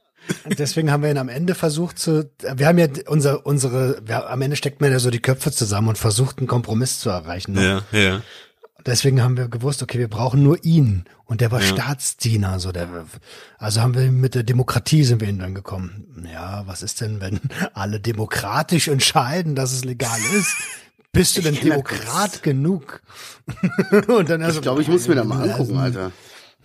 Und 0.46 0.58
deswegen 0.58 0.90
haben 0.90 1.04
wir 1.04 1.12
ihn 1.12 1.18
am 1.18 1.28
Ende 1.28 1.54
versucht 1.54 2.00
zu, 2.00 2.32
wir 2.40 2.66
haben 2.66 2.78
ja 2.78 2.88
unser, 3.08 3.46
unsere, 3.46 4.02
wir, 4.06 4.30
am 4.30 4.42
Ende 4.42 4.56
steckt 4.56 4.80
man 4.80 4.92
ja 4.92 5.00
so 5.00 5.10
die 5.10 5.20
Köpfe 5.20 5.52
zusammen 5.52 5.90
und 5.90 5.98
versucht 5.98 6.38
einen 6.38 6.48
Kompromiss 6.48 7.00
zu 7.00 7.10
erreichen. 7.10 7.54
noch. 7.54 7.62
Ja, 7.62 7.84
ja. 7.92 8.22
Deswegen 8.86 9.22
haben 9.24 9.38
wir 9.38 9.48
gewusst, 9.48 9.82
okay, 9.82 9.98
wir 10.00 10.10
brauchen 10.10 10.44
nur 10.44 10.64
ihn. 10.64 11.06
Und 11.26 11.42
der 11.42 11.52
war 11.52 11.62
Ja. 11.62 11.68
Staatsdiener, 11.68 12.60
so 12.60 12.72
der, 12.72 12.90
also 13.58 13.82
haben 13.82 13.96
wir 13.96 14.12
mit 14.12 14.36
der 14.36 14.44
Demokratie 14.44 15.04
sind 15.04 15.22
wir 15.22 15.30
ihn 15.30 15.40
dann 15.40 15.56
gekommen. 15.56 16.26
Ja, 16.32 16.64
was 16.68 16.84
ist 16.84 17.00
denn, 17.02 17.22
wenn 17.22 17.40
alle 17.74 18.00
demokratisch 18.00 18.88
entscheiden, 18.90 19.56
dass 19.56 19.72
es 19.72 19.86
legal 19.86 20.20
ist? 20.38 20.54
Bist 21.12 21.38
du 21.38 21.42
denn 21.42 21.54
kenn 21.56 21.70
das 21.70 21.78
Demokrat 21.78 22.44
genug? 22.44 23.02
Und 24.08 24.30
dann 24.30 24.42
also, 24.44 24.58
Ich 24.60 24.64
glaube, 24.64 24.82
ich 24.82 24.88
muss 24.88 25.08
mir 25.08 25.16
das 25.16 25.26
mal 25.26 25.50
angucken, 25.50 25.78
Alter. 25.78 26.12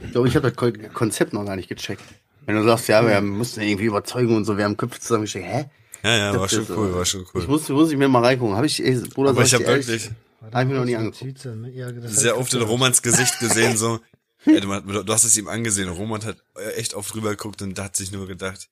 Ich 0.01 0.13
glaube, 0.13 0.29
ich 0.29 0.37
habe 0.37 0.49
das 0.51 0.57
Ko- 0.57 0.73
Konzept 0.95 1.33
noch 1.33 1.45
gar 1.45 1.57
nicht 1.57 1.69
gecheckt. 1.69 2.03
Wenn 2.47 2.57
du 2.57 2.65
sagst, 2.65 2.89
ja, 2.89 3.07
wir 3.07 3.21
müssen 3.21 3.61
irgendwie 3.63 3.85
überzeugen 3.87 4.35
und 4.35 4.45
so, 4.45 4.57
wir 4.57 4.65
haben 4.65 4.77
Köpfe 4.77 5.01
zusammengesteckt, 5.01 5.45
hä? 5.47 5.65
Ja, 6.03 6.17
ja, 6.17 6.33
war 6.33 6.43
Das 6.43 6.53
schon 6.53 6.63
ist, 6.63 6.71
cool, 6.71 6.89
äh, 6.91 6.95
war 6.95 7.05
schon 7.05 7.27
cool. 7.35 7.43
Ich 7.43 7.49
muss, 7.49 7.69
muss 7.69 7.91
ich 7.91 7.97
mir 7.99 8.09
mal 8.09 8.25
reingucken. 8.25 8.57
Habe 8.57 8.67
ich, 8.67 8.83
ey, 8.85 8.97
Bruder, 9.13 9.31
Aber 9.31 9.45
sag 9.45 9.61
ich 9.61 9.67
habe 9.67 9.77
wirklich 9.77 10.11
Hab 10.53 10.63
ich 10.63 10.69
mir 10.69 10.79
noch 10.79 10.85
nie 10.85 10.97
angeguckt. 10.97 11.45
Ja, 11.75 11.93
das 11.93 12.17
sehr 12.17 12.39
oft 12.39 12.53
in 12.55 12.63
Romans 12.63 13.03
Gesicht 13.03 13.39
gesehen, 13.39 13.77
so. 13.77 14.01
Ey, 14.45 14.61
du, 14.61 15.03
du 15.03 15.13
hast 15.13 15.25
es 15.25 15.37
ihm 15.37 15.49
angesehen. 15.49 15.89
Roman 15.89 16.25
hat 16.25 16.37
echt 16.77 16.95
oft 16.95 17.13
drüber 17.13 17.31
geguckt 17.31 17.61
und 17.63 17.79
hat 17.79 17.97
sich 17.97 18.13
nur 18.13 18.27
gedacht, 18.27 18.69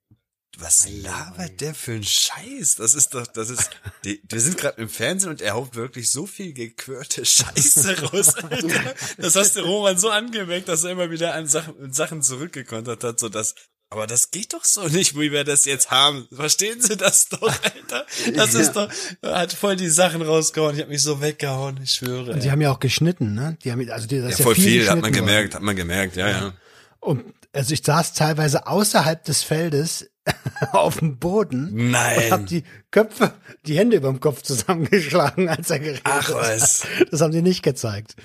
was 0.59 0.89
labert 0.89 1.61
der 1.61 1.75
für 1.75 1.93
ein 1.93 2.05
Scheiß? 2.05 2.77
Das 2.77 2.95
ist 2.95 3.15
doch, 3.15 3.27
das 3.27 3.51
ist, 3.51 3.71
die, 4.05 4.23
wir 4.27 4.41
sind 4.41 4.57
gerade 4.57 4.81
im 4.81 4.89
Fernsehen 4.89 5.31
und 5.31 5.43
er 5.43 5.55
haut 5.55 5.75
wirklich 5.75 6.11
so 6.11 6.27
viel 6.27 6.55
gequirlte 6.55 7.27
Scheiße 7.27 8.01
raus, 8.13 8.37
Alter. 8.37 8.95
Das 9.19 9.37
hast 9.37 9.57
du 9.57 9.61
Roman 9.61 9.99
so 9.99 10.09
angemerkt, 10.09 10.69
dass 10.69 10.85
er 10.85 10.93
immer 10.93 11.11
wieder 11.11 11.35
an 11.35 11.47
Sachen, 11.47 11.93
Sachen 11.93 12.23
zurückgekontert 12.23 13.05
hat, 13.05 13.21
so 13.21 13.29
dass, 13.29 13.55
aber 13.91 14.07
das 14.07 14.31
geht 14.31 14.53
doch 14.53 14.65
so 14.65 14.87
nicht, 14.89 15.15
wie 15.19 15.31
wir 15.33 15.45
das 15.45 15.65
jetzt 15.65 15.91
haben. 15.91 16.27
Verstehen 16.33 16.81
Sie 16.81 16.97
das 16.97 17.29
doch, 17.29 17.43
Alter? 17.63 18.05
Das 18.35 18.55
ist 18.55 18.73
doch, 18.73 18.89
er 19.23 19.39
hat 19.39 19.53
voll 19.53 19.77
die 19.77 19.89
Sachen 19.89 20.23
rausgehauen. 20.23 20.75
Ich 20.75 20.81
habe 20.83 20.91
mich 20.91 21.03
so 21.03 21.21
weggehauen, 21.21 21.81
ich 21.83 21.93
schwöre. 21.93 22.33
Und 22.33 22.43
die 22.43 22.51
haben 22.51 22.61
ja 22.61 22.73
auch 22.73 22.81
geschnitten, 22.81 23.35
ne? 23.35 23.57
Die 23.65 23.71
haben, 23.73 23.89
also 23.91 24.07
die, 24.07 24.17
das 24.17 24.25
Ja, 24.25 24.31
ist 24.31 24.39
ja 24.41 24.45
voll 24.45 24.55
viel, 24.57 24.89
hat 24.89 25.01
man 25.01 25.03
geschnitten 25.03 25.03
worden. 25.03 25.27
gemerkt, 25.27 25.55
hat 25.55 25.63
man 25.63 25.77
gemerkt, 25.77 26.17
ja, 26.17 26.29
ja. 26.31 26.53
Und 27.01 27.25
also 27.53 27.73
ich 27.73 27.83
saß 27.85 28.13
teilweise 28.15 28.67
außerhalb 28.67 29.25
des 29.25 29.43
Feldes 29.43 30.11
auf 30.73 30.99
dem 30.99 31.19
Boden 31.19 31.69
und 31.73 31.91
Nein. 31.93 32.31
hab 32.33 32.47
die 32.47 32.65
Köpfe, 32.91 33.33
die 33.67 33.79
Hände 33.79 33.97
über 33.99 34.09
dem 34.09 34.19
Kopf 34.21 34.43
zusammengeschlagen, 34.43 35.49
als 35.49 35.71
er 35.71 35.79
geredet 35.79 36.01
Ach 36.05 36.29
hat. 36.29 36.35
was. 36.35 36.83
Das 37.11 37.21
haben 37.21 37.33
die 37.33 37.43
nicht 37.43 37.63
gezeigt. 37.63 38.17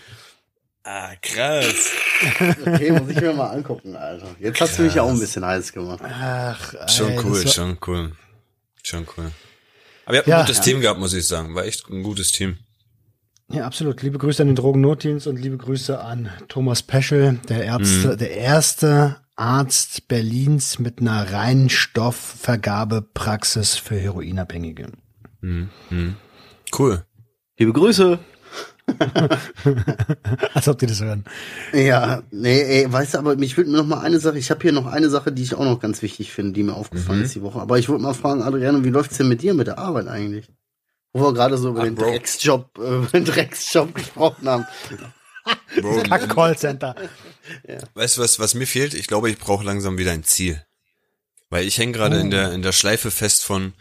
Ah, 0.83 1.11
krass. 1.21 1.91
Okay, 2.65 2.91
muss 2.91 3.07
ich 3.09 3.21
mir 3.21 3.33
mal 3.33 3.51
angucken, 3.51 3.95
Alter. 3.95 4.25
Jetzt 4.39 4.59
hast 4.61 4.79
du 4.79 4.83
mich 4.83 4.95
ja 4.95 5.03
auch 5.03 5.09
ein 5.11 5.19
bisschen 5.19 5.45
heiß 5.45 5.71
gemacht. 5.73 6.01
Ach, 6.03 6.73
Schon 6.89 7.11
ey, 7.11 7.19
cool, 7.23 7.45
war- 7.45 7.51
schon 7.51 7.77
cool. 7.85 8.11
Schon 8.83 9.05
cool. 9.15 9.31
Aber 10.05 10.15
ihr 10.15 10.19
habt 10.19 10.27
Ja. 10.27 10.39
ein 10.39 10.45
gutes 10.45 10.57
Ja. 10.57 10.63
Team 10.63 10.81
gehabt, 10.81 10.99
muss 10.99 11.13
ich 11.13 11.27
sagen. 11.27 11.53
War 11.53 11.65
echt 11.65 11.87
ein 11.89 12.01
gutes 12.01 12.31
Team. 12.31 12.57
Ja, 13.49 13.65
absolut. 13.67 14.01
Liebe 14.01 14.17
Grüße 14.17 14.41
an 14.41 14.47
den 14.47 14.55
Drogennotdienst 14.55 15.27
und 15.27 15.37
liebe 15.37 15.57
Grüße 15.57 15.99
an 15.99 16.31
Thomas 16.47 16.81
Peschel, 16.81 17.39
der 17.47 17.57
Mhm. 17.57 17.63
Ärzte, 17.63 18.17
der 18.17 18.31
erste 18.31 19.17
Arzt 19.35 20.07
Berlins 20.07 20.79
mit 20.79 20.99
einer 20.99 21.31
Reinstoffvergabepraxis 21.31 23.75
für 23.77 23.99
Heroinabhängige. 23.99 24.87
Cool. 26.77 27.05
Liebe 27.57 27.73
Grüße. 27.73 28.19
Als 30.53 30.67
ob 30.67 30.79
die 30.79 30.85
das 30.85 31.01
hören. 31.01 31.23
Ja, 31.73 32.23
nee, 32.31 32.61
ey, 32.61 32.91
weißt 32.91 33.13
du, 33.13 33.17
aber 33.19 33.35
mich 33.35 33.57
würde 33.57 33.71
noch 33.71 33.85
mal 33.85 34.01
eine 34.01 34.19
Sache, 34.19 34.37
ich 34.37 34.49
habe 34.51 34.61
hier 34.61 34.71
noch 34.71 34.85
eine 34.87 35.09
Sache, 35.09 35.31
die 35.31 35.43
ich 35.43 35.55
auch 35.55 35.63
noch 35.63 35.79
ganz 35.79 36.01
wichtig 36.01 36.31
finde, 36.31 36.53
die 36.53 36.63
mir 36.63 36.73
aufgefallen 36.73 37.19
Mhm. 37.19 37.25
ist 37.25 37.35
die 37.35 37.41
Woche. 37.41 37.59
Aber 37.59 37.77
ich 37.79 37.89
wollte 37.89 38.03
mal 38.03 38.13
fragen, 38.13 38.41
Adriano, 38.41 38.83
wie 38.83 38.89
läuft's 38.89 39.17
denn 39.17 39.27
mit 39.27 39.41
dir 39.41 39.53
mit 39.53 39.67
der 39.67 39.77
Arbeit 39.77 40.07
eigentlich? 40.07 40.47
Wo 41.13 41.23
wir 41.25 41.33
gerade 41.33 41.57
so 41.57 41.69
über 41.69 41.81
Ach, 41.81 41.85
den 41.85 41.95
Bro. 41.95 42.05
Drecksjob, 42.05 42.77
äh, 42.77 42.95
über 42.95 43.07
den 43.13 43.25
Drecksjob 43.25 43.93
gesprochen 43.95 44.47
haben. 44.47 44.65
Bro, 45.79 46.03
Kack 46.07 46.29
Callcenter. 46.29 46.95
weißt 47.93 48.17
du 48.17 48.21
was, 48.21 48.39
was 48.39 48.53
mir 48.53 48.67
fehlt? 48.67 48.93
Ich 48.93 49.07
glaube, 49.07 49.29
ich 49.29 49.37
brauche 49.37 49.63
langsam 49.65 49.97
wieder 49.97 50.11
ein 50.11 50.23
Ziel. 50.23 50.61
Weil 51.49 51.65
ich 51.67 51.77
hänge 51.77 51.91
gerade 51.91 52.17
in 52.17 52.31
der, 52.31 52.53
in 52.53 52.61
der 52.61 52.71
Schleife 52.71 53.11
fest 53.11 53.43
von, 53.43 53.73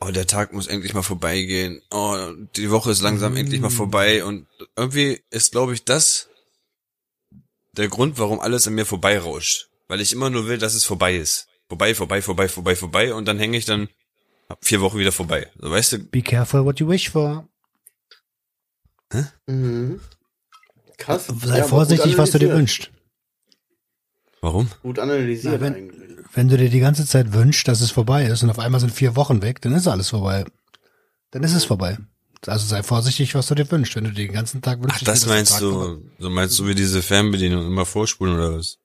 oh, 0.00 0.10
der 0.10 0.26
Tag 0.26 0.52
muss 0.52 0.66
endlich 0.66 0.94
mal 0.94 1.02
vorbeigehen. 1.02 1.82
Oh, 1.90 2.16
die 2.56 2.70
Woche 2.70 2.90
ist 2.90 3.00
langsam 3.02 3.36
endlich 3.36 3.60
mal 3.60 3.70
vorbei. 3.70 4.24
Und 4.24 4.46
irgendwie 4.76 5.22
ist, 5.30 5.52
glaube 5.52 5.74
ich, 5.74 5.84
das 5.84 6.28
der 7.76 7.88
Grund, 7.88 8.18
warum 8.18 8.38
alles 8.40 8.66
an 8.68 8.74
mir 8.74 8.86
vorbeirauscht. 8.86 9.68
Weil 9.88 10.00
ich 10.00 10.12
immer 10.12 10.30
nur 10.30 10.46
will, 10.46 10.58
dass 10.58 10.74
es 10.74 10.84
vorbei 10.84 11.16
ist. 11.16 11.48
Vorbei, 11.68 11.94
vorbei, 11.94 12.22
vorbei, 12.22 12.48
vorbei, 12.48 12.76
vorbei. 12.76 13.14
Und 13.14 13.26
dann 13.26 13.38
hänge 13.38 13.56
ich 13.56 13.64
dann 13.64 13.88
ab 14.48 14.58
vier 14.62 14.80
Wochen 14.80 14.98
wieder 14.98 15.12
vorbei. 15.12 15.50
So, 15.58 15.70
weißt 15.70 15.92
du, 15.92 15.98
Be 15.98 16.22
careful 16.22 16.64
what 16.64 16.78
you 16.80 16.88
wish 16.88 17.10
for. 17.10 17.48
Mhm. 19.46 20.00
Krass. 20.98 21.26
Sei 21.26 21.58
Ja, 21.58 21.64
vorsichtig, 21.64 22.16
was 22.18 22.30
du 22.30 22.38
dir 22.38 22.52
wünschst. 22.52 22.90
warum? 24.40 24.70
Gut 24.82 24.98
analysiert 24.98 25.54
Na, 25.54 25.60
wenn- 25.60 25.74
eigentlich. 25.74 26.03
Wenn 26.34 26.48
du 26.48 26.56
dir 26.56 26.68
die 26.68 26.80
ganze 26.80 27.06
Zeit 27.06 27.32
wünschst, 27.32 27.66
dass 27.68 27.80
es 27.80 27.90
vorbei 27.90 28.26
ist 28.26 28.42
und 28.42 28.50
auf 28.50 28.58
einmal 28.58 28.80
sind 28.80 28.92
vier 28.92 29.14
Wochen 29.16 29.42
weg, 29.42 29.60
dann 29.60 29.74
ist 29.74 29.86
alles 29.86 30.08
vorbei. 30.10 30.44
Dann 31.30 31.42
ist 31.44 31.54
es 31.54 31.64
vorbei. 31.64 31.98
Also 32.46 32.66
sei 32.66 32.82
vorsichtig, 32.82 33.34
was 33.34 33.46
du 33.46 33.54
dir 33.54 33.70
wünschst. 33.70 33.96
Wenn 33.96 34.04
du 34.04 34.10
dir 34.10 34.26
den 34.26 34.34
ganzen 34.34 34.60
Tag 34.60 34.82
wünschst, 34.82 35.00
Ach, 35.02 35.06
das 35.06 35.20
der 35.20 35.28
meinst 35.32 35.52
vorbei- 35.58 36.00
du, 36.18 36.22
so 36.22 36.30
meinst 36.30 36.58
du 36.58 36.66
wie 36.66 36.74
diese 36.74 37.02
Fernbedienung 37.02 37.66
immer 37.66 37.86
vorspulen 37.86 38.34
oder 38.34 38.58
was? 38.58 38.78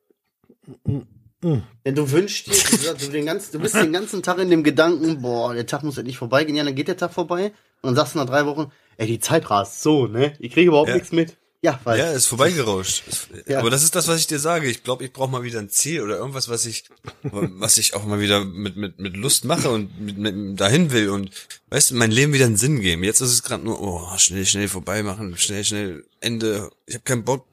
Wenn 1.42 1.96
du 1.96 2.12
wünschst 2.12 2.48
dir, 2.48 2.94
du, 2.94 3.08
den 3.12 3.26
ganzen, 3.26 3.54
du 3.54 3.60
bist 3.60 3.76
den 3.76 3.94
ganzen 3.94 4.22
Tag 4.22 4.38
in 4.40 4.50
dem 4.50 4.64
Gedanken, 4.64 5.22
boah, 5.22 5.54
der 5.54 5.66
Tag 5.66 5.84
muss 5.84 5.98
endlich 5.98 6.18
vorbeigehen, 6.18 6.56
ja, 6.58 6.64
dann 6.64 6.76
geht 6.76 6.88
der 6.90 6.98
Tag 6.98 7.14
vorbei 7.14 7.46
und 7.82 7.88
dann 7.90 7.96
sagst 7.96 8.14
du 8.16 8.20
nach 8.20 8.26
drei 8.26 8.46
Wochen, 8.46 8.72
ey, 8.98 9.08
die 9.08 9.20
Zeit 9.20 9.50
rast 9.50 9.82
so, 9.82 10.06
ne? 10.08 10.34
Ich 10.40 10.52
kriege 10.54 10.68
überhaupt 10.68 10.90
Ja. 10.90 10.96
nichts 10.96 11.12
mit. 11.12 11.38
Ja, 11.62 11.78
weiß. 11.84 12.00
Ja, 12.00 12.12
ist 12.12 12.28
vorbeigerauscht. 12.28 13.04
Ja. 13.45 13.60
Aber 13.60 13.69
das 13.69 13.84
ist 13.84 13.93
das, 13.93 14.08
was 14.08 14.19
ich 14.19 14.28
dir 14.28 14.39
sage. 14.39 14.69
Ich 14.69 14.84
glaube, 14.84 15.04
ich 15.04 15.12
brauche 15.12 15.30
mal 15.30 15.43
wieder 15.43 15.60
ein 15.60 15.69
Ziel 15.69 16.02
oder 16.02 16.15
irgendwas, 16.15 16.48
was 16.48 16.65
ich, 16.65 16.86
was 17.24 17.78
ich 17.78 17.95
auch 17.95 18.06
mal 18.06 18.22
wieder 18.22 18.45
mit 18.45 18.78
mit 18.78 18.98
mit 18.98 19.17
Lust 19.17 19.43
mache 19.43 19.69
und 19.69 20.00
mit, 20.00 20.17
mit 20.17 20.60
dahin 20.60 20.91
will 20.91 21.10
und 21.10 21.32
weißt 21.69 21.91
du, 21.91 21.95
mein 21.95 22.12
Leben 22.12 22.32
wieder 22.32 22.45
einen 22.45 22.56
Sinn 22.56 22.80
geben. 22.80 23.04
Jetzt 23.04 23.19
ist 23.19 23.32
es 23.32 23.43
gerade 23.43 23.63
nur, 23.63 23.82
oh, 23.82 24.17
schnell, 24.17 24.45
schnell 24.45 24.69
vorbei 24.69 25.04
machen, 25.04 25.38
schnell, 25.38 25.65
schnell 25.65 26.06
Ende. 26.22 26.72
Ich 26.86 26.95
habe 26.95 27.04
keinen 27.04 27.26
Bock 27.26 27.45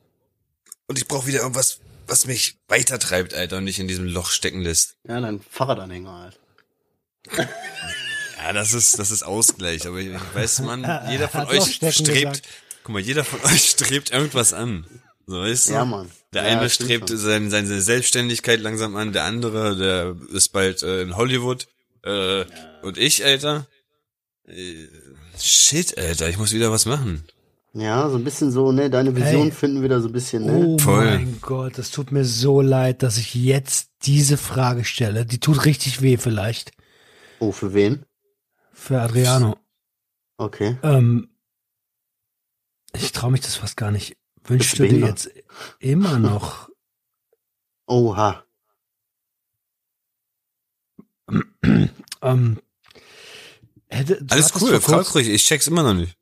und 0.87 0.99
ich 0.99 1.09
brauche 1.09 1.27
wieder 1.27 1.41
irgendwas, 1.41 1.81
was 2.07 2.27
mich 2.27 2.59
weitertreibt, 2.69 3.35
Alter, 3.35 3.57
und 3.57 3.65
nicht 3.65 3.81
in 3.81 3.89
diesem 3.89 4.07
Loch 4.07 4.31
stecken 4.31 4.61
lässt. 4.61 4.95
Ja, 5.09 5.21
dein 5.21 5.41
Fahrradanhänger 5.51 6.13
halt. 6.13 6.39
Ja, 8.39 8.53
das 8.53 8.73
ist 8.73 9.01
das 9.01 9.11
ist 9.11 9.25
Ausgleich. 9.25 9.85
Aber 9.89 9.99
ich 9.99 10.11
weiß, 10.35 10.61
man, 10.61 10.87
jeder 11.11 11.29
von 11.29 11.47
euch 11.47 11.75
strebt. 11.75 12.07
gesagt. 12.07 12.43
Guck 12.87 12.93
mal, 12.93 13.01
jeder 13.03 13.25
von 13.25 13.41
euch 13.51 13.71
strebt 13.71 14.13
irgendwas 14.13 14.53
an. 14.53 14.87
So 15.27 15.41
weißt 15.41 15.71
du? 15.71 15.73
Ja, 15.73 15.85
Mann. 15.85 16.09
Der 16.33 16.45
Ja, 16.49 16.61
eine 16.61 16.71
strebt 16.71 17.09
seine, 17.13 17.51
seine 17.51 17.81
Selbstständigkeit 17.83 18.61
langsam 18.61 18.95
an, 18.95 19.13
der 19.13 19.25
andere, 19.25 19.77
der 19.77 20.15
ist 20.33 20.51
bald 20.51 20.85
äh, 20.85 21.03
in 21.03 21.17
Hollywood. 21.17 21.67
Äh, 22.05 22.45
Und 22.83 22.97
ich, 22.97 23.25
Alter. 23.25 23.67
Äh, 24.47 24.87
shit, 25.37 25.99
Alter, 25.99 26.29
ich 26.29 26.39
muss 26.39 26.53
wieder 26.53 26.71
was 26.71 26.87
machen. 26.87 27.25
Ja, 27.73 28.09
so 28.09 28.19
ein 28.19 28.23
bisschen 28.25 28.53
so, 28.53 28.71
ne, 28.71 28.89
deine 28.89 29.17
Vision 29.17 29.43
Hey. 29.43 29.51
finden 29.51 29.83
wieder 29.83 30.01
so 30.01 30.09
ein 30.09 30.13
bisschen, 30.13 30.47
ne? 30.47 30.53
Oh 30.55 30.79
Voll. 30.79 31.05
mein 31.07 31.39
Gott, 31.41 31.79
es 31.79 31.91
tut 31.91 32.13
mir 32.13 32.25
so 32.25 32.61
leid, 32.61 33.03
dass 33.03 33.19
ich 33.19 33.35
jetzt 33.35 33.91
diese 34.05 34.37
Frage 34.37 34.85
stelle. 34.85 35.27
Die 35.27 35.41
tut 35.41 35.65
richtig 35.65 36.03
weh 36.03 36.19
vielleicht 36.19 36.71
Oh, 37.41 37.51
für 37.51 37.75
wen? 37.75 38.05
für 38.73 39.01
Adriano. 39.01 39.57
Okay. 40.39 40.77
Ähm, 40.85 41.29
ich 43.03 43.13
traue 43.13 43.31
mich 43.31 43.41
das 43.41 43.57
fast 43.57 43.77
gar 43.77 43.91
nicht. 43.91 44.17
Wünschst 44.45 44.79
du 44.79 44.87
dir 44.87 45.07
jetzt 45.07 45.31
immer 45.81 46.19
noch 46.19 46.69
Oha. 47.87 48.45
ähm, 52.23 52.61
hätte, 53.89 54.25
Alles 54.29 54.53
cool, 54.61 54.81
frag 54.81 55.15
ruhig, 55.15 55.29
ich 55.29 55.45
check's 55.45 55.67
immer 55.67 55.83
noch 55.83 55.95
nicht. 55.95 56.17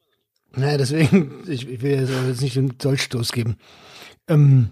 Naja, 0.52 0.78
deswegen, 0.78 1.42
ich, 1.48 1.68
ich 1.68 1.82
will 1.82 2.08
jetzt 2.28 2.40
nicht 2.40 2.56
den 2.56 2.76
Dolchstoß 2.78 3.32
geben. 3.32 3.56
Ähm, 4.28 4.70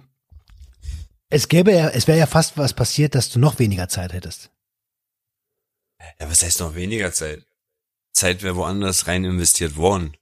es 1.29 1.49
gäbe 1.49 1.73
ja, 1.73 1.89
es 1.89 2.07
wäre 2.07 2.19
ja 2.19 2.27
fast 2.27 2.57
was 2.57 2.75
passiert, 2.75 3.15
dass 3.15 3.31
du 3.31 3.39
noch 3.39 3.59
weniger 3.59 3.89
Zeit 3.89 4.13
hättest. 4.13 4.51
Ja, 6.21 6.29
was 6.29 6.43
heißt 6.43 6.61
noch 6.61 6.75
weniger 6.75 7.13
Zeit? 7.13 7.47
Zeit 8.13 8.43
wäre 8.43 8.57
woanders 8.57 9.07
rein 9.07 9.25
investiert 9.25 9.77
worden. 9.77 10.17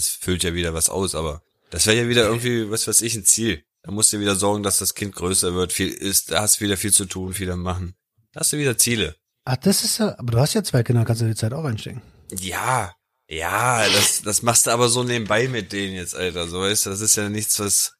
Es 0.00 0.08
füllt 0.08 0.42
ja 0.42 0.54
wieder 0.54 0.72
was 0.74 0.88
aus, 0.88 1.14
aber 1.14 1.42
das 1.70 1.86
wäre 1.86 1.98
ja 1.98 2.08
wieder 2.08 2.24
irgendwie, 2.24 2.70
was 2.70 2.88
weiß 2.88 3.02
ich, 3.02 3.14
ein 3.14 3.24
Ziel. 3.24 3.62
Da 3.82 3.90
musst 3.90 4.12
du 4.12 4.20
wieder 4.20 4.34
sorgen, 4.34 4.62
dass 4.62 4.78
das 4.78 4.94
Kind 4.94 5.14
größer 5.14 5.54
wird, 5.54 5.72
viel 5.72 5.88
ist, 5.90 6.32
da 6.32 6.40
hast 6.42 6.60
du 6.60 6.64
wieder 6.64 6.76
viel 6.76 6.92
zu 6.92 7.04
tun, 7.04 7.32
viel 7.32 7.50
am 7.50 7.62
machen. 7.62 7.94
Da 8.32 8.40
hast 8.40 8.52
du 8.52 8.58
wieder 8.58 8.78
Ziele. 8.78 9.16
Ach, 9.44 9.56
das 9.56 9.84
ist 9.84 9.98
ja, 9.98 10.18
aber 10.18 10.32
du 10.32 10.38
hast 10.38 10.54
ja 10.54 10.62
zwei 10.62 10.82
Kinder, 10.82 11.04
kannst 11.04 11.22
du 11.22 11.26
die 11.26 11.34
Zeit 11.34 11.52
auch 11.52 11.64
einstecken. 11.64 12.02
Ja, 12.38 12.94
ja, 13.28 13.86
das, 13.88 14.22
das 14.22 14.42
machst 14.42 14.66
du 14.66 14.70
aber 14.70 14.88
so 14.88 15.02
nebenbei 15.02 15.48
mit 15.48 15.72
denen 15.72 15.94
jetzt, 15.94 16.16
Alter. 16.16 16.48
So 16.48 16.60
weißt 16.60 16.86
du, 16.86 16.90
das 16.90 17.00
ist 17.00 17.16
ja 17.16 17.28
nichts, 17.28 17.60
was. 17.60 17.94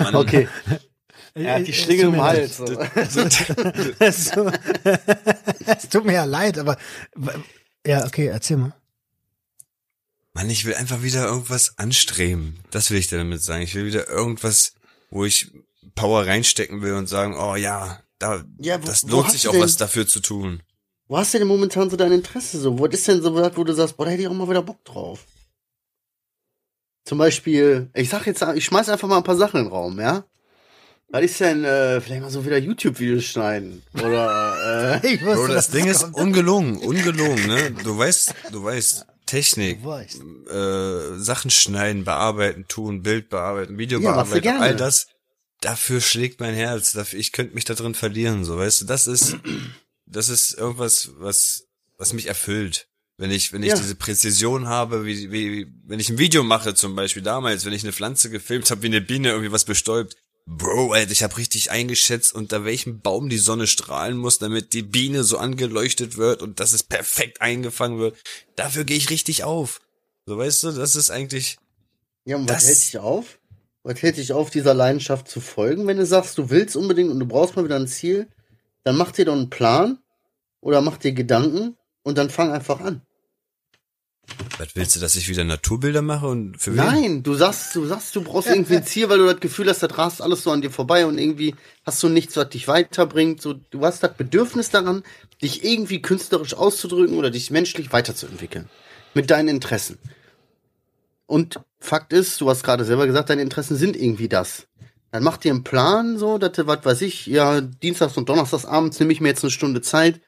Man, 0.00 0.14
Okay. 0.14 0.48
Er 1.34 1.54
hat 1.54 1.66
die 1.66 1.72
Schlinge 1.72 2.02
im 2.04 2.20
Hals. 2.20 2.56
So, 2.56 2.64
es 3.98 4.30
tut 5.88 6.04
mir 6.04 6.14
ja 6.14 6.24
leid, 6.24 6.58
aber 6.58 6.76
ja, 7.86 8.04
okay, 8.06 8.26
erzähl 8.26 8.56
mal. 8.56 8.74
Mann, 10.38 10.50
ich 10.50 10.64
will 10.64 10.74
einfach 10.74 11.02
wieder 11.02 11.26
irgendwas 11.26 11.76
anstreben. 11.78 12.60
Das 12.70 12.90
will 12.92 12.98
ich 12.98 13.08
dir 13.08 13.18
damit 13.18 13.42
sagen. 13.42 13.62
Ich 13.62 13.74
will 13.74 13.86
wieder 13.86 14.08
irgendwas, 14.08 14.72
wo 15.10 15.24
ich 15.24 15.50
Power 15.96 16.26
reinstecken 16.26 16.80
will 16.80 16.92
und 16.94 17.08
sagen, 17.08 17.36
oh 17.36 17.56
ja, 17.56 18.00
da, 18.20 18.44
Ja, 18.60 18.80
wo- 18.80 18.86
das 18.86 19.02
lohnt 19.02 19.32
sich 19.32 19.48
auch 19.48 19.52
denn- 19.52 19.62
was 19.62 19.76
dafür 19.76 20.06
zu 20.06 20.20
tun. 20.20 20.62
Wo 21.08 21.18
hast 21.18 21.34
du 21.34 21.38
denn 21.38 21.48
momentan 21.48 21.90
so 21.90 21.96
dein 21.96 22.12
Interesse 22.12 22.60
so? 22.60 22.78
Wo 22.78 22.86
ist 22.86 23.08
denn 23.08 23.20
so 23.20 23.34
was, 23.34 23.56
wo 23.56 23.64
du 23.64 23.72
sagst, 23.72 23.96
boah, 23.96 24.04
da 24.04 24.12
hätte 24.12 24.22
ich 24.22 24.28
auch 24.28 24.32
mal 24.32 24.48
wieder 24.48 24.62
Bock 24.62 24.84
drauf? 24.84 25.24
Zum 27.04 27.18
Beispiel, 27.18 27.90
ich 27.94 28.08
sag 28.10 28.26
jetzt, 28.26 28.42
ich 28.54 28.64
schmeiß 28.66 28.88
einfach 28.90 29.08
mal 29.08 29.16
ein 29.16 29.24
paar 29.24 29.36
Sachen 29.36 29.58
in 29.60 29.66
den 29.66 29.72
Raum, 29.72 29.98
ja? 29.98 30.24
Was 31.08 31.22
ist 31.22 31.40
denn, 31.40 31.64
äh, 31.64 32.00
vielleicht 32.02 32.20
mal 32.20 32.30
so 32.30 32.44
wieder 32.44 32.58
YouTube-Videos 32.58 33.24
schneiden? 33.24 33.82
Oder, 33.94 35.00
äh, 35.02 35.06
Ich 35.14 35.22
wusste, 35.24 35.36
Bro, 35.46 35.48
das 35.48 35.70
Ding 35.70 35.86
ist 35.86 36.02
kommt. 36.02 36.14
ungelogen, 36.16 36.76
ungelogen, 36.76 37.46
ne? 37.46 37.70
Du 37.82 37.96
weißt, 37.96 38.34
du 38.52 38.62
weißt, 38.62 39.06
Technik, 39.28 39.78
äh, 40.50 41.18
Sachen 41.18 41.50
schneiden, 41.50 42.04
bearbeiten, 42.04 42.66
tun, 42.66 43.02
Bild 43.02 43.28
bearbeiten, 43.28 43.78
Video 43.78 44.00
Ja, 44.00 44.12
bearbeiten, 44.12 44.48
all 44.48 44.76
das. 44.76 45.06
Dafür 45.60 46.00
schlägt 46.00 46.40
mein 46.40 46.54
Herz. 46.54 46.92
Dafür, 46.92 47.18
ich 47.18 47.32
könnte 47.32 47.54
mich 47.54 47.64
da 47.64 47.74
drin 47.74 47.94
verlieren, 47.94 48.44
so 48.44 48.56
weißt 48.58 48.82
du. 48.82 48.84
Das 48.86 49.06
ist, 49.06 49.36
das 50.06 50.28
ist 50.28 50.54
irgendwas, 50.54 51.10
was, 51.18 51.64
was 51.96 52.12
mich 52.12 52.26
erfüllt. 52.26 52.86
Wenn 53.16 53.32
ich, 53.32 53.52
wenn 53.52 53.62
ich 53.64 53.70
Ja. 53.70 53.76
diese 53.76 53.96
Präzision 53.96 54.68
habe, 54.68 55.04
wie, 55.04 55.32
wie, 55.32 55.66
wenn 55.84 55.98
ich 55.98 56.08
ein 56.08 56.18
Video 56.18 56.44
mache 56.44 56.74
zum 56.74 56.94
Beispiel 56.94 57.22
damals, 57.22 57.64
wenn 57.64 57.72
ich 57.72 57.82
eine 57.82 57.92
Pflanze 57.92 58.30
gefilmt 58.30 58.70
habe, 58.70 58.82
wie 58.82 58.86
eine 58.86 59.00
Biene 59.00 59.30
irgendwie 59.30 59.50
was 59.52 59.64
bestäubt. 59.64 60.16
Bro, 60.50 60.92
Alter, 60.92 61.12
ich 61.12 61.22
habe 61.22 61.36
richtig 61.36 61.70
eingeschätzt, 61.70 62.34
unter 62.34 62.64
welchem 62.64 63.00
Baum 63.00 63.28
die 63.28 63.36
Sonne 63.36 63.66
strahlen 63.66 64.16
muss, 64.16 64.38
damit 64.38 64.72
die 64.72 64.82
Biene 64.82 65.22
so 65.22 65.36
angeleuchtet 65.36 66.16
wird 66.16 66.40
und 66.40 66.58
dass 66.58 66.72
es 66.72 66.82
perfekt 66.82 67.42
eingefangen 67.42 67.98
wird. 67.98 68.16
Dafür 68.56 68.84
gehe 68.84 68.96
ich 68.96 69.10
richtig 69.10 69.44
auf. 69.44 69.82
So 70.24 70.38
weißt 70.38 70.62
du, 70.62 70.72
das 70.72 70.96
ist 70.96 71.10
eigentlich, 71.10 71.58
ja, 72.24 72.36
und 72.36 72.48
was 72.48 72.66
hält 72.66 72.82
dich 72.82 72.98
auf? 72.98 73.38
Was 73.82 74.00
hält 74.00 74.16
dich 74.16 74.32
auf, 74.32 74.48
dieser 74.48 74.72
Leidenschaft 74.72 75.28
zu 75.28 75.40
folgen? 75.40 75.86
Wenn 75.86 75.98
du 75.98 76.06
sagst, 76.06 76.38
du 76.38 76.48
willst 76.48 76.76
unbedingt 76.76 77.10
und 77.10 77.20
du 77.20 77.26
brauchst 77.26 77.54
mal 77.54 77.64
wieder 77.64 77.76
ein 77.76 77.86
Ziel, 77.86 78.26
dann 78.84 78.96
mach 78.96 79.12
dir 79.12 79.26
doch 79.26 79.34
einen 79.34 79.50
Plan 79.50 79.98
oder 80.60 80.80
mach 80.80 80.96
dir 80.96 81.12
Gedanken 81.12 81.76
und 82.02 82.16
dann 82.16 82.30
fang 82.30 82.52
einfach 82.52 82.80
an. 82.80 83.02
Was 84.58 84.68
willst 84.74 84.96
du, 84.96 85.00
dass 85.00 85.16
ich 85.16 85.28
wieder 85.28 85.44
Naturbilder 85.44 86.02
mache 86.02 86.26
und 86.26 86.60
für 86.60 86.72
wen? 86.72 86.76
Nein, 86.76 87.22
du 87.22 87.34
sagst, 87.34 87.74
du 87.74 87.86
sagst, 87.86 88.14
du 88.16 88.22
brauchst 88.22 88.48
irgendwie 88.48 88.76
ein 88.76 88.84
Ziel, 88.84 89.08
weil 89.08 89.18
du 89.18 89.26
das 89.26 89.40
Gefühl 89.40 89.68
hast, 89.68 89.82
das 89.82 89.96
rast 89.96 90.22
alles 90.22 90.42
so 90.42 90.50
an 90.50 90.60
dir 90.60 90.70
vorbei 90.70 91.06
und 91.06 91.18
irgendwie 91.18 91.54
hast 91.84 92.02
du 92.02 92.08
nichts, 92.08 92.36
was 92.36 92.50
dich 92.50 92.68
weiterbringt. 92.68 93.40
So, 93.40 93.54
du 93.54 93.84
hast 93.84 94.02
das 94.02 94.14
Bedürfnis 94.14 94.70
daran, 94.70 95.02
dich 95.42 95.64
irgendwie 95.64 96.02
künstlerisch 96.02 96.54
auszudrücken 96.54 97.16
oder 97.16 97.30
dich 97.30 97.50
menschlich 97.50 97.92
weiterzuentwickeln. 97.92 98.68
Mit 99.14 99.30
deinen 99.30 99.48
Interessen. 99.48 99.98
Und 101.26 101.60
Fakt 101.78 102.12
ist, 102.12 102.40
du 102.40 102.50
hast 102.50 102.64
gerade 102.64 102.84
selber 102.84 103.06
gesagt, 103.06 103.30
deine 103.30 103.42
Interessen 103.42 103.76
sind 103.76 103.96
irgendwie 103.96 104.28
das. 104.28 104.66
Dann 105.10 105.22
mach 105.22 105.36
dir 105.36 105.52
einen 105.52 105.64
Plan, 105.64 106.18
so, 106.18 106.38
dass 106.38 106.52
du, 106.52 106.66
was 106.66 106.84
weiß 106.84 107.02
ich, 107.02 107.26
ja, 107.26 107.60
Dienstags 107.60 108.16
und 108.16 108.28
Donnerstags 108.28 108.64
abends 108.64 108.98
nehme 109.00 109.12
ich 109.12 109.20
mir 109.20 109.28
jetzt 109.28 109.44
eine 109.44 109.50
Stunde 109.50 109.80
Zeit, 109.80 110.20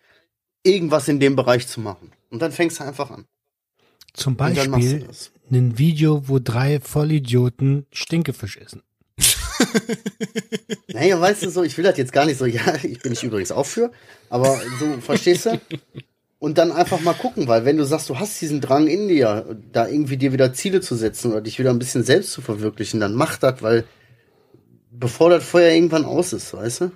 irgendwas 0.62 1.08
in 1.08 1.20
dem 1.20 1.36
Bereich 1.36 1.66
zu 1.66 1.80
machen. 1.80 2.12
Und 2.30 2.40
dann 2.40 2.52
fängst 2.52 2.80
du 2.80 2.84
einfach 2.84 3.10
an. 3.10 3.26
Zum 4.12 4.36
Beispiel 4.36 5.06
ein 5.50 5.78
Video, 5.78 6.28
wo 6.28 6.38
drei 6.38 6.80
Vollidioten 6.80 7.86
Stinkefisch 7.92 8.56
essen. 8.58 8.82
Naja, 10.92 11.20
weißt 11.20 11.42
du 11.42 11.50
so, 11.50 11.62
ich 11.62 11.76
will 11.76 11.84
das 11.84 11.96
jetzt 11.98 12.12
gar 12.12 12.26
nicht 12.26 12.38
so, 12.38 12.46
ja, 12.46 12.74
ich 12.82 13.00
bin 13.00 13.12
ich 13.12 13.22
übrigens 13.22 13.52
auch 13.52 13.66
für, 13.66 13.92
aber 14.28 14.60
so, 14.78 15.00
verstehst 15.00 15.46
du? 15.46 15.60
Und 16.38 16.56
dann 16.56 16.72
einfach 16.72 17.00
mal 17.00 17.14
gucken, 17.14 17.46
weil 17.48 17.64
wenn 17.66 17.76
du 17.76 17.84
sagst, 17.84 18.08
du 18.08 18.18
hast 18.18 18.40
diesen 18.40 18.60
Drang 18.62 18.86
in 18.86 19.08
dir, 19.08 19.56
da 19.72 19.86
irgendwie 19.86 20.16
dir 20.16 20.32
wieder 20.32 20.54
Ziele 20.54 20.80
zu 20.80 20.96
setzen 20.96 21.32
oder 21.32 21.42
dich 21.42 21.58
wieder 21.58 21.70
ein 21.70 21.78
bisschen 21.78 22.02
selbst 22.02 22.32
zu 22.32 22.40
verwirklichen, 22.40 22.98
dann 22.98 23.14
mach 23.14 23.36
das, 23.36 23.62
weil 23.62 23.84
bevor 24.90 25.28
das 25.28 25.44
Feuer 25.44 25.72
irgendwann 25.72 26.06
aus 26.06 26.32
ist, 26.32 26.54
weißt 26.54 26.80
du? 26.80 26.92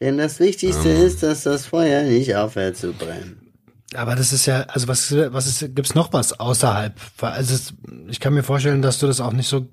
Denn 0.00 0.18
das 0.18 0.38
Wichtigste 0.38 0.90
Ähm. 0.90 1.06
ist, 1.06 1.22
dass 1.22 1.44
das 1.44 1.66
Feuer 1.66 2.02
nicht 2.02 2.34
aufhört 2.36 2.76
zu 2.76 2.92
brennen. 2.92 3.49
Aber 3.94 4.14
das 4.14 4.32
ist 4.32 4.46
ja, 4.46 4.62
also 4.62 4.86
was, 4.86 5.12
was 5.12 5.46
ist, 5.46 5.74
gibt's 5.74 5.94
noch 5.94 6.12
was 6.12 6.38
außerhalb? 6.38 6.94
Also 7.20 7.54
es, 7.54 7.74
ich 8.08 8.20
kann 8.20 8.34
mir 8.34 8.44
vorstellen, 8.44 8.82
dass 8.82 8.98
du 8.98 9.06
das 9.06 9.20
auch 9.20 9.32
nicht 9.32 9.48
so, 9.48 9.68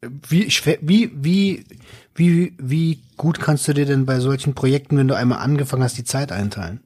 wie, 0.00 0.48
wie, 0.80 1.10
wie, 1.14 1.64
wie, 2.14 2.56
wie 2.58 3.02
gut 3.16 3.40
kannst 3.40 3.68
du 3.68 3.74
dir 3.74 3.84
denn 3.84 4.06
bei 4.06 4.20
solchen 4.20 4.54
Projekten, 4.54 4.96
wenn 4.96 5.08
du 5.08 5.16
einmal 5.16 5.40
angefangen 5.40 5.82
hast, 5.82 5.98
die 5.98 6.04
Zeit 6.04 6.32
einteilen? 6.32 6.82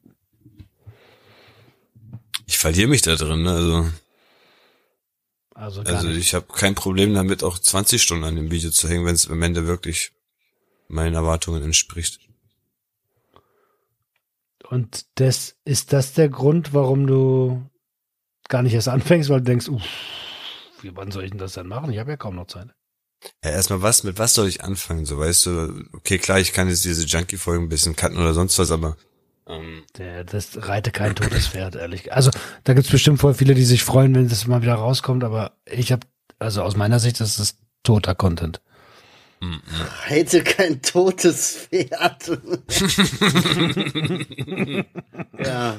Ich 2.47 2.59
verliere 2.59 2.89
mich 2.89 3.03
da 3.03 3.15
drin, 3.15 3.43
ne? 3.43 3.51
Also, 3.51 3.87
Also 5.55 5.83
also 5.83 6.09
ich 6.09 6.35
habe 6.35 6.47
kein 6.53 6.75
Problem 6.75 7.15
damit, 7.15 7.45
auch 7.45 7.59
20 7.59 8.03
Stunden 8.03 8.25
an 8.25 8.37
dem 8.37 8.51
Video 8.51 8.71
zu 8.71 8.89
hängen, 8.89 9.07
wenn 9.07 9.15
es 9.15 9.29
am 9.29 9.43
Ende 9.43 9.67
wirklich 9.67 10.13
meinen 10.89 11.15
Erwartungen 11.15 11.63
entspricht. 11.63 12.28
Und 14.71 15.07
das, 15.15 15.57
ist 15.65 15.93
das 15.93 16.13
der 16.13 16.29
Grund, 16.29 16.75
warum 16.75 17.07
du 17.07 17.63
gar 18.49 18.63
nicht 18.63 18.75
erst 18.75 18.89
anfängst, 18.89 19.31
weil 19.31 19.39
du 19.39 19.45
denkst, 19.45 19.69
uff, 19.69 19.83
wie 20.83 20.95
wann 20.95 21.11
soll 21.11 21.25
ich 21.25 21.31
denn 21.31 21.39
das 21.39 21.55
denn 21.55 21.67
machen? 21.67 21.91
Ich 21.91 21.99
habe 21.99 22.11
ja 22.11 22.17
kaum 22.17 22.37
noch 22.37 22.47
Zeit. 22.47 22.69
Ja, 23.45 23.51
erstmal 23.51 23.83
was, 23.83 24.05
mit 24.05 24.19
was 24.19 24.35
soll 24.35 24.47
ich 24.47 24.63
anfangen? 24.63 25.07
So, 25.07 25.19
weißt 25.19 25.47
du, 25.47 25.85
okay, 25.93 26.19
klar, 26.19 26.39
ich 26.39 26.53
kann 26.53 26.69
jetzt 26.69 26.85
diese 26.85 27.05
Junkie-Folgen 27.05 27.65
ein 27.65 27.69
bisschen 27.69 27.97
cutten 27.97 28.19
oder 28.19 28.35
sonst 28.35 28.59
was, 28.59 28.71
aber 28.71 28.97
ähm, 29.49 29.85
Der, 29.97 30.25
das 30.25 30.69
reite 30.69 30.91
kein 30.91 31.17
totes 31.17 31.49
Pferd, 31.49 31.75
ehrlich. 31.75 32.13
Also 32.13 32.31
da 32.65 32.75
gibt's 32.75 32.91
bestimmt 32.91 33.19
voll 33.19 33.35
viele, 33.35 33.55
die 33.55 33.65
sich 33.65 33.83
freuen, 33.83 34.15
wenn 34.15 34.29
das 34.29 34.47
mal 34.47 34.63
wieder 34.63 34.75
rauskommt, 34.75 35.25
aber 35.25 35.53
ich 35.65 35.91
habe, 35.91 36.07
also 36.39 36.63
aus 36.63 36.77
meiner 36.77 37.01
Sicht, 37.01 37.21
das 37.21 37.39
ist 37.39 37.59
toter 37.83 38.15
Content. 38.15 38.61
Reite 40.09 40.43
kein 40.43 40.83
totes 40.83 41.69
Pferd. 41.69 42.29
ja. 45.39 45.77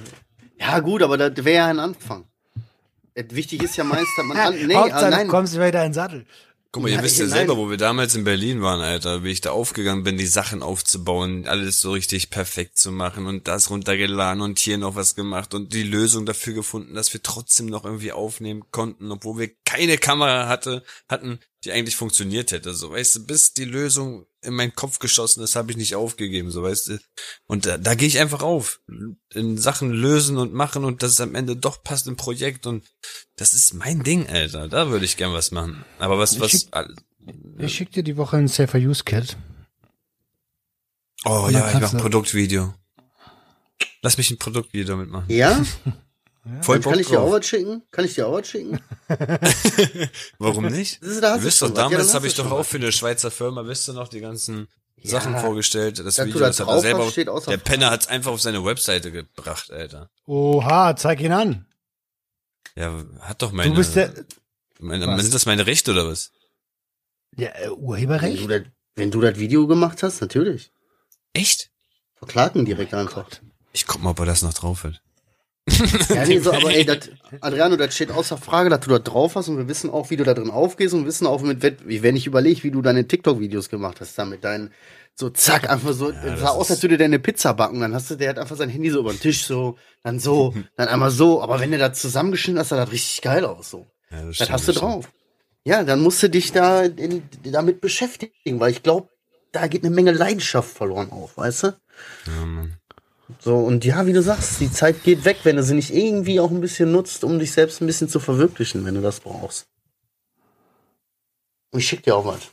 ja, 0.57 0.79
gut, 0.79 1.03
aber 1.03 1.17
das 1.17 1.43
wäre 1.43 1.57
ja 1.57 1.67
ein 1.67 1.79
Anfang. 1.79 2.23
Äh, 3.13 3.25
Wichtig 3.31 3.63
ist 3.63 3.77
ja 3.77 3.83
meist, 3.83 4.07
dass 4.17 4.25
man 4.25 4.37
an, 4.37 4.55
nee, 4.67 4.75
Hauptsache, 4.75 5.05
du 5.05 5.11
nein. 5.11 5.27
kommst 5.27 5.55
wieder 5.55 5.67
in 5.67 5.89
den 5.89 5.93
Sattel. 5.93 6.25
Guck 6.71 6.83
mal, 6.83 6.91
ihr 6.91 7.01
wisst 7.01 7.17
ja 7.17 7.25
selber, 7.25 7.57
wo 7.57 7.71
wir 7.71 7.77
damals 7.77 8.13
in 8.13 8.23
Berlin 8.23 8.61
waren, 8.61 8.81
Alter, 8.81 9.23
wie 9.23 9.31
ich 9.31 9.41
da 9.41 9.49
aufgegangen 9.49 10.03
bin, 10.03 10.17
die 10.17 10.27
Sachen 10.27 10.61
aufzubauen, 10.61 11.47
alles 11.47 11.79
so 11.79 11.93
richtig 11.93 12.29
perfekt 12.29 12.77
zu 12.77 12.91
machen 12.91 13.25
und 13.25 13.47
das 13.47 13.71
runtergeladen 13.71 14.43
und 14.43 14.59
hier 14.59 14.77
noch 14.77 14.93
was 14.93 15.15
gemacht 15.15 15.55
und 15.55 15.73
die 15.73 15.81
Lösung 15.81 16.27
dafür 16.27 16.53
gefunden, 16.53 16.93
dass 16.93 17.11
wir 17.11 17.23
trotzdem 17.23 17.65
noch 17.65 17.85
irgendwie 17.85 18.11
aufnehmen 18.11 18.65
konnten, 18.69 19.11
obwohl 19.11 19.39
wir 19.39 19.51
keine 19.65 19.97
Kamera 19.97 20.47
hatte, 20.47 20.83
hatten, 21.07 21.39
die 21.63 21.71
eigentlich 21.71 21.95
funktioniert 21.95 22.51
hätte, 22.51 22.75
so, 22.75 22.91
weißt 22.91 23.15
du, 23.15 23.25
bis 23.25 23.53
die 23.53 23.65
Lösung 23.65 24.27
in 24.41 24.53
meinen 24.53 24.73
Kopf 24.73 24.99
geschossen 24.99 25.43
ist, 25.43 25.55
habe 25.55 25.71
ich 25.71 25.77
nicht 25.77 25.95
aufgegeben, 25.95 26.49
so, 26.51 26.63
weißt 26.63 26.87
du. 26.89 26.99
Und 27.47 27.65
da, 27.65 27.77
da 27.77 27.95
gehe 27.95 28.07
ich 28.07 28.19
einfach 28.19 28.41
auf, 28.41 28.81
in 29.33 29.57
Sachen 29.57 29.91
lösen 29.91 30.37
und 30.37 30.53
machen 30.53 30.85
und 30.85 31.03
dass 31.03 31.11
es 31.11 31.21
am 31.21 31.35
Ende 31.35 31.55
doch 31.57 31.83
passt 31.83 32.07
im 32.07 32.15
Projekt 32.15 32.65
und 32.65 32.85
das 33.35 33.53
ist 33.53 33.73
mein 33.73 34.03
Ding, 34.03 34.27
Alter, 34.27 34.67
da 34.69 34.89
würde 34.89 35.05
ich 35.05 35.17
gern 35.17 35.33
was 35.33 35.51
machen. 35.51 35.83
Aber 35.99 36.17
was, 36.19 36.33
Ich 36.33 36.39
was, 36.39 36.51
schick- 36.51 36.69
Ich 37.57 37.75
schicke 37.75 37.91
dir 37.91 38.03
die 38.03 38.17
Woche 38.17 38.37
ein 38.37 38.47
Safer 38.47 38.77
Use 38.79 39.03
Kit. 39.03 39.35
Oh 41.25 41.49
ja, 41.51 41.67
ich 41.67 41.73
mache 41.73 41.85
ein 41.85 41.97
du- 41.97 42.01
Produktvideo. 42.03 42.73
Lass 44.01 44.17
mich 44.17 44.31
ein 44.31 44.37
Produktvideo 44.37 44.95
mitmachen. 44.95 45.25
Ja? 45.29 45.63
Voll 46.61 46.79
Dann 46.79 46.91
kann 46.91 46.99
ich 46.99 47.07
dir 47.07 47.21
auch 47.21 47.31
was 47.31 47.45
schicken? 47.45 47.83
Kann 47.91 48.05
ich 48.05 48.15
dir 48.15 48.27
auch 48.27 48.33
was 48.33 48.47
schicken? 48.47 48.79
Warum 50.39 50.65
nicht? 50.67 51.01
Das 51.01 51.09
ist, 51.09 51.23
da 51.23 51.33
Du 51.33 51.39
du 51.39 51.45
wisst 51.45 51.57
schon 51.59 51.69
doch. 51.73 51.77
Ja, 51.77 51.83
damals 51.89 52.07
hast 52.07 52.13
habe 52.15 52.23
du 52.23 52.27
ich 52.29 52.35
doch 52.35 52.51
auch 52.51 52.63
für 52.63 52.77
eine 52.77 52.91
Schweizer 52.91 53.31
Firma, 53.31 53.65
wisst 53.65 53.87
ihr 53.89 53.93
noch, 53.93 54.07
die 54.07 54.19
ganzen 54.19 54.67
Ja. 54.97 55.11
Sachen 55.11 55.37
vorgestellt. 55.37 55.99
Das 55.99 56.15
du 56.15 56.25
Video, 56.25 56.39
da 56.39 56.47
das 56.47 56.59
hat 56.59 56.67
er 56.67 56.79
selber, 56.81 57.05
hast, 57.05 57.11
steht 57.11 57.29
der. 57.47 57.57
Penner 57.57 57.91
hat's 57.91 58.07
einfach 58.07 58.31
auf 58.31 58.41
seine 58.41 58.63
Webseite 58.65 59.11
gebracht, 59.11 59.71
Alter. 59.71 60.09
Oha, 60.25 60.95
zeig 60.95 61.21
ihn 61.21 61.31
an. 61.31 61.65
Ja, 62.75 63.03
hat 63.21 63.41
doch 63.41 63.51
meine, 63.51 63.71
du 63.71 63.77
bist 63.77 63.95
der, 63.95 64.13
meine 64.79 65.05
Was? 65.07 65.21
sind 65.21 65.33
das 65.33 65.45
meine 65.45 65.65
Rechte 65.65 65.91
oder 65.91 66.07
was? 66.07 66.31
ja, 67.35 67.49
äh, 67.49 67.69
Wenn 67.69 67.71
Urheberrecht? 67.79 68.43
du, 68.43 68.47
das, 68.47 68.61
wenn 68.95 69.11
du 69.11 69.21
das 69.21 69.37
Video 69.37 69.67
gemacht 69.67 70.03
hast, 70.03 70.21
natürlich. 70.21 70.71
Echt? 71.33 71.69
Verklagen 72.15 72.65
direkt 72.65 72.93
einfach. 72.93 73.27
Ich 73.73 73.85
guck 73.87 74.01
mal, 74.01 74.11
ob 74.11 74.19
er 74.19 74.25
das 74.25 74.41
noch 74.41 74.53
drauf 74.53 74.83
hat. 74.83 75.01
Ja, 76.09 76.25
nee, 76.25 76.39
so, 76.39 76.51
aber 76.51 76.71
ey, 76.73 76.85
das, 76.85 77.09
Adriano, 77.41 77.75
das 77.75 77.95
steht 77.95 78.11
außer 78.11 78.37
Frage, 78.37 78.69
dass 78.69 78.81
du 78.81 78.89
da 78.89 78.99
drauf 78.99 79.35
hast 79.35 79.47
und 79.47 79.57
wir 79.57 79.67
wissen 79.67 79.89
auch, 79.89 80.09
wie 80.09 80.17
du 80.17 80.23
da 80.23 80.33
drin 80.33 80.49
aufgehst 80.49 80.93
und 80.93 81.05
wissen 81.05 81.27
auch, 81.27 81.41
mit, 81.41 81.61
wenn 81.85 82.15
ich 82.15 82.27
überlege, 82.27 82.63
wie 82.63 82.71
du 82.71 82.81
deine 82.81 83.07
TikTok-Videos 83.07 83.69
gemacht 83.69 84.01
hast, 84.01 84.17
da 84.17 84.25
mit 84.25 84.43
deinen, 84.43 84.71
so 85.15 85.29
zack, 85.29 85.69
einfach 85.69 85.93
so, 85.93 86.11
das 86.11 86.21
das 86.23 86.39
sah 86.39 86.49
aus, 86.49 86.71
als 86.71 86.81
würde 86.81 86.97
der 86.97 87.05
eine 87.05 87.19
Pizza 87.19 87.53
backen, 87.53 87.81
dann 87.81 87.93
hast 87.93 88.09
du, 88.09 88.15
der 88.15 88.29
hat 88.29 88.39
einfach 88.39 88.55
sein 88.55 88.69
Handy 88.69 88.89
so 88.89 88.99
über 88.99 89.11
den 89.11 89.19
Tisch 89.19 89.43
so, 89.43 89.77
dann 90.03 90.19
so, 90.19 90.53
dann 90.77 90.87
einmal 90.87 91.11
so, 91.11 91.41
aber 91.41 91.59
wenn 91.59 91.71
du 91.71 91.77
das 91.77 91.99
zusammengeschnitten 91.99 92.59
hast, 92.59 92.69
sah 92.69 92.77
das 92.77 92.91
richtig 92.91 93.21
geil 93.21 93.45
aus, 93.45 93.69
so. 93.69 93.85
Ja, 94.11 94.23
Das 94.23 94.35
stimmt, 94.35 94.49
hast 94.51 94.67
du 94.67 94.71
das 94.71 94.77
stimmt. 94.77 94.91
drauf. 94.91 95.09
Ja, 95.65 95.83
dann 95.83 96.01
musst 96.01 96.23
du 96.23 96.29
dich 96.29 96.51
da 96.51 96.83
in, 96.83 97.23
damit 97.43 97.81
beschäftigen, 97.81 98.59
weil 98.59 98.71
ich 98.71 98.81
glaube, 98.81 99.09
da 99.51 99.67
geht 99.67 99.83
eine 99.83 99.93
Menge 99.93 100.11
Leidenschaft 100.11 100.69
verloren 100.71 101.11
auf, 101.11 101.37
weißt 101.37 101.63
du? 101.63 101.67
Ja, 101.67 102.45
Mann. 102.45 102.78
So, 103.37 103.57
und 103.57 103.85
ja, 103.85 104.05
wie 104.07 104.13
du 104.13 104.23
sagst, 104.23 104.59
die 104.59 104.71
Zeit 104.71 105.03
geht 105.03 105.23
weg, 105.23 105.37
wenn 105.43 105.55
du 105.55 105.63
sie 105.63 105.75
nicht 105.75 105.93
irgendwie 105.93 106.39
auch 106.39 106.49
ein 106.49 106.61
bisschen 106.61 106.91
nutzt, 106.91 107.23
um 107.23 107.37
dich 107.37 107.51
selbst 107.51 107.81
ein 107.81 107.87
bisschen 107.87 108.09
zu 108.09 108.19
verwirklichen, 108.19 108.85
wenn 108.85 108.95
du 108.95 109.01
das 109.01 109.19
brauchst. 109.19 109.67
Und 111.71 111.79
ich 111.79 111.87
schick 111.87 112.03
dir 112.03 112.15
auch 112.15 112.25
was. 112.25 112.49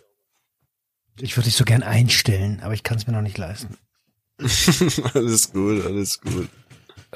Ich 1.18 1.36
würde 1.36 1.46
dich 1.46 1.56
so 1.56 1.64
gern 1.64 1.82
einstellen, 1.82 2.60
aber 2.62 2.74
ich 2.74 2.82
kann 2.82 2.98
es 2.98 3.06
mir 3.06 3.14
noch 3.14 3.22
nicht 3.22 3.38
leisten. 3.38 3.78
alles 5.14 5.52
gut, 5.52 5.84
alles 5.86 6.20
gut. 6.20 6.48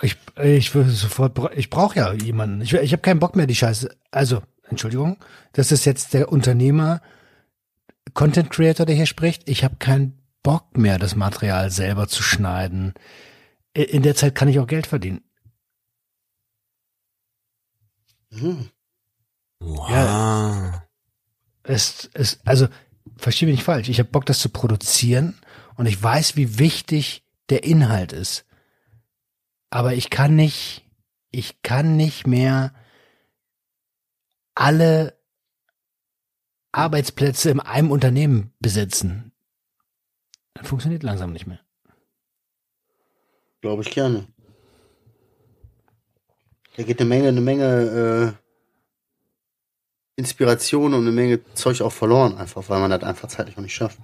Ich, 0.00 0.16
ich 0.42 0.74
würde 0.74 0.90
sofort, 0.90 1.38
ich 1.54 1.68
brauche 1.68 1.96
ja 1.96 2.12
jemanden. 2.14 2.62
Ich, 2.62 2.72
ich 2.72 2.92
habe 2.92 3.02
keinen 3.02 3.20
Bock 3.20 3.36
mehr, 3.36 3.46
die 3.46 3.54
Scheiße. 3.54 3.94
Also, 4.10 4.42
Entschuldigung, 4.70 5.18
das 5.52 5.72
ist 5.72 5.84
jetzt 5.84 6.14
der 6.14 6.32
Unternehmer, 6.32 7.02
Content 8.14 8.50
Creator, 8.50 8.86
der 8.86 8.96
hier 8.96 9.06
spricht. 9.06 9.48
Ich 9.48 9.64
habe 9.64 9.76
keinen 9.78 10.18
Bock 10.42 10.78
mehr, 10.78 10.98
das 10.98 11.16
Material 11.16 11.70
selber 11.70 12.08
zu 12.08 12.22
schneiden. 12.22 12.94
I- 13.76 13.82
In 13.82 14.02
der 14.02 14.14
Zeit 14.14 14.34
kann 14.34 14.48
ich 14.48 14.58
auch 14.58 14.66
Geld 14.66 14.86
verdienen. 14.86 15.22
Hm. 18.32 18.70
Wow. 19.60 20.80
Es, 21.62 22.10
es, 22.14 22.40
also, 22.46 22.68
verstehe 23.16 23.48
mich 23.48 23.56
nicht 23.58 23.64
falsch. 23.64 23.88
Ich 23.88 23.98
habe 23.98 24.08
Bock, 24.10 24.26
das 24.26 24.38
zu 24.38 24.48
produzieren 24.48 25.38
und 25.76 25.86
ich 25.86 26.00
weiß, 26.02 26.36
wie 26.36 26.58
wichtig 26.58 27.24
der 27.50 27.64
Inhalt 27.64 28.12
ist. 28.12 28.46
Aber 29.70 29.94
ich 29.94 30.10
kann 30.10 30.36
nicht, 30.36 30.84
ich 31.30 31.62
kann 31.62 31.96
nicht 31.96 32.26
mehr 32.26 32.74
alle 34.54 35.18
Arbeitsplätze 36.72 37.50
in 37.50 37.60
einem 37.60 37.90
Unternehmen 37.90 38.52
besitzen. 38.60 39.32
Das 40.54 40.68
funktioniert 40.68 41.02
langsam 41.02 41.32
nicht 41.32 41.46
mehr. 41.46 41.60
Glaube 43.60 43.82
ich 43.82 43.90
gerne. 43.90 44.26
Da 46.76 46.82
geht 46.82 47.00
eine 47.00 47.08
Menge, 47.08 47.28
eine 47.28 47.40
Menge 47.40 48.36
äh, 48.36 48.40
Inspiration 50.16 50.94
und 50.94 51.00
eine 51.00 51.12
Menge 51.12 51.40
Zeug 51.54 51.80
auch 51.82 51.92
verloren, 51.92 52.36
einfach, 52.38 52.68
weil 52.68 52.80
man 52.80 52.90
das 52.90 53.02
einfach 53.02 53.28
zeitlich 53.28 53.56
noch 53.56 53.62
nicht 53.62 53.74
schafft. 53.74 53.98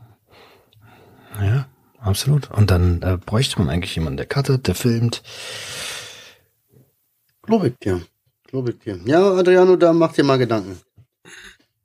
Ja, 1.40 1.68
absolut. 1.98 2.50
Und 2.50 2.70
dann 2.70 3.02
äh, 3.02 3.18
bräuchte 3.18 3.58
man 3.58 3.70
eigentlich 3.70 3.94
jemanden, 3.94 4.16
der 4.16 4.26
cuttet, 4.26 4.66
der 4.66 4.74
filmt. 4.74 5.22
Glaube 7.42 7.68
ich 7.68 7.78
dir. 7.78 8.02
Glaube 8.46 8.70
ich 8.70 8.78
dir. 8.78 8.98
Ja, 9.04 9.34
Adriano, 9.34 9.76
da 9.76 9.92
mach 9.92 10.12
dir 10.12 10.24
mal 10.24 10.38
Gedanken. 10.38 10.80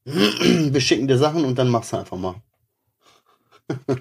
Wir 0.04 0.82
schicken 0.82 1.08
dir 1.08 1.18
Sachen 1.18 1.46
und 1.46 1.58
dann 1.58 1.70
machst 1.70 1.94
du 1.94 1.98
einfach 1.98 2.18
mal. 2.18 2.36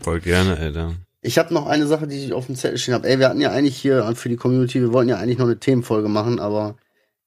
Voll 0.01 0.21
gerne, 0.21 0.57
Alter. 0.57 0.95
Ich 1.23 1.39
habe 1.39 1.53
noch 1.53 1.67
eine 1.67 1.87
Sache, 1.87 2.07
die 2.07 2.25
ich 2.25 2.33
auf 2.33 2.47
dem 2.47 2.57
Zettel 2.57 2.79
stehen 2.79 2.95
habe. 2.95 3.09
Ey, 3.09 3.19
wir 3.19 3.29
hatten 3.29 3.41
ja 3.41 3.51
eigentlich 3.51 3.77
hier 3.77 4.11
für 4.17 4.29
die 4.29 4.37
Community, 4.37 4.81
wir 4.81 4.93
wollten 4.93 5.11
ja 5.11 5.19
eigentlich 5.19 5.39
noch 5.39 5.47
eine 5.47 5.59
Themenfolge 5.59 6.09
machen, 6.09 6.39
aber 6.41 6.77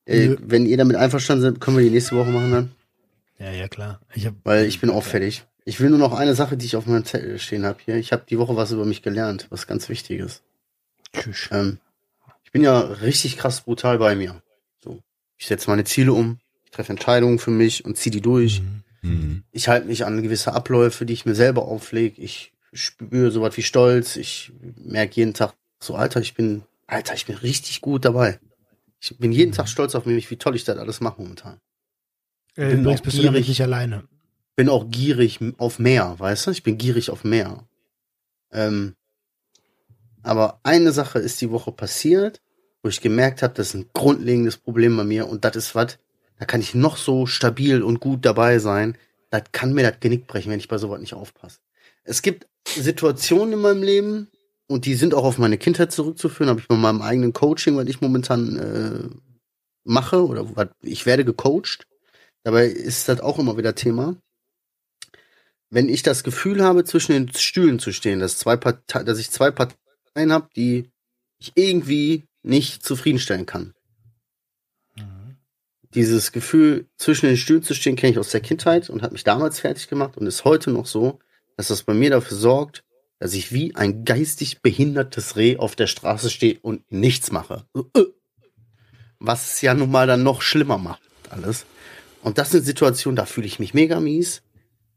Nö. 0.07 0.37
wenn 0.41 0.65
ihr 0.65 0.77
damit 0.77 0.95
einverstanden 0.95 1.43
seid, 1.43 1.61
können 1.61 1.77
wir 1.77 1.83
die 1.83 1.91
nächste 1.91 2.15
Woche 2.15 2.31
machen 2.31 2.51
dann. 2.51 2.71
Ja, 3.39 3.51
ja, 3.51 3.67
klar. 3.67 3.99
Ich 4.13 4.25
hab, 4.25 4.33
Weil 4.43 4.65
ich 4.65 4.79
bin 4.81 4.89
auch 4.89 5.03
fertig. 5.03 5.45
Ich 5.65 5.79
will 5.79 5.89
nur 5.89 5.99
noch 5.99 6.13
eine 6.13 6.35
Sache, 6.35 6.57
die 6.57 6.65
ich 6.65 6.75
auf 6.75 6.87
meinem 6.87 7.05
Zettel 7.05 7.39
stehen 7.39 7.65
habe 7.65 7.79
hier. 7.83 7.95
Ich 7.95 8.11
habe 8.11 8.23
die 8.29 8.37
Woche 8.37 8.55
was 8.55 8.71
über 8.71 8.85
mich 8.85 9.01
gelernt, 9.01 9.47
was 9.49 9.67
ganz 9.67 9.89
wichtig 9.89 10.19
ist. 10.19 10.41
tschüss. 11.13 11.49
Ähm, 11.51 11.77
ich 12.43 12.51
bin 12.51 12.63
ja 12.63 12.79
richtig 12.79 13.37
krass 13.37 13.61
brutal 13.61 13.97
bei 13.97 14.15
mir. 14.15 14.41
So, 14.83 15.01
ich 15.37 15.47
setze 15.47 15.69
meine 15.69 15.83
Ziele 15.83 16.13
um, 16.13 16.39
ich 16.65 16.71
treffe 16.71 16.91
Entscheidungen 16.91 17.39
für 17.39 17.51
mich 17.51 17.85
und 17.85 17.97
ziehe 17.97 18.11
die 18.11 18.21
durch. 18.21 18.61
Mhm. 19.01 19.43
Ich 19.51 19.67
halte 19.67 19.87
mich 19.87 20.05
an 20.05 20.21
gewisse 20.21 20.53
Abläufe, 20.53 21.05
die 21.05 21.13
ich 21.13 21.25
mir 21.25 21.35
selber 21.35 21.63
auflege. 21.65 22.21
Ich 22.21 22.52
spüre 22.73 23.31
sowas 23.31 23.55
wie 23.57 23.63
Stolz. 23.63 24.15
Ich 24.15 24.51
merke 24.75 25.15
jeden 25.15 25.33
Tag 25.33 25.53
so, 25.79 25.95
Alter, 25.95 26.21
ich 26.21 26.33
bin, 26.33 26.63
Alter, 26.87 27.13
ich 27.13 27.25
bin 27.25 27.35
richtig 27.35 27.81
gut 27.81 28.05
dabei. 28.05 28.39
Ich 28.99 29.17
bin 29.17 29.31
jeden 29.31 29.51
Tag 29.51 29.67
stolz 29.67 29.95
auf 29.95 30.05
mich, 30.05 30.31
wie 30.31 30.37
toll 30.37 30.55
ich 30.55 30.63
das 30.63 30.77
alles 30.77 31.01
mache 31.01 31.21
momentan. 31.21 31.59
Äh, 32.55 32.75
bin 32.75 32.87
auch 32.87 32.99
bist 33.01 33.17
gierig. 33.17 33.47
nicht 33.47 33.61
alleine. 33.61 34.07
Bin 34.55 34.69
auch 34.69 34.89
gierig 34.89 35.39
auf 35.57 35.79
mehr, 35.79 36.17
weißt 36.19 36.47
du? 36.47 36.51
Ich 36.51 36.63
bin 36.63 36.77
gierig 36.77 37.09
auf 37.09 37.23
mehr. 37.23 37.67
Ähm, 38.51 38.95
aber 40.21 40.59
eine 40.63 40.91
Sache 40.93 41.19
ist 41.19 41.41
die 41.41 41.51
Woche 41.51 41.71
passiert, 41.71 42.41
wo 42.81 42.89
ich 42.89 43.01
gemerkt 43.01 43.41
habe, 43.41 43.53
das 43.53 43.69
ist 43.69 43.73
ein 43.73 43.89
grundlegendes 43.93 44.57
Problem 44.57 44.95
bei 44.95 45.03
mir 45.03 45.27
und 45.27 45.43
das 45.43 45.55
ist 45.55 45.75
was, 45.75 45.97
da 46.37 46.45
kann 46.45 46.61
ich 46.61 46.73
noch 46.73 46.97
so 46.97 47.25
stabil 47.25 47.83
und 47.83 47.99
gut 47.99 48.25
dabei 48.25 48.59
sein, 48.59 48.97
das 49.31 49.43
kann 49.51 49.73
mir 49.73 49.83
das 49.83 49.99
Genick 49.99 50.27
brechen, 50.27 50.51
wenn 50.51 50.59
ich 50.59 50.67
bei 50.67 50.77
sowas 50.77 51.01
nicht 51.01 51.13
aufpasse. 51.13 51.59
Es 52.03 52.21
gibt 52.21 52.47
Situationen 52.67 53.53
in 53.53 53.59
meinem 53.59 53.83
Leben 53.83 54.27
und 54.67 54.85
die 54.85 54.95
sind 54.95 55.13
auch 55.13 55.23
auf 55.23 55.37
meine 55.37 55.57
Kindheit 55.57 55.91
zurückzuführen, 55.91 56.49
habe 56.49 56.59
ich 56.59 56.67
bei 56.67 56.75
meinem 56.75 57.01
eigenen 57.01 57.33
Coaching, 57.33 57.75
was 57.77 57.87
ich 57.87 58.01
momentan 58.01 58.57
äh, 58.57 59.09
mache 59.83 60.25
oder 60.25 60.55
was, 60.55 60.69
ich 60.81 61.05
werde 61.05 61.25
gecoacht. 61.25 61.87
Dabei 62.43 62.65
ist 62.65 63.07
das 63.07 63.21
auch 63.21 63.39
immer 63.39 63.57
wieder 63.57 63.75
Thema. 63.75 64.17
Wenn 65.69 65.89
ich 65.89 66.03
das 66.03 66.23
Gefühl 66.23 66.63
habe, 66.63 66.83
zwischen 66.83 67.13
den 67.13 67.33
Stühlen 67.33 67.79
zu 67.79 67.91
stehen, 67.91 68.19
dass, 68.19 68.37
zwei 68.37 68.57
Partei 68.57 69.03
dass 69.03 69.17
ich 69.17 69.31
zwei 69.31 69.49
Parteien 69.49 70.31
habe, 70.31 70.49
die 70.55 70.91
ich 71.39 71.51
irgendwie 71.55 72.25
nicht 72.43 72.83
zufriedenstellen 72.83 73.45
kann. 73.45 73.73
Dieses 75.95 76.31
Gefühl, 76.31 76.87
zwischen 76.97 77.27
den 77.27 77.37
Stühlen 77.37 77.63
zu 77.63 77.75
stehen, 77.75 77.95
kenne 77.95 78.13
ich 78.13 78.19
aus 78.19 78.31
der 78.31 78.41
Kindheit 78.41 78.89
und 78.89 79.03
hat 79.03 79.11
mich 79.11 79.23
damals 79.23 79.59
fertig 79.59 79.87
gemacht 79.87 80.17
und 80.17 80.25
ist 80.25 80.43
heute 80.43 80.71
noch 80.71 80.87
so, 80.87 81.19
dass 81.57 81.67
das 81.67 81.83
bei 81.83 81.93
mir 81.93 82.09
dafür 82.09 82.37
sorgt, 82.37 82.83
dass 83.19 83.33
ich 83.33 83.53
wie 83.53 83.75
ein 83.75 84.05
geistig 84.05 84.61
behindertes 84.61 85.35
Reh 85.35 85.57
auf 85.57 85.75
der 85.75 85.87
Straße 85.87 86.29
stehe 86.29 86.59
und 86.61 86.91
nichts 86.91 87.31
mache. 87.31 87.65
Was 89.19 89.53
es 89.53 89.61
ja 89.61 89.73
nun 89.73 89.91
mal 89.91 90.07
dann 90.07 90.23
noch 90.23 90.41
schlimmer 90.41 90.77
macht, 90.77 91.01
alles. 91.29 91.65
Und 92.21 92.37
das 92.37 92.51
sind 92.51 92.65
Situationen, 92.65 93.15
da 93.15 93.25
fühle 93.25 93.47
ich 93.47 93.59
mich 93.59 93.73
mega 93.73 93.99
mies. 93.99 94.41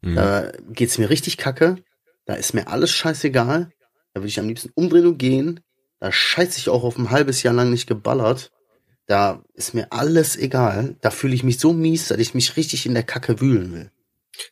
Mhm. 0.02 0.14
Da 0.14 0.52
geht's 0.72 0.98
mir 0.98 1.10
richtig 1.10 1.36
kacke. 1.36 1.76
Da 2.24 2.34
ist 2.34 2.54
mir 2.54 2.68
alles 2.68 2.90
scheißegal. 2.90 3.70
Da 4.12 4.20
würde 4.20 4.28
ich 4.28 4.40
am 4.40 4.48
liebsten 4.48 4.70
umdrehen 4.74 5.06
und 5.06 5.18
gehen. 5.18 5.60
Da 6.00 6.12
scheiße 6.12 6.58
ich 6.58 6.68
auch 6.68 6.84
auf 6.84 6.98
ein 6.98 7.10
halbes 7.10 7.42
Jahr 7.42 7.54
lang 7.54 7.70
nicht 7.70 7.86
geballert. 7.86 8.50
Da 9.06 9.44
ist 9.54 9.74
mir 9.74 9.92
alles 9.92 10.36
egal. 10.36 10.96
Da 11.00 11.10
fühle 11.10 11.34
ich 11.34 11.44
mich 11.44 11.58
so 11.58 11.72
mies, 11.72 12.08
dass 12.08 12.18
ich 12.18 12.34
mich 12.34 12.56
richtig 12.56 12.86
in 12.86 12.94
der 12.94 13.04
Kacke 13.04 13.40
wühlen 13.40 13.72
will. 13.72 13.90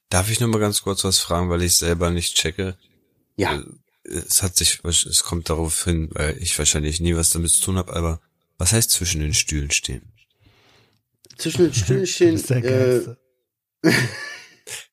Darf 0.09 0.30
ich 0.30 0.41
noch 0.41 0.49
mal 0.49 0.59
ganz 0.61 0.82
kurz 0.82 1.05
was 1.05 1.18
fragen, 1.18 1.51
weil 1.51 1.62
ich 1.62 1.76
selber 1.76 2.11
nicht 2.11 2.35
checke? 2.37 2.76
Ja, 3.37 3.62
Es 4.05 4.43
hat 4.43 4.57
sich, 4.57 4.80
es 4.85 5.22
kommt 5.22 5.49
darauf 5.51 5.85
hin, 5.85 6.09
weil 6.12 6.37
ich 6.41 6.59
wahrscheinlich 6.59 7.01
nie 7.01 7.16
was 7.16 7.30
damit 7.30 7.51
zu 7.51 7.62
tun 7.62 7.76
habe, 7.78 7.95
aber 7.95 8.20
was 8.59 8.72
heißt 8.72 8.91
zwischen 8.91 9.20
den 9.20 9.35
Stühlen 9.35 9.70
stehen? 9.70 10.12
zwischen 11.37 11.64
den 11.64 11.74
Stühlen 11.74 12.07
stehen. 12.14 12.32
Das 12.35 12.43
ist 12.43 12.51
der 12.51 13.16
Äh. 13.82 13.91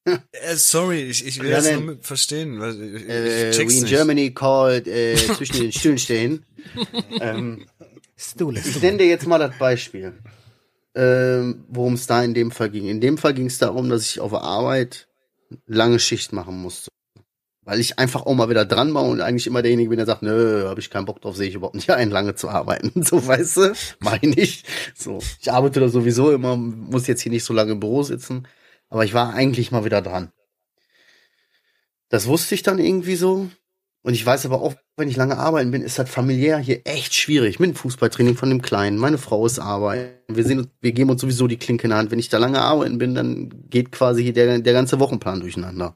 Äh, 0.03 0.55
sorry, 0.55 1.03
ich, 1.03 1.25
ich 1.25 1.39
will 1.39 1.49
Ja, 1.51 1.57
das 1.57 1.65
nein. 1.65 1.73
nur 1.85 1.95
mit 1.95 2.05
verstehen, 2.05 2.59
weil 2.59 2.71
ich, 2.81 3.07
äh, 3.07 3.49
ich 3.51 3.55
check's 3.55 3.73
we 3.73 3.77
in 3.77 3.83
nicht. 3.83 3.91
Germany 3.93 4.33
called 4.33 4.87
äh, 4.87 5.15
zwischen 5.37 5.57
den 5.59 5.71
Stühlen 5.79 5.97
stehen. 5.99 6.45
ähm, 7.19 7.67
Stuhl, 8.17 8.57
ich 8.57 8.81
nenne 8.81 8.97
dir 8.97 9.05
jetzt 9.07 9.27
mal 9.27 9.37
das 9.37 9.55
Beispiel, 9.59 10.13
ähm, 10.95 11.65
worum 11.69 11.93
es 11.93 12.07
da 12.07 12.23
in 12.23 12.33
dem 12.33 12.51
Fall 12.51 12.69
ging. 12.69 12.87
In 12.87 13.01
dem 13.01 13.17
Fall 13.17 13.33
ging 13.33 13.47
es 13.47 13.57
darum, 13.57 13.89
dass 13.89 14.05
ich 14.05 14.19
auf 14.19 14.33
Arbeit 14.33 15.07
lange 15.65 15.99
Schicht 15.99 16.33
machen 16.33 16.61
musste. 16.61 16.89
Weil 17.63 17.79
ich 17.79 17.99
einfach 17.99 18.25
auch 18.25 18.33
mal 18.33 18.49
wieder 18.49 18.65
dran 18.65 18.93
war 18.93 19.03
und 19.03 19.21
eigentlich 19.21 19.45
immer 19.45 19.61
derjenige 19.61 19.89
bin, 19.89 19.97
der 19.97 20.07
sagt, 20.07 20.23
nö, 20.23 20.67
habe 20.67 20.79
ich 20.79 20.89
keinen 20.89 21.05
Bock 21.05 21.21
drauf, 21.21 21.35
sehe 21.35 21.47
ich 21.47 21.55
überhaupt 21.55 21.75
nicht 21.75 21.91
ein, 21.91 22.09
lange 22.09 22.35
zu 22.35 22.49
arbeiten. 22.49 23.03
So, 23.05 23.25
weißt 23.25 23.57
du? 23.57 23.73
Mach 23.99 24.17
ich. 24.21 24.63
So, 24.95 25.19
ich 25.39 25.51
arbeite 25.51 25.79
da 25.79 25.87
sowieso 25.87 26.31
immer, 26.31 26.57
muss 26.57 27.07
jetzt 27.07 27.21
hier 27.21 27.31
nicht 27.31 27.43
so 27.43 27.53
lange 27.53 27.73
im 27.73 27.79
Büro 27.79 28.01
sitzen. 28.01 28.47
Aber 28.89 29.05
ich 29.05 29.13
war 29.13 29.33
eigentlich 29.33 29.71
mal 29.71 29.85
wieder 29.85 30.01
dran. 30.01 30.31
Das 32.09 32.27
wusste 32.27 32.55
ich 32.55 32.63
dann 32.63 32.79
irgendwie 32.79 33.15
so. 33.15 33.49
Und 34.03 34.15
ich 34.15 34.25
weiß 34.25 34.45
aber 34.47 34.61
auch, 34.61 34.73
wenn 34.97 35.09
ich 35.09 35.15
lange 35.15 35.37
arbeiten 35.37 35.69
bin, 35.69 35.83
ist 35.83 35.99
das 35.99 36.09
familiär 36.09 36.57
hier 36.57 36.81
echt 36.85 37.13
schwierig. 37.13 37.59
Mit 37.59 37.69
dem 37.69 37.75
Fußballtraining 37.75 38.35
von 38.35 38.49
dem 38.49 38.61
Kleinen. 38.61 38.97
Meine 38.97 39.19
Frau 39.19 39.45
ist 39.45 39.59
arbeiten. 39.59 40.35
Wir 40.35 40.43
sehen, 40.43 40.67
wir 40.81 40.91
geben 40.91 41.11
uns 41.11 41.21
sowieso 41.21 41.47
die 41.47 41.57
Klinke 41.57 41.83
in 41.83 41.89
der 41.89 41.99
Hand. 41.99 42.09
Wenn 42.09 42.17
ich 42.17 42.29
da 42.29 42.39
lange 42.39 42.61
arbeiten 42.61 42.97
bin, 42.97 43.13
dann 43.13 43.69
geht 43.69 43.91
quasi 43.91 44.23
hier 44.23 44.33
der, 44.33 44.59
der 44.59 44.73
ganze 44.73 44.99
Wochenplan 44.99 45.41
durcheinander. 45.41 45.95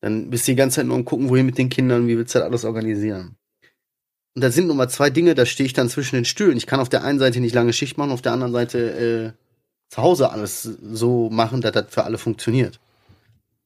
Dann 0.00 0.30
bist 0.30 0.48
du 0.48 0.52
die 0.52 0.56
ganze 0.56 0.76
Zeit 0.76 0.86
nur 0.86 0.96
am 0.96 1.04
gucken, 1.04 1.28
wohin 1.28 1.46
mit 1.46 1.58
den 1.58 1.68
Kindern, 1.68 2.08
wie 2.08 2.18
willst 2.18 2.34
du 2.34 2.40
das 2.40 2.46
alles 2.46 2.64
organisieren. 2.64 3.36
Und 4.34 4.42
da 4.42 4.50
sind 4.50 4.66
nun 4.66 4.76
mal 4.76 4.88
zwei 4.88 5.10
Dinge, 5.10 5.34
da 5.34 5.46
stehe 5.46 5.66
ich 5.66 5.74
dann 5.74 5.88
zwischen 5.88 6.16
den 6.16 6.24
Stühlen. 6.24 6.56
Ich 6.56 6.66
kann 6.66 6.80
auf 6.80 6.88
der 6.88 7.04
einen 7.04 7.20
Seite 7.20 7.38
nicht 7.40 7.54
lange 7.54 7.72
Schicht 7.72 7.98
machen, 7.98 8.10
auf 8.10 8.22
der 8.22 8.32
anderen 8.32 8.52
Seite 8.52 9.34
äh, 9.38 9.92
zu 9.92 10.02
Hause 10.02 10.30
alles 10.30 10.62
so 10.62 11.30
machen, 11.30 11.60
dass 11.60 11.72
das 11.72 11.86
für 11.90 12.04
alle 12.04 12.18
funktioniert. 12.18 12.80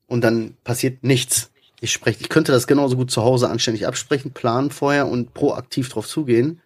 Und 0.06 0.22
dann 0.22 0.56
passiert 0.64 1.04
nichts. 1.04 1.50
Ich 1.80 1.92
spreche, 1.92 2.20
ich 2.20 2.28
könnte 2.28 2.52
das 2.52 2.66
genauso 2.66 2.96
gut 2.96 3.10
zu 3.10 3.22
Hause 3.22 3.50
anständig 3.50 3.86
absprechen, 3.86 4.32
planen 4.32 4.70
vorher 4.70 5.08
und 5.08 5.34
proaktiv 5.34 5.88
drauf 5.88 6.06
zugehen. 6.06 6.60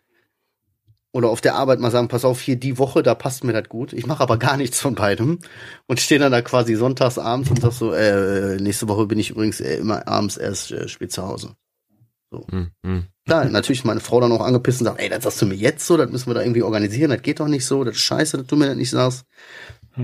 Oder 1.12 1.28
auf 1.28 1.40
der 1.40 1.56
Arbeit 1.56 1.80
mal 1.80 1.90
sagen, 1.90 2.06
pass 2.06 2.24
auf, 2.24 2.40
hier 2.40 2.54
die 2.54 2.78
Woche, 2.78 3.02
da 3.02 3.16
passt 3.16 3.42
mir 3.42 3.52
das 3.52 3.68
gut. 3.68 3.92
Ich 3.92 4.06
mache 4.06 4.22
aber 4.22 4.38
gar 4.38 4.56
nichts 4.56 4.80
von 4.80 4.94
beidem 4.94 5.40
und 5.88 5.98
stehe 5.98 6.20
dann 6.20 6.30
da 6.30 6.40
quasi 6.40 6.76
sonntags 6.76 7.18
abends 7.18 7.50
und 7.50 7.60
sag 7.60 7.72
so, 7.72 7.92
äh, 7.92 8.56
nächste 8.60 8.86
Woche 8.86 9.06
bin 9.06 9.18
ich 9.18 9.30
übrigens 9.30 9.60
äh, 9.60 9.78
immer 9.78 10.06
abends 10.06 10.36
erst 10.36 10.70
äh, 10.70 10.86
spät 10.86 11.10
zu 11.10 11.26
Hause. 11.26 11.56
Hm, 12.32 12.70
hm. 12.86 13.06
Klar, 13.26 13.46
natürlich 13.46 13.84
meine 13.84 13.98
Frau 13.98 14.20
dann 14.20 14.30
auch 14.30 14.40
angepisst 14.40 14.80
und 14.80 14.86
sagt, 14.86 15.00
ey, 15.00 15.08
das 15.08 15.24
sagst 15.24 15.42
du 15.42 15.46
mir 15.46 15.56
jetzt 15.56 15.84
so, 15.84 15.96
das 15.96 16.10
müssen 16.12 16.28
wir 16.28 16.34
da 16.34 16.42
irgendwie 16.42 16.62
organisieren, 16.62 17.10
das 17.10 17.22
geht 17.22 17.40
doch 17.40 17.48
nicht 17.48 17.66
so, 17.66 17.82
das 17.82 17.96
ist 17.96 18.02
scheiße, 18.02 18.38
dass 18.38 18.46
du 18.46 18.54
mir 18.54 18.66
das 18.66 18.76
nicht 18.76 18.90
sagst. 18.90 19.24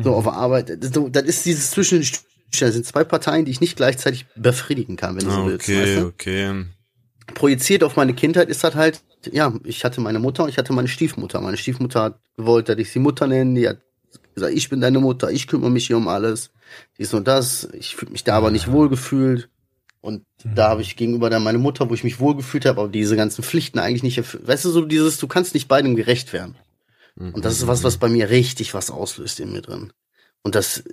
So 0.02 0.14
auf 0.14 0.24
der 0.24 0.32
Arbeit, 0.32 0.82
das, 0.82 0.92
so, 0.92 1.09
das 1.09 1.22
ist 1.22 1.46
dieses 1.46 1.70
zwischen 1.70 2.00
den 2.00 2.09
Das 2.59 2.74
sind 2.74 2.86
zwei 2.86 3.05
Parteien, 3.05 3.44
die 3.44 3.51
ich 3.51 3.61
nicht 3.61 3.76
gleichzeitig 3.76 4.26
befriedigen 4.36 4.97
kann, 4.97 5.16
wenn 5.16 5.24
du 5.24 5.30
so 5.30 5.47
willst. 5.47 5.68
Okay, 5.68 5.82
Weißt 5.82 6.03
du? 6.03 6.07
okay. 6.07 6.64
Projiziert 7.34 7.82
auf 7.82 7.97
meine 7.97 8.14
Kindheit 8.14 8.49
ist 8.49 8.62
das 8.62 8.74
halt, 8.74 9.03
ja, 9.32 9.53
ich 9.64 9.84
hatte 9.84 10.01
meine 10.01 10.20
Mutter 10.20 10.44
und 10.44 10.49
ich 10.49 10.59
hatte 10.59 10.72
meine 10.72 10.88
Stiefmutter. 10.88 11.40
Meine 11.40 11.57
Stiefmutter 11.57 12.03
hat 12.03 12.20
gewollt, 12.36 12.68
dass 12.68 12.78
ich 12.78 12.90
sie 12.90 13.01
Mutter 13.01 13.26
nenne, 13.26 13.59
die 13.59 13.68
hat 13.68 13.78
gesagt, 14.34 14.55
ich 14.55 14.68
bin 14.68 14.80
deine 14.80 15.01
Mutter, 15.01 15.30
ich 15.30 15.49
kümmere 15.49 15.70
mich 15.70 15.88
hier 15.88 15.97
um 15.97 16.09
alles, 16.09 16.51
dies 16.99 17.12
und 17.14 17.26
das. 17.26 17.68
Ich 17.72 17.97
fühle 17.97 18.12
mich 18.12 18.22
da 18.24 18.36
aber 18.36 18.51
nicht 18.51 18.70
wohlgefühlt. 18.70 19.49
Und 20.01 20.24
da 20.44 20.68
habe 20.68 20.82
ich 20.82 20.94
gegenüber 20.94 21.30
dann 21.30 21.42
meine 21.42 21.59
Mutter, 21.59 21.90
wo 21.90 21.94
ich 21.94 22.05
mich 22.05 22.20
wohlgefühlt 22.20 22.64
habe, 22.64 22.80
aber 22.80 22.90
diese 22.90 23.16
ganzen 23.16 23.42
Pflichten 23.42 23.80
eigentlich 23.80 24.05
nicht 24.05 24.18
erfüllt. 24.18 24.47
Weißt 24.47 24.64
du, 24.64 24.70
so 24.70 24.84
dieses, 24.84 25.18
du 25.18 25.26
kannst 25.26 25.53
nicht 25.53 25.66
beidem 25.66 25.97
gerecht 25.97 26.32
werden. 26.32 26.55
Und 27.18 27.44
das 27.44 27.55
ist 27.55 27.66
was, 27.66 27.82
was 27.82 27.97
bei 27.97 28.09
mir 28.09 28.28
richtig 28.28 28.74
was 28.74 28.90
auslöst 28.90 29.40
in 29.40 29.51
mir 29.51 29.62
drin. 29.62 29.90
Und 30.42 30.55
das 30.55 30.84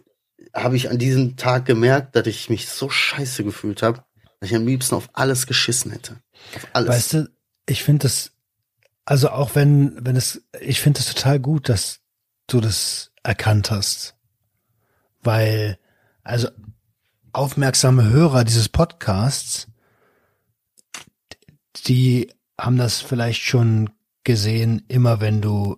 habe 0.54 0.76
ich 0.76 0.90
an 0.90 0.98
diesem 0.98 1.36
Tag 1.36 1.66
gemerkt, 1.66 2.16
dass 2.16 2.28
ich 2.28 2.50
mich 2.50 2.70
so 2.70 2.90
scheiße 2.90 3.44
gefühlt 3.44 3.82
habe, 3.82 4.04
dass 4.40 4.50
ich 4.50 4.56
am 4.56 4.68
liebsten 4.68 4.96
auf 4.96 5.10
alles 5.14 5.48
geschissen 5.48 5.92
hätte. 5.92 6.20
Auf 6.56 6.68
alles. 6.74 6.90
Weißt 6.90 7.14
du, 7.14 7.30
ich 7.66 7.84
finde 7.84 8.04
das, 8.04 8.32
also 9.06 9.30
auch 9.30 9.56
wenn, 9.56 10.06
wenn 10.06 10.16
es, 10.16 10.44
ich 10.60 10.80
finde 10.80 11.00
es 11.00 11.14
total 11.14 11.40
gut, 11.40 11.70
dass 11.70 12.02
du 12.48 12.62
das 12.62 13.12
erkannt 13.24 13.72
hast. 13.72 14.16
Weil, 15.22 15.80
also 16.24 16.50
aufmerksame 17.32 18.10
Hörer 18.10 18.44
dieses 18.44 18.70
Podcasts, 18.70 19.68
die 21.88 22.32
haben 22.60 22.78
das 22.78 23.02
vielleicht 23.02 23.42
schon 23.42 23.90
gesehen, 24.24 24.84
immer 24.88 25.20
wenn 25.20 25.42
du 25.42 25.78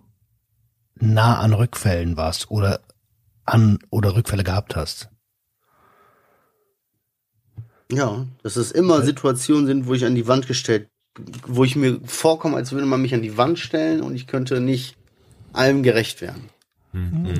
nah 0.96 1.38
an 1.40 1.52
Rückfällen 1.52 2.16
warst 2.16 2.50
oder 2.50 2.80
an 3.46 3.78
oder 3.90 4.14
Rückfälle 4.14 4.44
gehabt 4.44 4.76
hast. 4.76 5.08
Ja, 7.90 8.26
dass 8.42 8.56
es 8.56 8.72
immer 8.72 9.02
Situationen 9.02 9.66
sind, 9.66 9.86
wo 9.86 9.94
ich 9.94 10.04
an 10.04 10.14
die 10.14 10.26
Wand 10.26 10.46
gestellt, 10.48 10.88
wo 11.46 11.64
ich 11.64 11.76
mir 11.76 12.00
vorkomme, 12.04 12.56
als 12.56 12.72
würde 12.72 12.86
man 12.86 13.00
mich 13.00 13.14
an 13.14 13.22
die 13.22 13.36
Wand 13.36 13.58
stellen 13.58 14.00
und 14.02 14.14
ich 14.14 14.26
könnte 14.26 14.60
nicht 14.60 14.96
allem 15.52 15.82
gerecht 15.82 16.20
werden. 16.20 16.50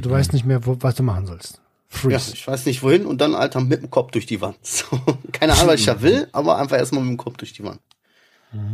Du 0.03 0.11
weißt 0.11 0.33
nicht 0.33 0.45
mehr, 0.45 0.67
wo, 0.67 0.77
was 0.81 0.95
du 0.95 1.03
machen 1.03 1.27
sollst. 1.27 1.61
Ja, 2.09 2.19
ich 2.19 2.47
weiß 2.47 2.67
nicht 2.67 2.83
wohin 2.83 3.07
und 3.07 3.21
dann, 3.21 3.35
Alter, 3.35 3.61
mit 3.61 3.81
dem 3.81 3.91
Kopf 3.91 4.11
durch 4.11 4.27
die 4.27 4.41
Wand. 4.41 4.59
So, 4.63 4.87
keine 5.33 5.55
Ahnung, 5.55 5.69
was 5.69 5.81
ich 5.81 5.87
da 5.87 6.03
will, 6.03 6.29
aber 6.33 6.59
einfach 6.59 6.77
erstmal 6.77 7.03
mit 7.03 7.11
dem 7.11 7.17
Kopf 7.17 7.37
durch 7.39 7.53
die 7.53 7.65
Wand. 7.65 7.81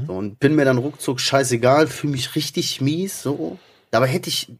So, 0.06 0.14
und 0.14 0.38
bin 0.38 0.54
mir 0.54 0.64
dann 0.64 0.78
ruckzuck 0.78 1.18
scheißegal, 1.20 1.86
fühle 1.86 2.12
mich 2.12 2.34
richtig 2.34 2.80
mies, 2.80 3.22
so. 3.22 3.58
Dabei 3.90 4.06
hätte 4.06 4.28
ich 4.28 4.52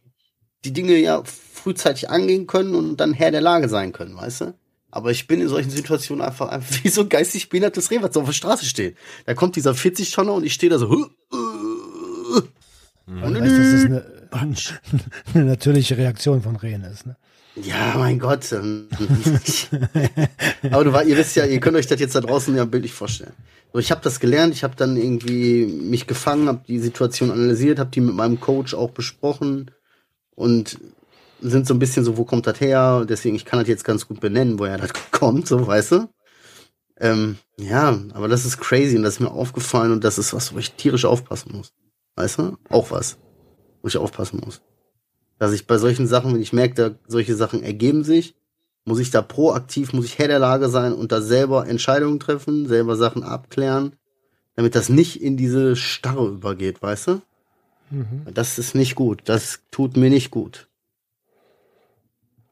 die 0.65 0.73
Dinge 0.73 0.97
ja 0.97 1.23
frühzeitig 1.23 2.09
angehen 2.09 2.47
können 2.47 2.75
und 2.75 2.97
dann 2.97 3.13
Herr 3.13 3.31
der 3.31 3.41
Lage 3.41 3.69
sein 3.69 3.91
können, 3.93 4.15
weißt 4.15 4.41
du? 4.41 4.53
Aber 4.91 5.11
ich 5.11 5.27
bin 5.27 5.41
in 5.41 5.47
solchen 5.47 5.71
Situationen 5.71 6.23
einfach, 6.23 6.49
einfach 6.49 6.83
wie 6.83 6.89
so 6.89 7.01
ein 7.01 7.09
geistig 7.09 7.49
behindertes 7.49 7.89
Reh, 7.89 7.97
was 8.01 8.13
so 8.13 8.21
auf 8.21 8.27
der 8.27 8.33
Straße 8.33 8.65
steht. 8.65 8.95
Da 9.25 9.33
kommt 9.33 9.55
dieser 9.55 9.71
40-Tonner 9.71 10.33
und 10.33 10.45
ich 10.45 10.53
stehe 10.53 10.69
da 10.69 10.77
so, 10.77 10.89
"Huh, 10.89 11.07
uh, 11.33 11.53
Du 13.05 13.21
weißt, 13.21 13.57
dass 13.57 13.71
das 13.71 13.85
eine, 13.85 14.05
eine 15.33 15.45
natürliche 15.45 15.97
Reaktion 15.97 16.41
von 16.41 16.55
Rehen 16.55 16.83
ist. 16.83 17.05
Ne? 17.05 17.15
Ja, 17.55 17.95
mein 17.97 18.17
Gott. 18.17 18.51
ähm, 18.51 18.87
Aber 20.71 20.83
du, 20.83 20.91
ihr 21.09 21.17
wisst 21.17 21.35
ja, 21.35 21.45
ihr 21.45 21.59
könnt 21.59 21.77
euch 21.77 21.87
das 21.87 21.99
jetzt 21.99 22.15
da 22.15 22.21
draußen 22.21 22.55
ja 22.55 22.65
bildlich 22.65 22.93
vorstellen. 22.93 23.33
So, 23.71 23.79
ich 23.79 23.91
habe 23.91 24.01
das 24.03 24.19
gelernt, 24.19 24.53
ich 24.53 24.63
habe 24.63 24.75
dann 24.75 24.97
irgendwie 24.97 25.65
mich 25.65 26.07
gefangen, 26.07 26.47
habe 26.47 26.61
die 26.67 26.79
Situation 26.79 27.31
analysiert, 27.31 27.79
habe 27.79 27.89
die 27.91 28.01
mit 28.01 28.15
meinem 28.15 28.39
Coach 28.39 28.73
auch 28.73 28.91
besprochen 28.91 29.71
und 30.35 30.79
sind 31.41 31.67
so 31.67 31.73
ein 31.73 31.79
bisschen 31.79 32.05
so, 32.05 32.17
wo 32.17 32.23
kommt 32.23 32.47
das 32.47 32.59
her? 32.61 33.05
Deswegen, 33.07 33.35
ich 33.35 33.45
kann 33.45 33.59
das 33.59 33.67
jetzt 33.67 33.83
ganz 33.83 34.07
gut 34.07 34.19
benennen, 34.19 34.59
woher 34.59 34.77
das 34.77 34.91
kommt, 35.11 35.47
so, 35.47 35.65
weißt 35.67 35.91
du? 35.93 36.09
Ähm, 36.99 37.37
ja, 37.57 37.99
aber 38.13 38.27
das 38.27 38.45
ist 38.45 38.59
crazy 38.59 38.95
und 38.95 39.03
das 39.03 39.15
ist 39.15 39.19
mir 39.19 39.31
aufgefallen 39.31 39.91
und 39.91 40.03
das 40.03 40.17
ist 40.17 40.33
was, 40.33 40.53
wo 40.53 40.59
ich 40.59 40.73
tierisch 40.73 41.05
aufpassen 41.05 41.51
muss. 41.55 41.73
Weißt 42.15 42.37
du? 42.37 42.57
Auch 42.69 42.91
was, 42.91 43.17
wo 43.81 43.87
ich 43.87 43.97
aufpassen 43.97 44.41
muss 44.45 44.61
dass 45.43 45.51
ich 45.51 45.67
bei 45.67 45.77
solchen 45.77 46.07
Sachen, 46.07 46.33
wenn 46.33 46.41
ich 46.41 46.53
merke, 46.53 46.75
da 46.75 46.95
solche 47.05 47.35
Sachen 47.35 47.63
ergeben 47.63 48.05
sich, 48.05 48.35
muss 48.85 48.99
ich 48.99 49.11
da 49.11 49.21
proaktiv, 49.21 49.91
muss 49.91 50.05
ich 50.05 50.17
Herr 50.17 50.29
der 50.29 50.39
Lage 50.39 50.69
sein 50.69 50.93
und 50.93 51.11
da 51.11 51.21
selber 51.21 51.67
Entscheidungen 51.67 52.19
treffen, 52.19 52.65
selber 52.65 52.95
Sachen 52.95 53.23
abklären, 53.23 53.95
damit 54.55 54.73
das 54.73 54.87
nicht 54.87 55.21
in 55.21 55.35
diese 55.35 55.75
Starre 55.75 56.27
übergeht, 56.27 56.81
weißt 56.81 57.07
du? 57.07 57.21
Das 58.33 58.57
ist 58.57 58.75
nicht 58.75 58.95
gut. 58.95 59.21
Das 59.25 59.59
tut 59.71 59.97
mir 59.97 60.09
nicht 60.09 60.31
gut. 60.31 60.67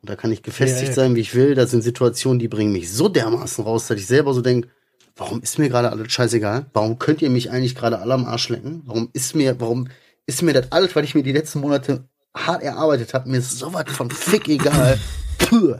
Und 0.01 0.09
da 0.09 0.15
kann 0.15 0.31
ich 0.31 0.43
gefestigt 0.43 0.83
Ja, 0.83 0.89
ja. 0.89 0.93
sein, 0.93 1.15
wie 1.15 1.19
ich 1.21 1.35
will. 1.35 1.55
Das 1.55 1.71
sind 1.71 1.81
Situationen, 1.83 2.39
die 2.39 2.47
bringen 2.47 2.71
mich 2.73 2.91
so 2.91 3.07
dermaßen 3.09 3.63
raus, 3.63 3.87
dass 3.87 3.97
ich 3.97 4.07
selber 4.07 4.33
so 4.33 4.41
denke, 4.41 4.69
warum 5.15 5.41
ist 5.41 5.59
mir 5.59 5.69
gerade 5.69 5.91
alles 5.91 6.11
scheißegal? 6.11 6.65
Warum 6.73 6.99
könnt 6.99 7.21
ihr 7.21 7.29
mich 7.29 7.51
eigentlich 7.51 7.75
gerade 7.75 7.99
alle 7.99 8.13
am 8.13 8.25
Arsch 8.25 8.49
lecken? 8.49 8.81
Warum 8.85 9.09
ist 9.13 9.35
mir, 9.35 9.59
warum 9.59 9.87
ist 10.25 10.41
mir 10.41 10.53
das 10.53 10.71
alles, 10.71 10.95
weil 10.95 11.03
ich 11.03 11.15
mir 11.15 11.23
die 11.23 11.31
letzten 11.31 11.59
Monate 11.59 12.05
hart 12.35 12.63
erarbeitet 12.63 13.13
habe, 13.13 13.29
mir 13.29 13.37
ist 13.39 13.57
sowas 13.57 13.85
von 13.89 14.09
fick 14.09 14.47
egal. 14.47 14.99
Puh. 15.37 15.75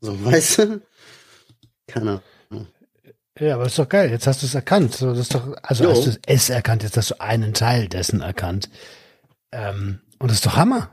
So, 0.00 0.24
weißt 0.24 0.58
du? 0.58 0.80
Keine 1.86 2.10
Ahnung. 2.10 2.22
Ja, 3.38 3.54
aber 3.54 3.66
ist 3.66 3.78
doch 3.78 3.88
geil. 3.88 4.10
Jetzt 4.10 4.26
hast 4.26 4.42
du 4.42 4.46
es 4.46 4.54
erkannt. 4.54 4.94
So, 4.94 5.10
das 5.10 5.20
ist 5.20 5.34
doch, 5.34 5.56
also 5.62 5.84
Jo. 5.84 5.90
hast 5.90 6.06
du 6.06 6.18
es 6.26 6.50
erkannt. 6.50 6.82
Jetzt 6.82 6.96
hast 6.96 7.10
du 7.10 7.20
einen 7.20 7.54
Teil 7.54 7.88
dessen 7.88 8.20
erkannt. 8.20 8.68
Ähm, 9.52 10.00
und 10.18 10.30
das 10.30 10.38
ist 10.38 10.46
doch 10.46 10.56
Hammer. 10.56 10.90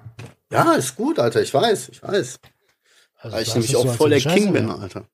Ja, 0.51 0.73
ist 0.73 0.95
gut, 0.95 1.19
Alter. 1.19 1.41
Ich 1.41 1.53
weiß, 1.53 1.89
ich 1.89 2.01
weiß. 2.01 2.39
Also, 3.17 3.35
Weil 3.35 3.43
ich 3.43 3.53
nämlich 3.53 3.75
auch 3.75 3.85
so 3.85 3.93
voll 3.93 4.09
der 4.11 4.21
King 4.21 4.53
bin. 4.53 4.69
Alter. 4.69 5.05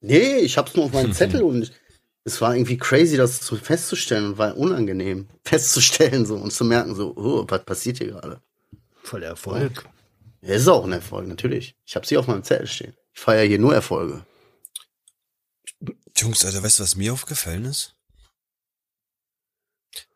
Nee, 0.00 0.36
ich 0.36 0.58
hab's 0.58 0.74
nur 0.76 0.84
auf 0.84 0.92
meinem 0.92 1.12
Zettel 1.12 1.42
und 1.42 1.72
es 2.24 2.40
war 2.40 2.54
irgendwie 2.54 2.76
crazy, 2.76 3.16
das 3.16 3.38
so 3.40 3.56
festzustellen 3.56 4.26
und 4.26 4.38
war 4.38 4.56
unangenehm 4.56 5.28
festzustellen 5.44 6.26
so 6.26 6.36
und 6.36 6.52
zu 6.52 6.64
merken 6.64 6.94
so, 6.94 7.14
oh, 7.16 7.44
was 7.48 7.64
passiert 7.64 7.98
hier 7.98 8.08
gerade? 8.08 8.40
Voll 9.02 9.22
Erfolg. 9.22 9.88
Ja, 10.42 10.54
ist 10.54 10.68
auch 10.68 10.84
ein 10.84 10.92
Erfolg, 10.92 11.26
natürlich. 11.26 11.74
Ich 11.84 11.96
habe 11.96 12.06
sie 12.06 12.16
auf 12.16 12.26
meinem 12.26 12.44
Zettel 12.44 12.66
stehen. 12.66 12.94
Ich 13.12 13.20
feiere 13.20 13.46
hier 13.46 13.58
nur 13.58 13.74
Erfolge. 13.74 14.24
Jungs, 16.20 16.44
Alter, 16.44 16.62
weißt 16.62 16.78
du, 16.78 16.82
was 16.82 16.96
mir 16.96 17.12
aufgefallen 17.12 17.64
ist? 17.64 17.94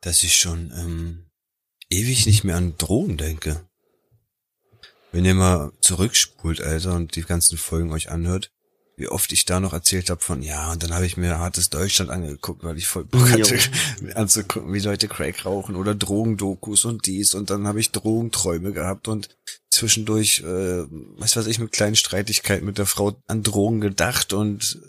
Dass 0.01 0.23
ich 0.23 0.37
schon 0.37 0.73
ähm, 0.77 1.31
ewig 1.91 2.27
nicht 2.27 2.45
mehr 2.45 2.57
an 2.57 2.77
Drogen 2.77 3.17
denke. 3.17 3.69
Wenn 5.13 5.25
ihr 5.25 5.35
mal 5.35 5.73
zurückspult, 5.81 6.61
Alter, 6.61 6.95
und 6.95 7.15
die 7.17 7.23
ganzen 7.23 7.59
Folgen 7.59 7.93
euch 7.93 8.11
anhört, 8.11 8.51
wie 8.97 9.09
oft 9.09 9.33
ich 9.33 9.45
da 9.45 9.61
noch 9.61 9.73
erzählt 9.73 10.11
habe 10.11 10.23
von, 10.23 10.43
ja, 10.43 10.73
und 10.73 10.83
dann 10.83 10.95
habe 10.95 11.07
ich 11.07 11.17
mir 11.17 11.39
hartes 11.39 11.71
Deutschland 11.71 12.11
angeguckt, 12.11 12.63
weil 12.63 12.79
ich 12.79 12.87
voll 12.87 13.05
Bock 13.05 13.31
hatte, 13.31 13.59
mir 14.01 14.17
anzugucken, 14.17 14.73
wie 14.73 14.81
Leute 14.81 15.09
Crack 15.09 15.45
rauchen 15.45 15.77
oder 15.77 15.95
Drogendokus 15.95 16.85
und 16.85 17.07
dies 17.07 17.35
und 17.35 17.51
dann 17.51 17.67
habe 17.67 17.81
ich 17.81 17.91
Drogenträume 17.91 18.73
gehabt 18.73 19.09
und 19.09 19.37
zwischendurch, 19.71 20.41
äh, 20.41 20.85
was 21.19 21.37
weiß 21.37 21.47
ich, 21.47 21.59
mit 21.59 21.73
kleinen 21.73 21.97
Streitigkeiten 21.97 22.67
mit 22.67 22.79
der 22.79 22.87
Frau 22.87 23.17
an 23.27 23.43
Drogen 23.43 23.81
gedacht 23.81 24.33
und 24.33 24.81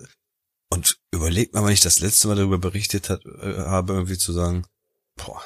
und 0.74 1.00
überlegt 1.12 1.54
mal, 1.54 1.64
wenn 1.64 1.74
ich 1.74 1.82
das 1.82 2.00
letzte 2.00 2.28
Mal 2.28 2.36
darüber 2.36 2.58
berichtet 2.58 3.10
hat, 3.10 3.24
äh, 3.26 3.58
habe, 3.60 3.94
irgendwie 3.94 4.18
zu 4.18 4.34
sagen, 4.34 4.66
boah, 5.16 5.42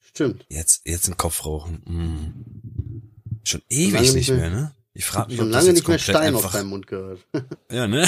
Stimmt. 0.00 0.44
jetzt, 0.48 0.82
jetzt 0.84 1.06
einen 1.06 1.16
Kopf 1.16 1.44
rauchen. 1.46 1.82
Mm. 1.86 3.40
Schon 3.44 3.62
ewig 3.70 4.14
nicht 4.14 4.30
mehr, 4.30 4.50
ne? 4.50 4.74
Ich 4.92 5.04
frage 5.06 5.28
mich, 5.28 5.38
Schon 5.38 5.46
ob 5.46 5.52
das 5.52 5.64
lange 5.64 5.68
jetzt 5.68 5.80
nicht 5.80 5.88
mehr 5.88 5.98
Stein 5.98 6.36
einfach, 6.36 6.52
deinem 6.52 6.68
Mund 6.68 6.86
gehört. 6.86 7.26
ja, 7.70 7.86
ne? 7.86 8.06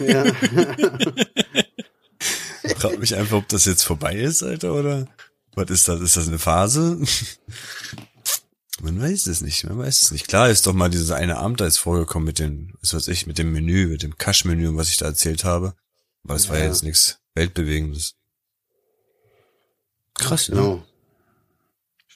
ja. 0.00 0.24
Ich 2.64 2.74
frage 2.74 2.98
mich 2.98 3.14
einfach, 3.16 3.38
ob 3.38 3.48
das 3.48 3.64
jetzt 3.64 3.82
vorbei 3.82 4.16
ist, 4.16 4.42
Alter, 4.42 4.74
oder? 4.74 5.08
Was 5.54 5.70
ist 5.70 5.88
das? 5.88 6.00
Ist 6.00 6.16
das 6.16 6.28
eine 6.28 6.38
Phase? 6.38 6.98
Man 8.84 9.00
weiß 9.00 9.28
es 9.28 9.42
nicht, 9.42 9.62
man 9.64 9.78
weiß 9.78 10.02
es 10.02 10.10
nicht. 10.10 10.26
Klar 10.26 10.48
ist 10.50 10.66
doch 10.66 10.72
mal 10.72 10.90
dieser 10.90 11.14
eine 11.14 11.36
Abend 11.38 11.60
da 11.60 11.66
ist 11.66 11.78
vorgekommen 11.78 12.26
mit 12.26 12.40
dem, 12.40 12.74
was 12.80 12.92
weiß 12.94 13.06
ich, 13.08 13.28
mit 13.28 13.38
dem 13.38 13.52
Menü, 13.52 13.86
mit 13.86 14.02
dem 14.02 14.18
Cash-Menü, 14.18 14.66
und 14.68 14.76
was 14.76 14.88
ich 14.90 14.96
da 14.96 15.06
erzählt 15.06 15.44
habe. 15.44 15.74
Aber 16.24 16.34
es 16.34 16.48
war 16.48 16.58
Ja. 16.58 16.64
jetzt 16.64 16.82
nichts 16.82 17.20
Weltbewegendes. 17.36 18.16
Krass, 20.14 20.48
ne? 20.48 20.56
Genau. 20.56 20.82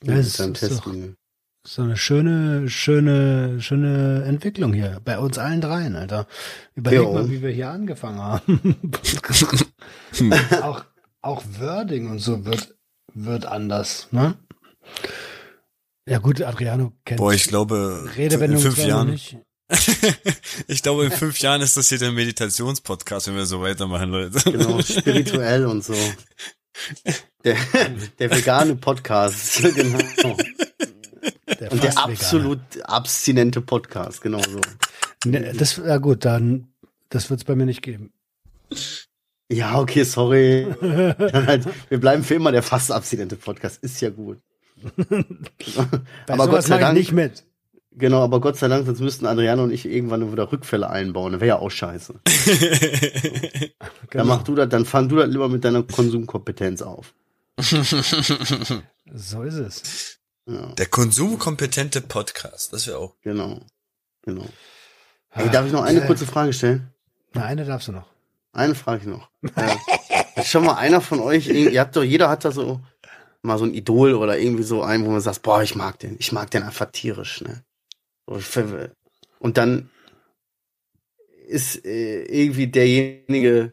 Ja, 0.02 0.14
deinem 0.14 0.20
ist 0.54 0.62
doch-. 0.62 0.92
So 1.64 1.82
eine 1.82 1.96
schöne, 1.96 2.68
schöne, 2.68 3.60
schöne 3.60 4.24
Entwicklung 4.24 4.72
hier. 4.72 5.00
Bei 5.04 5.18
uns 5.20 5.38
allen 5.38 5.60
dreien, 5.60 5.94
Alter. 5.94 6.26
Überleg 6.74 6.98
Jo. 7.00 7.12
mal, 7.12 7.30
wie 7.30 7.42
wir 7.42 7.50
hier 7.50 7.70
angefangen 7.70 8.20
haben. 8.20 8.76
auch, 10.62 10.84
auch 11.22 11.44
Wording 11.60 12.10
und 12.10 12.18
so 12.18 12.44
wird, 12.44 12.76
wird 13.14 13.46
anders, 13.46 14.08
ne? 14.10 14.36
Ja 16.08 16.18
gut, 16.18 16.40
Adriano 16.40 16.92
kennt 17.04 17.18
Boah, 17.18 17.32
ich 17.32 17.48
glaube, 17.48 18.08
in 18.16 18.58
fünf 18.58 18.78
Jahren, 18.78 19.10
nicht. 19.10 19.36
ich 20.68 20.82
glaube, 20.82 21.06
in 21.06 21.10
fünf 21.12 21.38
Jahren 21.40 21.60
ist 21.60 21.76
das 21.76 21.88
hier 21.88 21.98
der 21.98 22.12
Meditationspodcast, 22.12 23.26
wenn 23.28 23.36
wir 23.36 23.46
so 23.46 23.60
weitermachen, 23.60 24.10
Leute. 24.10 24.52
Genau, 24.52 24.80
spirituell 24.82 25.66
und 25.66 25.84
so. 25.84 25.94
Der, 27.44 27.56
der 28.18 28.30
vegane 28.30 28.76
Podcast, 28.76 29.62
genau. 29.62 29.98
Der 31.58 31.72
Und 31.72 31.82
der 31.82 31.98
absolut 31.98 32.60
abstinente 32.84 33.60
Podcast, 33.60 34.20
genau 34.20 34.42
so. 34.42 34.60
Ne, 35.24 35.52
das, 35.54 35.78
ja 35.78 35.96
gut, 35.96 36.24
dann, 36.24 36.68
das 37.08 37.30
wird's 37.30 37.44
bei 37.44 37.56
mir 37.56 37.66
nicht 37.66 37.82
geben. 37.82 38.12
Ja, 39.50 39.80
okay, 39.80 40.04
sorry. 40.04 40.66
Halt, 40.80 41.66
wir 41.88 41.98
bleiben 41.98 42.22
für 42.22 42.34
immer 42.34 42.52
der 42.52 42.62
fast 42.62 42.92
abstinente 42.92 43.36
Podcast. 43.36 43.82
Ist 43.82 44.00
ja 44.02 44.10
gut. 44.10 44.38
Aber 46.28 46.48
Gott 46.48 46.62
sei 46.64 46.78
Dank, 46.78 46.96
nicht 46.98 47.12
mit. 47.12 47.44
genau, 47.92 48.22
aber 48.22 48.40
Gott 48.40 48.56
sei 48.56 48.68
Dank, 48.68 48.86
sonst 48.86 49.00
müssten 49.00 49.26
Adriano 49.26 49.64
und 49.64 49.70
ich 49.72 49.86
irgendwann 49.86 50.30
wieder 50.32 50.50
Rückfälle 50.52 50.88
einbauen. 50.90 51.32
Das 51.32 51.40
wäre 51.40 51.48
ja 51.48 51.58
auch 51.58 51.70
scheiße. 51.70 52.14
Dann 52.24 53.70
Genau. 54.10 54.24
mach 54.24 54.44
du 54.44 54.54
das, 54.54 54.68
dann 54.68 54.84
fang 54.86 55.08
du 55.08 55.16
das 55.16 55.28
lieber 55.28 55.48
mit 55.48 55.64
deiner 55.64 55.82
Konsumkompetenz 55.82 56.80
auf. 56.82 57.12
So 59.12 59.42
ist 59.42 59.54
es. 59.54 60.18
Ja, 60.46 60.66
Der 60.74 60.86
konsumkompetente 60.86 62.00
Podcast, 62.00 62.72
das 62.72 62.86
wäre 62.86 62.98
auch. 62.98 63.14
genau. 63.22 63.60
Genau. 64.22 64.46
Ey, 65.30 65.48
darf 65.50 65.66
ich 65.66 65.72
noch 65.72 65.82
eine 65.84 66.00
kurze 66.06 66.26
Frage 66.26 66.52
stellen? 66.52 66.92
Na, 67.34 67.44
eine 67.44 67.64
darfst 67.64 67.86
du 67.88 67.92
noch. 67.92 68.06
Eine 68.52 68.74
frage 68.74 69.02
ich 69.02 69.06
noch. 69.08 69.28
Äh, 69.54 70.42
schon 70.44 70.64
mal 70.64 70.74
einer 70.74 71.00
von 71.00 71.20
euch, 71.20 71.46
ihr 71.48 71.80
habt 71.80 71.94
doch, 71.94 72.02
jeder 72.02 72.28
hat 72.28 72.44
da 72.44 72.50
so 72.50 72.80
mal 73.46 73.58
so 73.58 73.64
ein 73.64 73.74
Idol 73.74 74.14
oder 74.14 74.38
irgendwie 74.38 74.62
so 74.62 74.82
einen, 74.82 75.04
wo 75.06 75.10
man 75.10 75.20
sagt, 75.20 75.42
boah, 75.42 75.62
ich 75.62 75.74
mag 75.74 75.98
den, 75.98 76.16
ich 76.18 76.32
mag 76.32 76.50
den 76.50 76.62
einfach 76.62 76.90
tierisch, 76.90 77.40
ne? 77.42 77.62
Und 79.38 79.56
dann 79.56 79.90
ist 81.46 81.84
äh, 81.84 82.24
irgendwie 82.24 82.66
derjenige, 82.66 83.72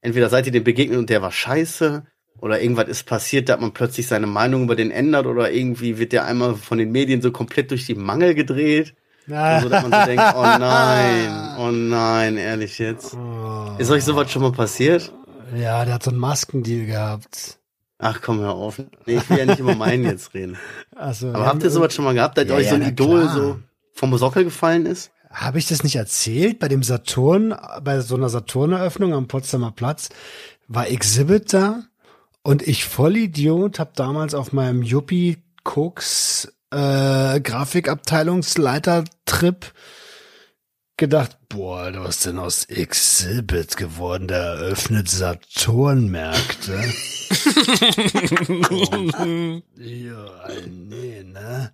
entweder 0.00 0.28
seid 0.28 0.46
ihr 0.46 0.52
dem 0.52 0.64
begegnet 0.64 0.98
und 0.98 1.10
der 1.10 1.22
war 1.22 1.30
scheiße, 1.30 2.04
oder 2.40 2.60
irgendwas 2.60 2.88
ist 2.88 3.04
passiert, 3.04 3.48
da 3.48 3.54
hat 3.54 3.60
man 3.60 3.72
plötzlich 3.72 4.06
seine 4.08 4.26
Meinung 4.26 4.64
über 4.64 4.76
den 4.76 4.90
ändert, 4.90 5.26
oder 5.26 5.52
irgendwie 5.52 5.98
wird 5.98 6.12
der 6.12 6.24
einmal 6.24 6.56
von 6.56 6.78
den 6.78 6.90
Medien 6.90 7.22
so 7.22 7.30
komplett 7.30 7.70
durch 7.70 7.86
die 7.86 7.94
Mangel 7.94 8.34
gedreht. 8.34 8.94
So, 9.26 9.32
dass 9.32 9.82
man 9.82 9.92
so 9.92 10.06
denkt, 10.06 10.24
oh 10.36 10.42
nein, 10.58 11.56
oh 11.58 11.70
nein, 11.70 12.36
ehrlich 12.36 12.78
jetzt. 12.78 13.14
Oh. 13.14 13.76
Ist 13.78 13.90
euch 13.90 14.04
sowas 14.04 14.30
schon 14.30 14.42
mal 14.42 14.52
passiert? 14.52 15.12
Ja, 15.56 15.84
der 15.84 15.94
hat 15.94 16.02
so 16.02 16.10
einen 16.10 16.20
Maskendeal 16.20 16.86
gehabt. 16.86 17.58
Ach 17.98 18.20
komm, 18.22 18.40
hör 18.40 18.54
auf. 18.54 18.78
Nee, 19.06 19.16
ich 19.16 19.28
will 19.30 19.38
ja 19.38 19.46
nicht 19.46 19.60
über 19.60 19.74
meinen 19.76 20.04
jetzt 20.10 20.34
reden. 20.34 20.56
Also, 20.96 21.28
Aber 21.28 21.46
habt 21.46 21.62
ihr 21.62 21.70
sowas 21.70 21.94
schon 21.94 22.04
mal 22.04 22.14
gehabt, 22.14 22.36
dass 22.38 22.48
Ja, 22.48 22.54
euch 22.54 22.64
ja, 22.64 22.70
so 22.70 22.74
ein 22.76 22.80
na 22.82 22.88
Idol 22.88 23.20
klar. 23.22 23.34
so 23.34 23.58
vom 23.92 24.16
Sockel 24.18 24.44
gefallen 24.44 24.86
ist? 24.86 25.10
Habe 25.30 25.58
ich 25.58 25.66
das 25.68 25.82
nicht 25.84 25.96
erzählt? 25.96 26.58
Bei 26.58 26.68
dem 26.68 26.82
Saturn, 26.82 27.54
bei 27.82 28.00
so 28.00 28.16
einer 28.16 28.28
Saturneröffnung 28.28 29.14
am 29.14 29.28
Potsdamer 29.28 29.70
Platz 29.72 30.08
war 30.68 30.88
Exhibit 30.88 31.52
da 31.52 31.82
und 32.42 32.62
ich 32.62 32.84
Vollidiot 32.84 33.78
habe 33.78 33.92
damals 33.94 34.34
auf 34.34 34.52
meinem 34.52 34.82
Yuppie 34.82 35.38
Cooks 35.64 36.52
äh, 36.70 37.40
Grafikabteilungsleiter-Trip 37.40 39.66
gedacht, 40.96 41.36
boah, 41.48 41.78
Alter, 41.80 42.04
was 42.04 42.16
ist 42.16 42.26
denn 42.26 42.38
aus 42.38 42.64
Exhibit 42.66 43.76
geworden? 43.76 44.28
Der 44.28 44.38
eröffnet 44.38 45.10
Saturnmärkte. 45.10 46.74
ja, 49.76 50.26
nee, 50.68 51.24
ne? 51.24 51.72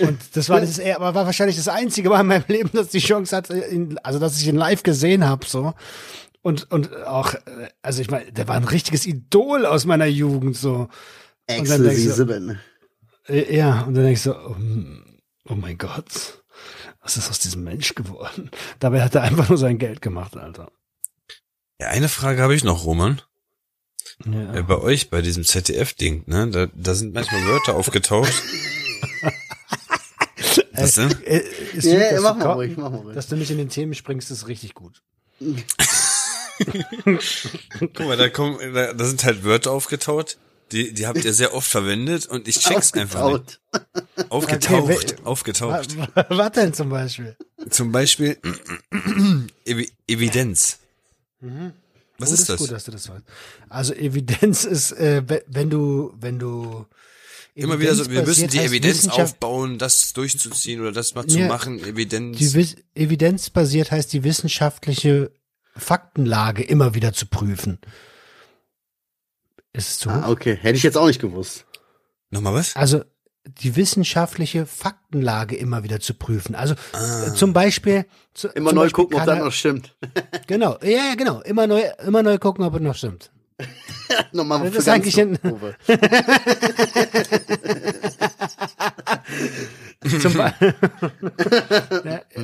Und 0.00 0.18
das 0.34 0.48
war 0.48 0.60
das, 0.60 0.80
aber 0.80 1.14
war 1.14 1.26
wahrscheinlich 1.26 1.56
das 1.56 1.68
einzige 1.68 2.08
Mal 2.10 2.20
in 2.22 2.26
meinem 2.28 2.44
Leben, 2.48 2.70
dass 2.72 2.86
ich 2.86 2.92
die 3.02 3.08
Chance 3.08 3.36
hatte, 3.36 3.58
ihn, 3.66 3.98
also 4.02 4.18
dass 4.18 4.40
ich 4.40 4.46
ihn 4.48 4.56
live 4.56 4.82
gesehen 4.82 5.24
habe, 5.26 5.46
so. 5.46 5.74
Und, 6.42 6.70
und 6.70 6.94
auch, 7.06 7.34
äh, 7.34 7.68
also 7.82 8.00
ich 8.00 8.10
meine, 8.10 8.30
der 8.32 8.48
war 8.48 8.56
ein 8.56 8.64
richtiges 8.64 9.06
Idol 9.06 9.66
aus 9.66 9.84
meiner 9.84 10.06
Jugend, 10.06 10.56
so. 10.56 10.88
Und 11.50 11.68
dann 11.68 11.82
denkst 11.82 12.04
du- 12.04 12.10
Exklusive. 12.22 12.58
Äh, 13.28 13.56
Ja, 13.56 13.80
und 13.82 13.94
dann 13.94 14.04
denke 14.04 14.12
ich 14.12 14.22
so, 14.22 14.34
oh, 14.34 14.56
oh 15.48 15.54
mein 15.54 15.76
Gott, 15.78 16.42
was 17.08 17.16
ist 17.16 17.30
aus 17.30 17.38
diesem 17.38 17.64
Mensch 17.64 17.94
geworden? 17.94 18.50
Dabei 18.80 19.02
hat 19.02 19.14
er 19.14 19.22
einfach 19.22 19.48
nur 19.48 19.56
sein 19.56 19.78
Geld 19.78 20.02
gemacht, 20.02 20.36
Alter. 20.36 20.70
Ja, 21.80 21.86
eine 21.88 22.10
Frage 22.10 22.42
habe 22.42 22.54
ich 22.54 22.64
noch, 22.64 22.84
Roman. 22.84 23.22
Ja. 24.26 24.56
Äh, 24.56 24.62
bei 24.62 24.76
euch, 24.76 25.08
bei 25.08 25.22
diesem 25.22 25.42
ZDF-Ding, 25.42 26.24
ne? 26.26 26.50
Da, 26.50 26.66
da 26.74 26.94
sind 26.94 27.14
manchmal 27.14 27.46
Wörter 27.46 27.76
aufgetaucht. 27.76 28.30
Was 30.72 30.96
denn? 30.96 31.10
Äh, 31.24 31.38
ist 31.72 31.86
Ja, 31.86 31.92
gut, 31.94 32.02
ja, 32.02 32.10
dass, 32.10 32.22
mach 32.22 32.32
du, 32.32 32.38
mal 32.44 32.52
ruhig, 32.52 32.76
mach 32.76 32.90
mal 32.90 32.98
ruhig. 32.98 33.14
dass 33.14 33.28
du 33.28 33.36
mich 33.36 33.50
in 33.50 33.56
den 33.56 33.70
Themen 33.70 33.94
springst, 33.94 34.30
ist 34.30 34.46
richtig 34.46 34.74
gut. 34.74 35.02
Guck 37.80 38.00
mal, 38.00 38.18
da 38.18 38.28
kommen, 38.28 38.58
da, 38.74 38.92
da 38.92 39.04
sind 39.06 39.24
halt 39.24 39.44
Wörter 39.44 39.70
aufgetaucht. 39.72 40.36
Die, 40.72 40.92
die 40.92 41.06
habt 41.06 41.24
ihr 41.24 41.32
sehr 41.32 41.54
oft 41.54 41.68
verwendet 41.70 42.26
und 42.26 42.46
ich 42.48 42.58
check's 42.58 42.92
einfach 42.94 43.32
nicht. 43.38 43.60
Aufgetaucht, 44.28 44.90
Okay, 44.90 45.16
aufgetaucht. 45.24 45.96
Was 46.28 46.52
denn 46.52 46.74
zum 46.74 46.90
Beispiel? 46.90 47.36
Zum 47.70 47.90
Beispiel 47.92 48.36
Evi 49.64 49.90
Evidenz. 50.06 50.78
Was 52.18 52.30
Oh, 52.30 52.34
ist 52.34 52.48
das? 52.48 52.58
gut, 52.58 52.70
dass 52.72 52.84
du 52.84 52.90
das 52.90 53.08
weißt. 53.08 53.22
Also 53.68 53.94
Evidenz 53.94 54.64
ist, 54.64 54.92
äh, 54.92 55.22
we- 55.26 55.44
wenn 55.46 55.70
du, 55.70 56.12
wenn 56.20 56.38
du 56.38 56.86
Immer 57.54 57.80
wieder 57.80 57.94
so, 57.94 58.08
wir 58.10 58.22
müssen 58.24 58.48
die 58.48 58.58
Evidenz 58.58 59.08
aufbauen, 59.08 59.78
das 59.78 60.12
durchzuziehen 60.12 60.80
oder 60.80 60.92
das 60.92 61.14
mal 61.14 61.26
zu 61.26 61.38
Ja. 61.40 61.48
machen, 61.48 61.78
Evidenz. 61.80 62.38
Die 62.38 62.52
Wiss- 62.54 62.76
evidenzbasiert 62.94 63.90
heißt 63.90 64.12
die 64.12 64.22
wissenschaftliche 64.24 65.30
Faktenlage 65.76 66.62
immer 66.62 66.94
wieder 66.94 67.12
zu 67.12 67.26
prüfen. 67.26 67.78
Ist 69.72 69.88
es 69.90 69.98
zu 69.98 70.10
hoch? 70.10 70.22
Ah, 70.24 70.30
okay. 70.30 70.56
Hätte 70.60 70.76
ich 70.76 70.82
jetzt 70.82 70.96
auch 70.96 71.06
nicht 71.06 71.20
gewusst. 71.20 71.66
Nochmal 72.30 72.54
was? 72.54 72.74
Also 72.76 73.02
die 73.46 73.76
wissenschaftliche 73.76 74.66
Faktenlage 74.66 75.56
immer 75.56 75.82
wieder 75.82 76.00
zu 76.00 76.12
prüfen. 76.14 76.54
Also 76.54 76.74
Ah. 76.92 77.32
zum 77.34 77.52
Beispiel 77.54 78.04
zu, 78.34 78.48
Immer 78.48 78.70
zum 78.70 78.76
neu 78.76 78.82
Beispiel 78.84 79.04
gucken, 79.04 79.20
ob 79.20 79.26
das 79.26 79.38
noch 79.38 79.52
stimmt. 79.52 79.96
Genau, 80.46 80.78
ja, 80.82 80.88
ja, 81.08 81.14
genau. 81.16 81.40
Immer 81.42 81.66
neu, 81.66 81.82
immer 82.06 82.22
neu 82.22 82.38
gucken, 82.38 82.64
ob 82.64 82.74
es 82.74 82.80
noch 82.80 82.94
stimmt. 82.94 83.30
Nochmal 84.32 84.60
Das 84.64 84.72
für 84.72 84.78
ist 84.78 84.88
eigentlich 84.88 85.20
ein-. 85.20 85.38
Zum 90.20 90.32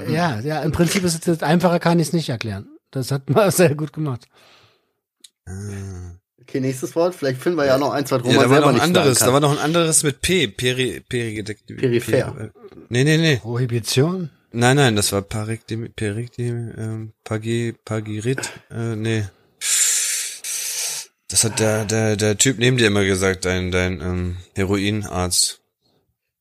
ja, 0.09 0.41
ja, 0.41 0.63
im 0.63 0.73
Prinzip 0.73 1.05
ist 1.05 1.27
es 1.29 1.43
einfacher, 1.43 1.79
kann 1.79 1.99
ich 2.01 2.09
es 2.09 2.13
nicht 2.13 2.29
erklären. 2.29 2.69
Das 2.91 3.11
hat 3.11 3.29
man 3.31 3.51
sehr 3.51 3.75
gut 3.75 3.93
gemacht. 3.93 4.27
Okay, 6.47 6.61
nächstes 6.61 6.95
Wort. 6.95 7.15
Vielleicht 7.15 7.41
finden 7.41 7.59
wir 7.59 7.65
ja 7.67 7.79
noch 7.79 7.93
eins, 7.93 8.11
was 8.11 8.23
Roman 8.23 8.35
Ja, 8.37 8.43
da 8.43 8.51
war 8.51 8.57
selber 8.57 8.73
noch 8.73 8.79
ein 8.79 8.81
anderes, 8.83 9.19
da 9.19 9.33
war 9.33 9.41
noch 9.41 9.53
ein 9.53 9.59
anderes 9.59 10.03
mit 10.03 10.21
P, 10.21 10.47
Peri, 10.49 11.01
Perigedekt. 11.09 11.67
Peripher. 11.67 12.33
Per- 12.33 12.51
Nee, 12.91 13.05
nee, 13.05 13.17
nee. 13.17 13.37
Prohibition? 13.37 14.31
Nein, 14.53 14.77
nein, 14.77 14.95
das 14.95 15.11
war 15.13 15.23
Parikdim, 15.23 15.93
Perikdim, 15.97 16.73
ähm, 16.77 17.13
Pagi, 17.25 17.75
Pagirit, 17.85 18.51
äh, 18.71 18.95
nee. 18.95 19.25
Das 21.29 21.43
hat 21.45 21.59
der, 21.59 21.85
der, 21.87 22.17
der 22.17 22.37
Typ 22.39 22.59
neben 22.59 22.77
dir 22.77 22.87
immer 22.87 23.05
gesagt, 23.05 23.45
dein, 23.47 23.71
dein, 23.73 24.01
ähm, 24.01 24.37
Heroinarzt. 24.55 25.61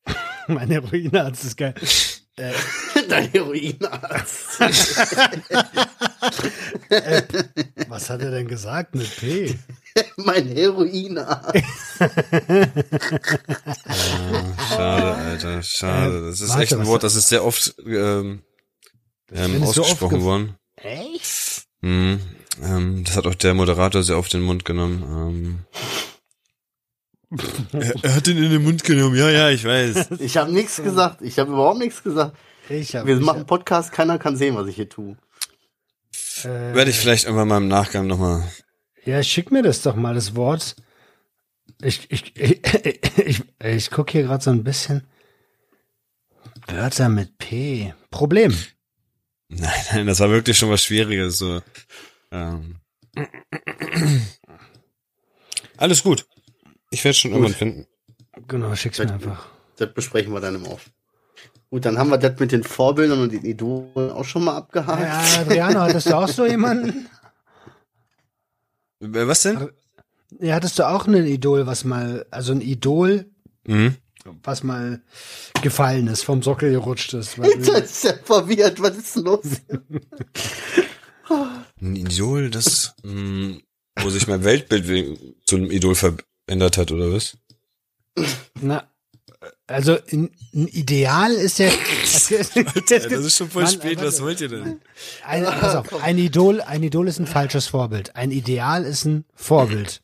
Mein 0.48 0.70
Heroinarzt 0.70 1.46
ist 1.46 1.58
geil. 1.58 1.74
Dein 3.10 3.30
Heroinarzt. 3.32 4.60
Was 7.88 8.10
hat 8.10 8.22
er 8.22 8.32
denn 8.32 8.48
gesagt 8.48 8.96
mit 8.96 9.16
P? 9.18 9.56
mein 10.18 10.48
Heroinarzt. 10.48 11.54
Schade, 14.70 15.14
Alter, 15.16 15.64
schade. 15.64 16.26
Das 16.30 16.42
ist 16.42 16.50
warte, 16.50 16.64
echt 16.64 16.74
ein 16.74 16.86
Wort, 16.88 17.04
das 17.04 17.16
ist 17.16 17.30
sehr 17.30 17.44
oft, 17.46 17.76
ähm, 17.86 18.42
ähm, 19.32 19.64
ausgesprochen 19.64 20.04
oft 20.04 20.10
ge- 20.16 20.22
worden. 20.24 20.56
Echt? 20.76 21.64
Mhm. 21.82 22.20
Ähm, 22.64 23.04
das 23.04 23.16
hat 23.18 23.26
auch 23.28 23.36
der 23.36 23.54
Moderator 23.54 24.04
sehr 24.04 24.18
oft 24.18 24.34
in 24.34 24.42
den 24.42 24.46
Mund 24.48 24.66
genommen. 24.66 25.66
Ähm. 27.32 27.40
er, 27.74 28.04
er 28.04 28.16
hat 28.16 28.28
ihn 28.28 28.38
in 28.38 28.52
den 28.52 28.64
Mund 28.64 28.84
genommen, 28.84 29.16
ja, 29.16 29.30
ja, 29.30 29.50
ich 29.50 29.64
weiß. 29.66 30.08
Ich 30.20 30.38
habe 30.38 30.52
nichts 30.52 30.78
gesagt. 30.78 31.22
Ich 31.22 31.40
habe 31.40 31.52
überhaupt 31.52 31.80
nichts 31.80 32.04
gesagt. 32.04 32.38
Ich 32.70 32.96
hab, 32.96 33.06
Wir 33.06 33.18
ich 33.18 33.24
machen 33.24 33.46
Podcast, 33.46 33.92
keiner 33.92 34.18
kann 34.20 34.38
sehen, 34.38 34.56
was 34.56 34.68
ich 34.68 34.76
hier 34.76 34.88
tue. 34.90 35.18
hab, 36.44 36.46
äh, 36.46 36.76
Werde 36.76 36.92
ich 36.92 36.98
vielleicht 37.00 37.26
irgendwann 37.26 37.48
mal 37.48 37.58
im 37.58 37.68
Nachgang 37.68 38.08
nochmal. 38.08 38.44
Ja, 39.06 39.22
schick 39.22 39.52
mir 39.52 39.64
das 39.64 39.82
doch 39.82 39.96
mal, 39.96 40.16
das 40.16 40.36
Wort. 40.36 40.76
Ich, 41.82 42.10
ich, 42.10 42.36
ich, 42.38 42.62
ich, 43.18 43.44
ich 43.60 43.92
guck 43.92 44.10
hier 44.12 44.24
gerade 44.24 44.44
so 44.44 44.52
ein 44.52 44.64
bisschen. 44.64 45.08
Wörter 46.68 47.10
mit 47.10 47.38
P. 47.38 47.94
Problem. 48.10 48.56
Nein, 49.50 49.72
nein, 49.92 50.08
das 50.08 50.20
war 50.20 50.30
wirklich 50.30 50.58
schon 50.58 50.70
was 50.70 50.84
Schwieriges. 50.84 51.38
So. 51.38 51.62
Ähm. 52.32 52.78
Alles 55.78 56.04
gut. 56.04 56.26
Ich 56.90 57.04
werde 57.04 57.18
schon 57.18 57.32
irgendwann 57.32 57.54
finden. 57.54 57.88
Genau, 58.48 58.76
schick's 58.76 59.00
mir 59.00 59.12
einfach. 59.12 59.48
Das 59.78 59.94
besprechen 59.94 60.34
wir 60.34 60.40
dann 60.40 60.56
im 60.56 60.66
Off. 60.66 60.90
Gut, 61.70 61.86
dann 61.86 61.98
haben 61.98 62.10
wir 62.10 62.18
das 62.18 62.40
mit 62.40 62.52
den 62.52 62.64
Vorbildern 62.64 63.20
und 63.20 63.32
den 63.34 63.44
Idolen 63.44 64.12
auch 64.12 64.26
schon 64.26 64.44
mal 64.44 64.58
abgehakt. 64.58 65.02
Ja, 65.02 65.42
Adriano, 65.42 65.82
hattest 65.82 66.08
du 66.08 66.16
auch 66.16 66.28
so 66.28 66.46
jemanden? 66.46 67.10
Was 69.12 69.42
denn? 69.44 69.70
Ja, 70.40 70.56
hattest 70.56 70.80
du 70.80 70.88
auch 70.88 71.08
ein 71.08 71.14
Idol, 71.26 71.66
was 71.68 71.84
mal, 71.84 72.26
also 72.32 72.54
ein 72.54 72.62
Idol, 72.62 73.26
Mhm. 73.66 73.96
was 74.44 74.64
mal 74.64 75.02
gefallen 75.62 76.08
ist, 76.08 76.24
vom 76.24 76.42
Sockel 76.42 76.72
gerutscht 76.72 77.14
ist. 77.14 77.38
Jetzt 77.38 77.70
ist 77.70 78.06
er 78.06 78.18
verwirrt. 78.24 78.82
Was 78.82 78.98
ist 78.98 79.16
denn 79.16 79.24
los? 79.24 79.46
Ein 81.82 81.96
Idol, 81.96 82.50
das, 82.50 82.94
mh, 83.04 83.58
wo 84.02 84.10
sich 84.10 84.28
mein 84.28 84.44
Weltbild 84.44 85.18
zu 85.46 85.56
einem 85.58 85.72
Idol 85.72 85.96
verändert 85.96 86.78
hat, 86.78 86.92
oder 86.92 87.12
was? 87.12 87.38
Na, 88.62 88.88
also 89.68 89.98
ein, 90.12 90.30
Ideal 90.52 91.32
ist 91.34 91.60
ja. 91.60 91.70
das 92.90 93.06
ist 93.06 93.38
schon 93.38 93.50
voll 93.50 93.64
Mann, 93.64 93.72
spät, 93.72 94.02
was 94.02 94.22
wollt 94.22 94.42
ihr 94.42 94.50
denn? 94.50 94.82
Ein, 95.26 95.44
pass 95.46 95.76
auf, 95.76 96.04
ein 96.04 96.18
Idol, 96.18 96.62
ein 96.62 96.84
Idol 96.84 97.08
ist 97.08 97.20
ein 97.20 97.28
falsches 97.28 97.68
Vorbild. 97.68 98.16
Ein 98.16 98.32
Ideal 98.32 98.84
ist 98.84 99.06
ein 99.06 99.26
Vorbild. 99.34 100.02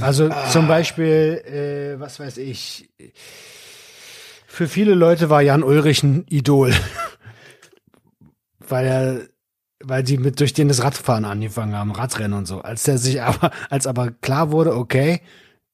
Also 0.00 0.30
zum 0.50 0.66
Beispiel, 0.68 1.42
äh, 1.96 2.00
was 2.00 2.18
weiß 2.18 2.38
ich, 2.38 2.88
für 4.46 4.68
viele 4.68 4.94
Leute 4.94 5.30
war 5.30 5.42
Jan 5.42 5.62
Ulrich 5.62 6.02
ein 6.02 6.26
Idol. 6.28 6.74
weil 8.72 8.86
er, 8.86 9.20
weil 9.84 10.06
sie 10.06 10.18
mit 10.18 10.40
durch 10.40 10.52
den 10.54 10.68
das 10.68 10.82
Radfahren 10.82 11.24
angefangen 11.24 11.76
haben, 11.76 11.92
Radrennen 11.92 12.36
und 12.36 12.46
so. 12.46 12.62
Als 12.62 12.82
der 12.82 12.98
sich 12.98 13.22
aber, 13.22 13.50
als 13.70 13.86
aber 13.86 14.10
klar 14.10 14.50
wurde, 14.50 14.74
okay, 14.74 15.20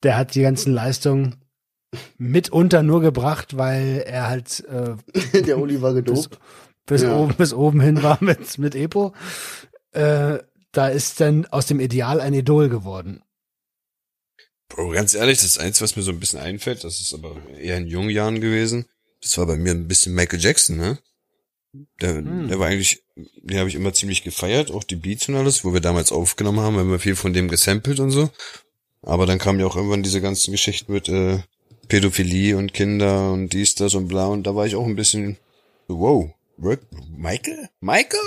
der 0.02 0.16
hat 0.16 0.34
die 0.34 0.42
ganzen 0.42 0.74
Leistungen 0.74 1.36
mitunter 2.18 2.82
nur 2.82 3.00
gebracht, 3.00 3.56
weil 3.56 4.02
er 4.06 4.28
halt 4.28 4.64
äh, 4.68 4.96
Der 5.42 5.58
Uli 5.58 5.80
war 5.80 5.94
gedopt. 5.94 6.38
bis 6.86 7.02
Ja. 7.02 7.16
oben 7.16 7.34
bis 7.34 7.52
oben 7.54 7.80
hin 7.80 8.02
war 8.02 8.18
mit 8.22 8.58
mit 8.58 8.74
Epo. 8.74 9.14
Äh, 9.92 10.38
da 10.72 10.88
ist 10.88 11.20
dann 11.20 11.46
aus 11.46 11.66
dem 11.66 11.80
Ideal 11.80 12.20
ein 12.20 12.34
Idol 12.34 12.68
geworden. 12.68 13.22
Bro, 14.68 14.90
ganz 14.90 15.14
ehrlich, 15.14 15.38
das 15.40 15.56
Einzige, 15.58 15.84
was 15.84 15.96
mir 15.96 16.02
so 16.02 16.10
ein 16.12 16.20
bisschen 16.20 16.40
einfällt, 16.40 16.84
das 16.84 17.00
ist 17.00 17.14
aber 17.14 17.36
eher 17.58 17.78
in 17.78 17.86
jungen 17.86 18.10
Jahren 18.10 18.40
gewesen. 18.40 18.84
Das 19.22 19.38
war 19.38 19.46
bei 19.46 19.56
mir 19.56 19.72
ein 19.72 19.88
bisschen 19.88 20.14
Michael 20.14 20.40
Jackson, 20.40 20.76
ne? 20.76 20.98
Der, 22.00 22.16
Hm. 22.16 22.48
der 22.48 22.58
war 22.58 22.66
eigentlich, 22.68 23.02
den 23.16 23.58
habe 23.58 23.68
ich 23.68 23.74
immer 23.74 23.92
ziemlich 23.94 24.22
gefeiert, 24.22 24.70
auch 24.70 24.84
die 24.84 24.96
Beats 24.96 25.28
und 25.28 25.36
alles, 25.36 25.64
wo 25.64 25.72
wir 25.72 25.80
damals 25.80 26.12
aufgenommen 26.12 26.60
haben, 26.60 26.76
haben 26.76 26.90
wir 26.90 26.98
viel 26.98 27.16
von 27.16 27.32
dem 27.32 27.48
gesampelt 27.48 27.98
und 28.00 28.10
so. 28.10 28.30
Aber 29.02 29.26
dann 29.26 29.38
kamen 29.38 29.58
ja 29.60 29.66
auch 29.66 29.76
irgendwann 29.76 30.02
diese 30.02 30.20
ganzen 30.20 30.50
Geschichten 30.52 30.92
mit 30.92 31.08
äh, 31.08 31.40
Pädophilie 31.88 32.56
und 32.56 32.72
Kinder 32.72 33.32
und 33.32 33.50
dies, 33.50 33.74
das 33.74 33.94
und 33.94 34.08
bla. 34.08 34.26
Und 34.26 34.44
da 34.44 34.54
war 34.54 34.66
ich 34.66 34.76
auch 34.76 34.86
ein 34.86 34.96
bisschen, 34.96 35.36
wow, 35.88 36.30
Michael? 37.16 37.68
Michael? 37.80 38.20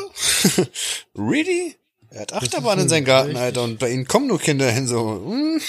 really? 1.18 1.76
Er 2.09 2.22
hat 2.22 2.34
Achterbahn 2.34 2.80
in 2.80 2.89
seinem 2.89 3.05
Garten, 3.05 3.38
Alter, 3.38 3.64
und 3.64 3.80
bei 3.80 3.89
ihnen 3.89 4.05
kommen 4.05 4.28
nur 4.28 4.39
Kinder 4.39 4.70
hin, 4.70 4.86
so, 4.88 5.22
hm, 5.26 5.62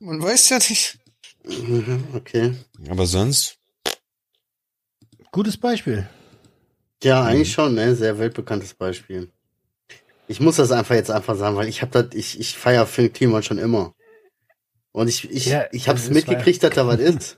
man 0.00 0.22
weiß 0.22 0.50
ja 0.50 0.58
nicht. 0.58 0.98
Mhm, 1.44 2.04
Okay. 2.14 2.54
Aber 2.90 3.06
sonst, 3.06 3.58
Gutes 5.34 5.56
Beispiel. 5.56 6.08
Ja, 7.02 7.24
eigentlich 7.24 7.50
schon, 7.50 7.74
ne? 7.74 7.96
Sehr 7.96 8.20
weltbekanntes 8.20 8.74
Beispiel. 8.74 9.32
Ich 10.28 10.38
muss 10.38 10.54
das 10.56 10.70
einfach 10.70 10.94
jetzt 10.94 11.10
einfach 11.10 11.34
sagen, 11.34 11.56
weil 11.56 11.66
ich 11.66 11.82
hab 11.82 11.90
das, 11.90 12.06
ich, 12.12 12.38
ich 12.38 12.56
feier 12.56 12.86
Phil 12.86 13.08
Kliman 13.08 13.42
schon 13.42 13.58
immer. 13.58 13.96
Und 14.94 15.08
ich, 15.08 15.28
ich, 15.28 15.46
Ja, 15.46 15.64
ich 15.72 15.88
hab's 15.88 16.08
mitgekriegt, 16.08 16.62
dass 16.62 16.74
da 16.76 16.86
was 16.86 17.00
ist. 17.00 17.36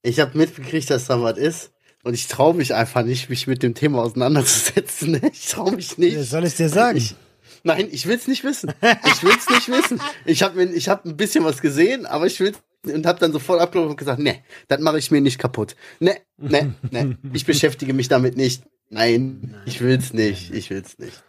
Ich 0.00 0.18
hab 0.18 0.34
mitgekriegt, 0.34 0.88
dass 0.88 1.04
da 1.04 1.20
was 1.22 1.36
ist. 1.36 1.70
Und 2.02 2.14
ich 2.14 2.28
traue 2.28 2.54
mich 2.54 2.74
einfach 2.74 3.04
nicht, 3.04 3.28
mich 3.28 3.46
mit 3.46 3.62
dem 3.62 3.74
Thema 3.74 4.02
auseinanderzusetzen. 4.02 5.20
Ich 5.32 5.48
traue 5.48 5.72
mich 5.72 5.98
nicht. 5.98 6.18
Soll 6.22 6.44
ich 6.46 6.56
dir 6.56 6.70
sagen? 6.70 6.96
Ich, 6.96 7.14
nein, 7.62 7.88
ich 7.92 8.06
will's 8.06 8.26
nicht 8.26 8.42
wissen. 8.42 8.72
Ich 8.80 9.22
will's 9.22 9.50
nicht 9.50 9.68
wissen. 9.68 10.00
Ich 10.24 10.42
habe 10.42 10.64
ich 10.64 10.88
hab 10.88 11.04
ein 11.04 11.18
bisschen 11.18 11.44
was 11.44 11.60
gesehen, 11.60 12.06
aber 12.06 12.26
ich 12.26 12.40
will 12.40 12.54
und 12.86 13.04
habe 13.04 13.20
dann 13.20 13.32
sofort 13.32 13.60
abgelaufen 13.60 13.90
und 13.90 13.96
gesagt, 13.98 14.18
nee, 14.18 14.42
das 14.68 14.80
mache 14.80 14.98
ich 14.98 15.10
mir 15.10 15.20
nicht 15.20 15.38
kaputt. 15.38 15.76
Nee, 16.00 16.20
nee, 16.38 16.70
nee, 16.90 17.16
ich 17.34 17.44
beschäftige 17.44 17.92
mich 17.92 18.08
damit 18.08 18.36
nicht. 18.36 18.64
Nein, 18.88 19.54
ich 19.66 19.82
will's 19.82 20.14
nicht. 20.14 20.52
Ich 20.54 20.70
will's 20.70 20.98
nicht. 20.98 21.22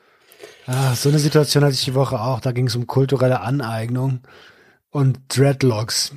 Ah, 0.66 0.96
so 0.96 1.10
eine 1.10 1.20
Situation 1.20 1.66
hatte 1.66 1.76
ich 1.76 1.84
die 1.84 1.96
Woche 1.96 2.20
auch. 2.22 2.40
Da 2.40 2.54
ging 2.54 2.68
es 2.68 2.76
um 2.76 2.88
kulturelle 2.88 3.42
Aneignung 3.42 4.22
und 4.94 5.20
Dreadlocks. 5.28 6.14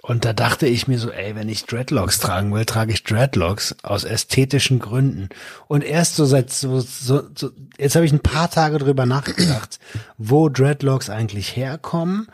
Und 0.00 0.24
da 0.24 0.32
dachte 0.32 0.68
ich 0.68 0.86
mir 0.86 1.00
so, 1.00 1.10
ey, 1.10 1.34
wenn 1.34 1.48
ich 1.48 1.66
Dreadlocks 1.66 2.20
tragen 2.20 2.54
will, 2.54 2.64
trage 2.64 2.92
ich 2.92 3.02
Dreadlocks 3.02 3.74
aus 3.82 4.04
ästhetischen 4.04 4.78
Gründen. 4.78 5.28
Und 5.66 5.82
erst 5.82 6.14
so 6.14 6.24
seit 6.24 6.52
so, 6.52 6.78
so, 6.80 7.28
so 7.34 7.50
jetzt 7.76 7.96
habe 7.96 8.06
ich 8.06 8.12
ein 8.12 8.20
paar 8.20 8.48
Tage 8.48 8.78
drüber 8.78 9.04
nachgedacht, 9.04 9.80
wo 10.16 10.48
Dreadlocks 10.48 11.10
eigentlich 11.10 11.56
herkommen 11.56 12.28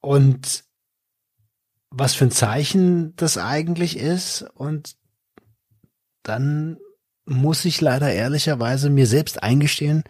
und 0.00 0.64
was 1.88 2.14
für 2.14 2.26
ein 2.26 2.30
Zeichen 2.30 3.16
das 3.16 3.38
eigentlich 3.38 3.96
ist. 3.96 4.42
Und 4.54 4.96
dann 6.22 6.76
muss 7.24 7.64
ich 7.64 7.80
leider 7.80 8.12
ehrlicherweise 8.12 8.90
mir 8.90 9.06
selbst 9.06 9.42
eingestehen, 9.42 10.04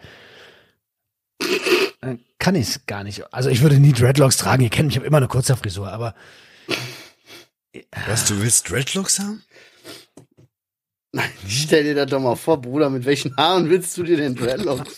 kann 2.41 2.55
ich 2.55 2.67
es 2.67 2.85
gar 2.87 3.03
nicht. 3.03 3.31
Also 3.31 3.49
ich 3.49 3.61
würde 3.61 3.79
nie 3.79 3.93
Dreadlocks 3.93 4.35
tragen. 4.37 4.63
Ihr 4.63 4.69
kennt 4.69 4.87
mich, 4.87 4.95
ich 4.95 4.99
habe 4.99 5.05
immer 5.05 5.17
eine 5.17 5.27
kurze 5.27 5.55
Frisur, 5.55 5.91
aber 5.91 6.15
was, 8.07 8.25
du 8.25 8.41
willst 8.41 8.69
Dreadlocks 8.69 9.19
haben? 9.19 9.43
Nein, 11.13 11.29
stell 11.47 11.83
dir 11.83 11.93
das 11.93 12.09
doch 12.09 12.19
mal 12.19 12.35
vor, 12.35 12.59
Bruder, 12.59 12.89
mit 12.89 13.05
welchen 13.05 13.37
Haaren 13.37 13.69
willst 13.69 13.95
du 13.97 14.03
dir 14.03 14.17
den 14.17 14.35
Dreadlocks? 14.35 14.97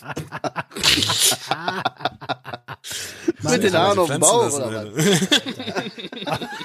mit 3.42 3.62
den 3.62 3.74
Haaren 3.74 3.98
auf 3.98 4.10
dem 4.10 4.20
Bauch 4.20 4.52
oder 4.52 4.86
was? 4.94 5.28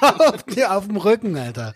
auf, 0.02 0.44
auf 0.70 0.86
dem 0.86 0.96
Rücken, 0.96 1.36
Alter. 1.36 1.74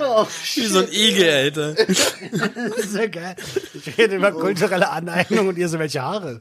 Oh, 0.00 0.26
Wie 0.54 0.66
so 0.66 0.80
ein 0.80 0.88
Igel, 0.90 1.30
Alter. 1.30 1.74
Das 1.84 2.78
ist 2.78 2.96
ja 2.96 3.06
geil. 3.06 3.36
Ich 3.74 3.96
rede 3.98 4.16
über 4.16 4.32
kulturelle 4.32 4.90
Aneignung 4.90 5.48
und 5.48 5.58
ihr 5.58 5.68
so 5.68 5.78
welche 5.78 6.02
Haare. 6.02 6.40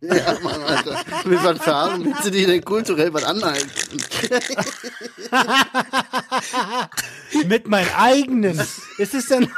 ja, 0.00 0.38
Mann, 0.42 0.62
Alter. 0.62 1.02
Mit 1.24 1.42
was 1.42 1.58
für 1.58 1.74
Haaren 1.74 2.04
willst 2.04 2.24
du 2.24 2.30
dir 2.30 2.46
denn 2.46 2.64
kulturell 2.64 3.12
was 3.12 3.24
anhalten? 3.24 3.70
Mit 7.46 7.68
meinen 7.68 7.90
eigenen. 7.94 8.60
Ist 8.98 9.14
es 9.14 9.26
denn? 9.26 9.50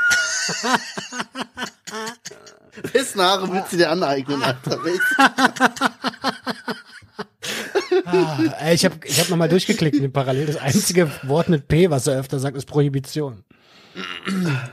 Wessen 2.92 3.20
Haare 3.20 3.52
willst 3.52 3.72
du 3.72 3.76
dir 3.76 3.90
aneignen, 3.90 4.42
Alter? 4.42 4.78
Ah, 8.04 8.72
ich 8.72 8.84
habe 8.84 8.96
ich 9.04 9.20
hab 9.20 9.28
nochmal 9.28 9.48
durchgeklickt 9.48 9.96
in 9.96 10.02
den 10.02 10.12
Parallel. 10.12 10.46
Das 10.46 10.56
einzige 10.56 11.10
Wort 11.24 11.48
mit 11.48 11.68
P, 11.68 11.90
was 11.90 12.06
er 12.06 12.18
öfter 12.18 12.38
sagt, 12.38 12.56
ist 12.56 12.66
Prohibition. 12.66 13.44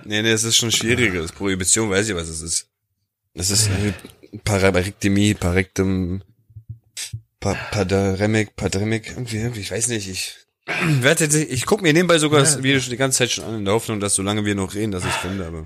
Nee, 0.05 0.21
nee, 0.21 0.31
es 0.31 0.43
ist 0.43 0.57
schon 0.57 0.71
schwieriger. 0.71 1.21
Das 1.21 1.31
Prohibition 1.31 1.89
weiß 1.89 2.09
ich, 2.09 2.15
was 2.15 2.29
es 2.29 2.41
ist. 2.41 2.67
Das 3.33 3.51
ist 3.51 3.67
äh, 3.67 3.93
Parektemie, 4.43 5.33
Parektem, 5.33 6.23
pa 7.39 7.53
Paderemic, 7.71 8.55
Paderemic, 8.55 9.09
irgendwie, 9.09 9.37
irgendwie, 9.37 9.61
ich 9.61 9.71
weiß 9.71 9.87
nicht, 9.89 10.09
ich 10.09 10.35
werde 11.01 11.25
ich 11.25 11.65
gucke 11.65 11.83
mir 11.83 11.93
nebenbei 11.93 12.19
sogar 12.19 12.41
das 12.41 12.61
Video 12.61 12.79
schon 12.79 12.91
die 12.91 12.97
ganze 12.97 13.19
Zeit 13.19 13.31
schon 13.31 13.43
an, 13.43 13.55
in 13.55 13.65
der 13.65 13.73
Hoffnung, 13.73 13.99
dass 13.99 14.15
solange 14.15 14.45
wir 14.45 14.55
noch 14.55 14.73
reden, 14.73 14.91
dass 14.91 15.05
ich 15.05 15.11
finde, 15.11 15.45
aber. 15.45 15.65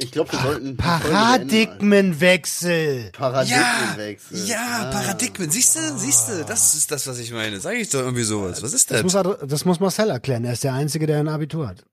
Ich 0.00 0.12
glaube, 0.12 0.30
wir 0.30 0.38
sollten. 0.38 0.76
Folge 0.76 0.76
beenden, 0.76 0.76
Paradigmenwechsel. 0.76 3.10
Paradigmenwechsel. 3.12 4.46
ja, 4.46 4.90
Paradigmen, 4.92 5.50
siehst 5.50 5.74
du, 5.74 5.98
siehst 5.98 6.28
du, 6.28 6.44
das 6.44 6.74
ist 6.76 6.92
das, 6.92 7.04
was 7.08 7.18
ich 7.18 7.32
meine. 7.32 7.58
Sag 7.58 7.74
ich 7.74 7.88
doch 7.90 7.98
irgendwie 8.00 8.22
sowas. 8.22 8.62
Was 8.62 8.74
ist 8.74 8.92
Das 8.92 9.02
das? 9.02 9.24
muss, 9.24 9.36
das 9.48 9.64
muss 9.64 9.80
Marcel 9.80 10.10
erklären. 10.10 10.44
Er 10.44 10.52
ist 10.52 10.62
der 10.62 10.74
Einzige, 10.74 11.08
der 11.08 11.18
ein 11.18 11.28
Abitur 11.28 11.66
hat. 11.68 11.84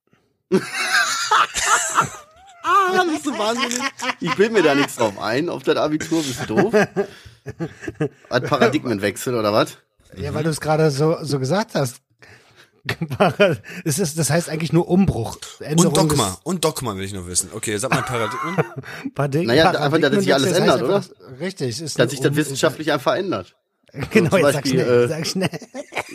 Ah, 2.68 3.04
bist 3.04 3.26
du 3.26 3.38
wahnsinnig? 3.38 3.80
Ich 4.22 4.34
bild 4.36 4.52
mir 4.52 4.64
da 4.64 4.74
nichts 4.74 4.96
drauf 4.96 5.20
ein, 5.20 5.50
auf 5.50 5.64
das 5.64 5.76
Abitur, 5.78 6.24
bist 6.24 6.40
du 6.48 6.56
doof? 6.56 6.74
Hat 6.74 8.46
Paradigmenwechsel 8.48 9.36
oder 9.36 9.54
was? 9.54 9.78
Ja, 10.16 10.34
weil 10.34 10.44
du 10.44 10.50
es 10.50 10.60
gerade 10.62 10.90
so, 10.90 11.18
so 11.22 11.38
gesagt 11.40 11.76
hast. 11.76 11.98
Es 13.84 14.00
ist, 14.00 14.18
das 14.20 14.30
heißt 14.30 14.50
eigentlich 14.50 14.72
nur 14.74 14.88
Umbruch. 14.88 15.38
Änderung 15.60 15.92
Und 15.94 15.98
Dogma, 16.12 16.38
und 16.44 16.64
Dogma 16.64 16.96
will 16.96 17.04
ich 17.04 17.14
noch 17.14 17.28
wissen. 17.28 17.50
Okay, 17.54 17.78
sag 17.78 17.92
mal 17.92 18.02
Paradigmen. 18.04 18.56
Des 19.04 19.14
Paradig 19.14 19.48
Naja, 19.48 19.72
einfach, 19.72 20.00
dass 20.00 20.24
sich 20.24 20.34
alles 20.34 20.52
Paradigmenwechsel 20.54 20.62
ändert, 20.62 20.82
heißt 20.82 21.12
einfach- 21.12 21.40
Richtig. 21.40 21.82
Ist 21.82 22.00
Dass 22.00 22.12
sich 22.12 22.20
das 22.20 22.36
wissenschaftlich 22.36 22.92
einfach 22.92 23.16
ändert. 23.16 23.56
Genau, 24.12 24.30
zum 24.32 24.40
jetzt 24.40 24.54
sag 24.54 24.64
Beispiel, 24.64 24.72
schnell, 24.82 25.04
äh, 25.04 25.08
sag 25.08 25.26
schnell. 25.28 25.60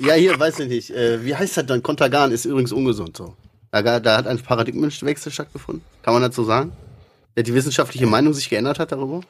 Ja, 0.02 0.12
hier, 0.12 0.38
weiß 0.38 0.58
ich 0.60 0.68
nicht. 0.68 0.90
Äh, 0.90 1.24
wie 1.24 1.34
heißt 1.34 1.56
das 1.56 1.64
dann? 1.64 1.82
Kontergan 1.82 2.30
ist 2.30 2.44
übrigens 2.44 2.72
ungesund 2.72 3.16
so. 3.16 3.34
Da, 3.70 4.00
da 4.00 4.16
hat 4.18 4.26
ein 4.26 4.38
Paradigmenwechsel 4.38 5.32
stattgefunden. 5.32 5.82
Kann 6.02 6.12
man 6.12 6.22
dazu 6.22 6.44
sagen? 6.44 6.72
Dass 7.36 7.44
die 7.44 7.54
wissenschaftliche 7.54 8.06
Meinung 8.06 8.34
sich 8.34 8.50
geändert 8.50 8.78
hat 8.80 8.92
darüber? 8.92 9.20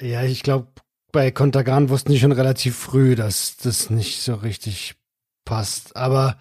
Ja, 0.00 0.22
ich 0.22 0.42
glaube, 0.44 0.68
bei 1.10 1.30
Kontergan 1.32 1.88
wussten 1.88 2.12
die 2.12 2.20
schon 2.20 2.32
relativ 2.32 2.76
früh, 2.76 3.16
dass 3.16 3.56
das 3.56 3.90
nicht 3.90 4.22
so 4.22 4.34
richtig 4.34 4.94
passt. 5.46 5.96
Aber 5.96 6.36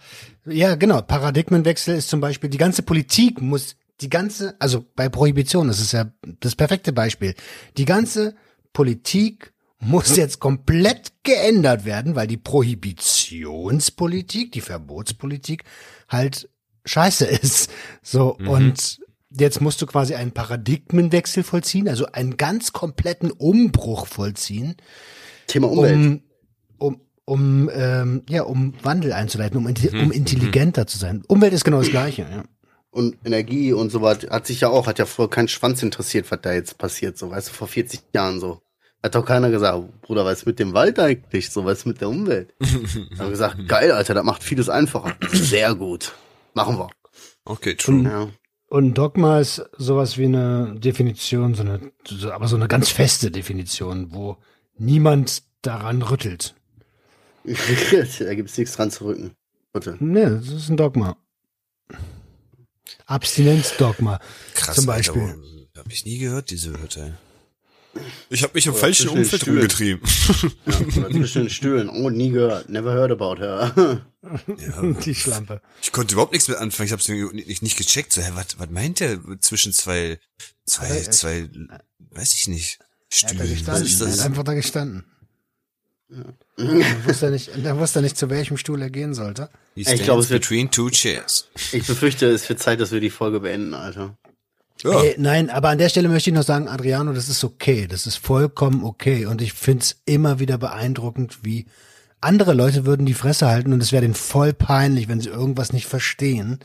ja, 0.45 0.75
genau, 0.75 1.01
Paradigmenwechsel 1.01 1.95
ist 1.95 2.09
zum 2.09 2.19
Beispiel, 2.19 2.49
die 2.49 2.57
ganze 2.57 2.81
Politik 2.81 3.41
muss, 3.41 3.77
die 4.01 4.09
ganze, 4.09 4.59
also 4.59 4.85
bei 4.97 5.07
Prohibition, 5.07 5.69
das 5.69 5.79
ist 5.79 5.93
ja 5.93 6.11
das 6.41 6.55
perfekte 6.55 6.91
Beispiel, 6.91 7.35
die 7.77 7.85
ganze 7.85 8.35
Politik 8.73 9.53
muss 9.79 10.13
jetzt 10.17 10.41
komplett 10.41 11.13
geändert 11.23 11.85
werden, 11.85 12.15
weil 12.15 12.27
die 12.27 12.35
Prohibitionspolitik, 12.35 14.51
die 14.51 14.61
Verbotspolitik 14.61 15.63
halt 16.09 16.49
scheiße 16.83 17.25
ist. 17.25 17.71
So, 18.03 18.35
und 18.37 18.99
jetzt 19.31 19.61
musst 19.61 19.81
du 19.81 19.85
quasi 19.85 20.15
einen 20.15 20.31
Paradigmenwechsel 20.31 21.43
vollziehen, 21.43 21.87
also 21.87 22.07
einen 22.07 22.35
ganz 22.37 22.73
kompletten 22.73 23.31
Umbruch 23.31 24.07
vollziehen, 24.07 24.75
Thema 25.47 25.69
Umwelt. 25.69 25.95
um, 25.95 26.21
um, 26.77 27.01
um, 27.25 27.69
ähm, 27.73 28.23
ja, 28.29 28.43
um 28.43 28.73
Wandel 28.83 29.13
einzuleiten, 29.13 29.57
um, 29.57 29.65
um 29.65 30.11
intelligenter 30.11 30.87
zu 30.87 30.97
sein. 30.97 31.23
Umwelt 31.27 31.53
ist 31.53 31.65
genau 31.65 31.79
das 31.79 31.89
Gleiche, 31.89 32.21
ja. 32.21 32.43
und 32.91 33.17
Energie 33.25 33.73
und 33.73 33.89
so 33.89 34.01
was, 34.01 34.19
hat 34.29 34.47
sich 34.47 34.61
ja 34.61 34.69
auch, 34.69 34.87
hat 34.87 34.99
ja 34.99 35.05
vorher 35.05 35.29
keinen 35.29 35.47
Schwanz 35.47 35.81
interessiert, 35.83 36.29
was 36.31 36.39
da 36.41 36.53
jetzt 36.53 36.77
passiert, 36.77 37.17
so, 37.17 37.31
weißt 37.31 37.49
du, 37.49 37.53
vor 37.53 37.67
40 37.67 38.01
Jahren 38.13 38.39
so. 38.39 38.61
Hat 39.03 39.13
doch 39.13 39.25
keiner 39.25 39.51
gesagt, 39.51 40.01
Bruder, 40.01 40.25
was 40.25 40.39
ist 40.39 40.45
mit 40.47 40.57
dem 40.57 40.73
Wald 40.73 40.97
eigentlich, 40.97 41.49
so, 41.49 41.65
was 41.65 41.79
ist 41.79 41.85
mit 41.85 42.01
der 42.01 42.09
Umwelt? 42.09 42.55
Haben 43.19 43.29
gesagt, 43.29 43.67
geil, 43.67 43.91
Alter, 43.91 44.13
das 44.13 44.23
macht 44.23 44.43
vieles 44.43 44.69
einfacher. 44.69 45.15
Sehr 45.31 45.75
gut. 45.75 46.13
Machen 46.55 46.79
wir. 46.79 46.89
Okay, 47.43 47.75
true. 47.75 48.03
Ja. 48.03 48.29
Und 48.67 48.95
Dogma 48.95 49.39
ist 49.39 49.63
sowas 49.77 50.17
wie 50.17 50.25
eine 50.25 50.75
Definition, 50.79 51.53
so 51.53 51.61
eine, 51.61 51.91
so, 52.07 52.31
aber 52.31 52.47
so 52.47 52.55
eine 52.55 52.67
ganz 52.67 52.89
feste 52.89 53.29
Definition, 53.29 54.11
wo 54.11 54.37
niemand 54.77 55.43
daran 55.61 56.01
rüttelt. 56.01 56.55
da 58.19 58.33
gibt's 58.33 58.57
nichts 58.57 58.75
dran 58.75 58.91
zu 58.91 59.05
rücken. 59.05 59.31
Bitte. 59.73 59.97
Nee, 59.99 60.25
das 60.25 60.47
ist 60.47 60.69
ein 60.69 60.77
Dogma. 60.77 61.17
Abstinenzdogma. 63.05 64.19
Krass, 64.53 64.75
Zum 64.75 64.85
Beispiel. 64.85 65.21
wo- 65.21 65.79
hab 65.79 65.91
ich 65.91 66.05
nie 66.05 66.17
gehört, 66.17 66.49
diese 66.51 66.73
Wörter. 66.79 67.17
Ich 68.29 68.43
habe 68.43 68.53
mich 68.55 68.65
im 68.65 68.73
falschen 68.73 69.07
zwischen 69.09 69.15
den 69.15 69.23
Umfeld 69.23 69.41
Stühlen. 69.41 69.57
rumgetrieben. 69.59 70.01
Ja, 70.65 71.05
oder 71.05 71.11
zwischen 71.11 71.41
den 71.43 71.49
Stühlen. 71.49 71.89
Oh, 71.89 72.09
nie 72.09 72.29
gehört. 72.29 72.67
Never 72.69 72.91
heard 72.93 73.11
about 73.11 73.37
her. 73.41 74.01
Die 75.05 75.15
Schlampe. 75.15 75.61
Ich 75.81 75.91
konnte 75.93 76.13
überhaupt 76.13 76.33
nichts 76.33 76.47
mit 76.49 76.57
anfangen. 76.57 76.87
Ich 76.87 76.91
habe 76.91 77.01
es 77.01 77.07
nicht, 77.07 77.61
nicht 77.61 77.77
gecheckt. 77.77 78.11
So, 78.11 78.21
hä, 78.21 78.31
was, 78.33 78.57
was 78.59 78.69
meint 78.69 78.99
der 78.99 79.19
zwischen 79.39 79.71
zwei, 79.71 80.19
zwei, 80.65 80.87
Äh, 80.89 81.01
äh, 81.03 81.09
zwei, 81.09 81.49
weiß 82.11 82.33
ich 82.33 82.47
nicht, 82.49 82.79
Er 82.79 83.29
hat 83.29 83.39
da 83.39 83.45
Stühlen? 83.45 83.67
Was 83.67 83.81
gestanden. 83.81 83.85
ist 83.85 84.01
Er 84.01 84.11
hat 84.11 84.25
einfach 84.29 84.43
da 84.43 84.53
gestanden. 84.55 85.05
Er 86.57 87.05
wusste 87.05 87.31
nicht, 87.31 87.49
er 87.63 87.77
wusste 87.79 88.01
nicht, 88.01 88.17
zu 88.17 88.29
welchem 88.29 88.57
Stuhl 88.57 88.81
er 88.81 88.89
gehen 88.89 89.13
sollte. 89.13 89.49
Ich 89.75 89.85
glaube, 90.03 90.21
es 90.21 90.29
wird- 90.29 90.43
between 90.43 90.69
two 90.71 90.89
chairs. 90.89 91.47
Ich 91.71 91.85
befürchte, 91.85 92.27
es 92.27 92.47
wird 92.47 92.59
Zeit, 92.59 92.79
dass 92.79 92.91
wir 92.91 92.99
die 92.99 93.09
Folge 93.09 93.39
beenden, 93.39 93.73
Alter. 93.73 94.15
Ja, 94.83 95.01
Ey, 95.01 95.15
nein, 95.17 95.49
aber 95.49 95.69
an 95.69 95.77
der 95.77 95.89
Stelle 95.89 96.07
möchte 96.09 96.29
ich 96.29 96.35
noch 96.35 96.43
sagen, 96.43 96.67
Adriano, 96.67 97.11
das 97.13 97.29
ist 97.29 97.43
okay. 97.43 97.87
Das 97.87 98.05
ist 98.05 98.17
vollkommen 98.17 98.83
okay. 98.83 99.25
Und 99.25 99.41
ich 99.41 99.53
find's 99.53 99.95
immer 100.05 100.39
wieder 100.39 100.57
beeindruckend, 100.57 101.39
wie 101.43 101.65
andere 102.21 102.53
Leute 102.53 102.85
würden 102.85 103.05
die 103.05 103.13
Fresse 103.13 103.47
halten 103.47 103.73
und 103.73 103.81
es 103.81 103.91
wäre 103.91 104.01
denen 104.01 104.13
voll 104.15 104.53
peinlich, 104.53 105.07
wenn 105.07 105.21
sie 105.21 105.29
irgendwas 105.29 105.73
nicht 105.73 105.85
verstehen. 105.87 106.59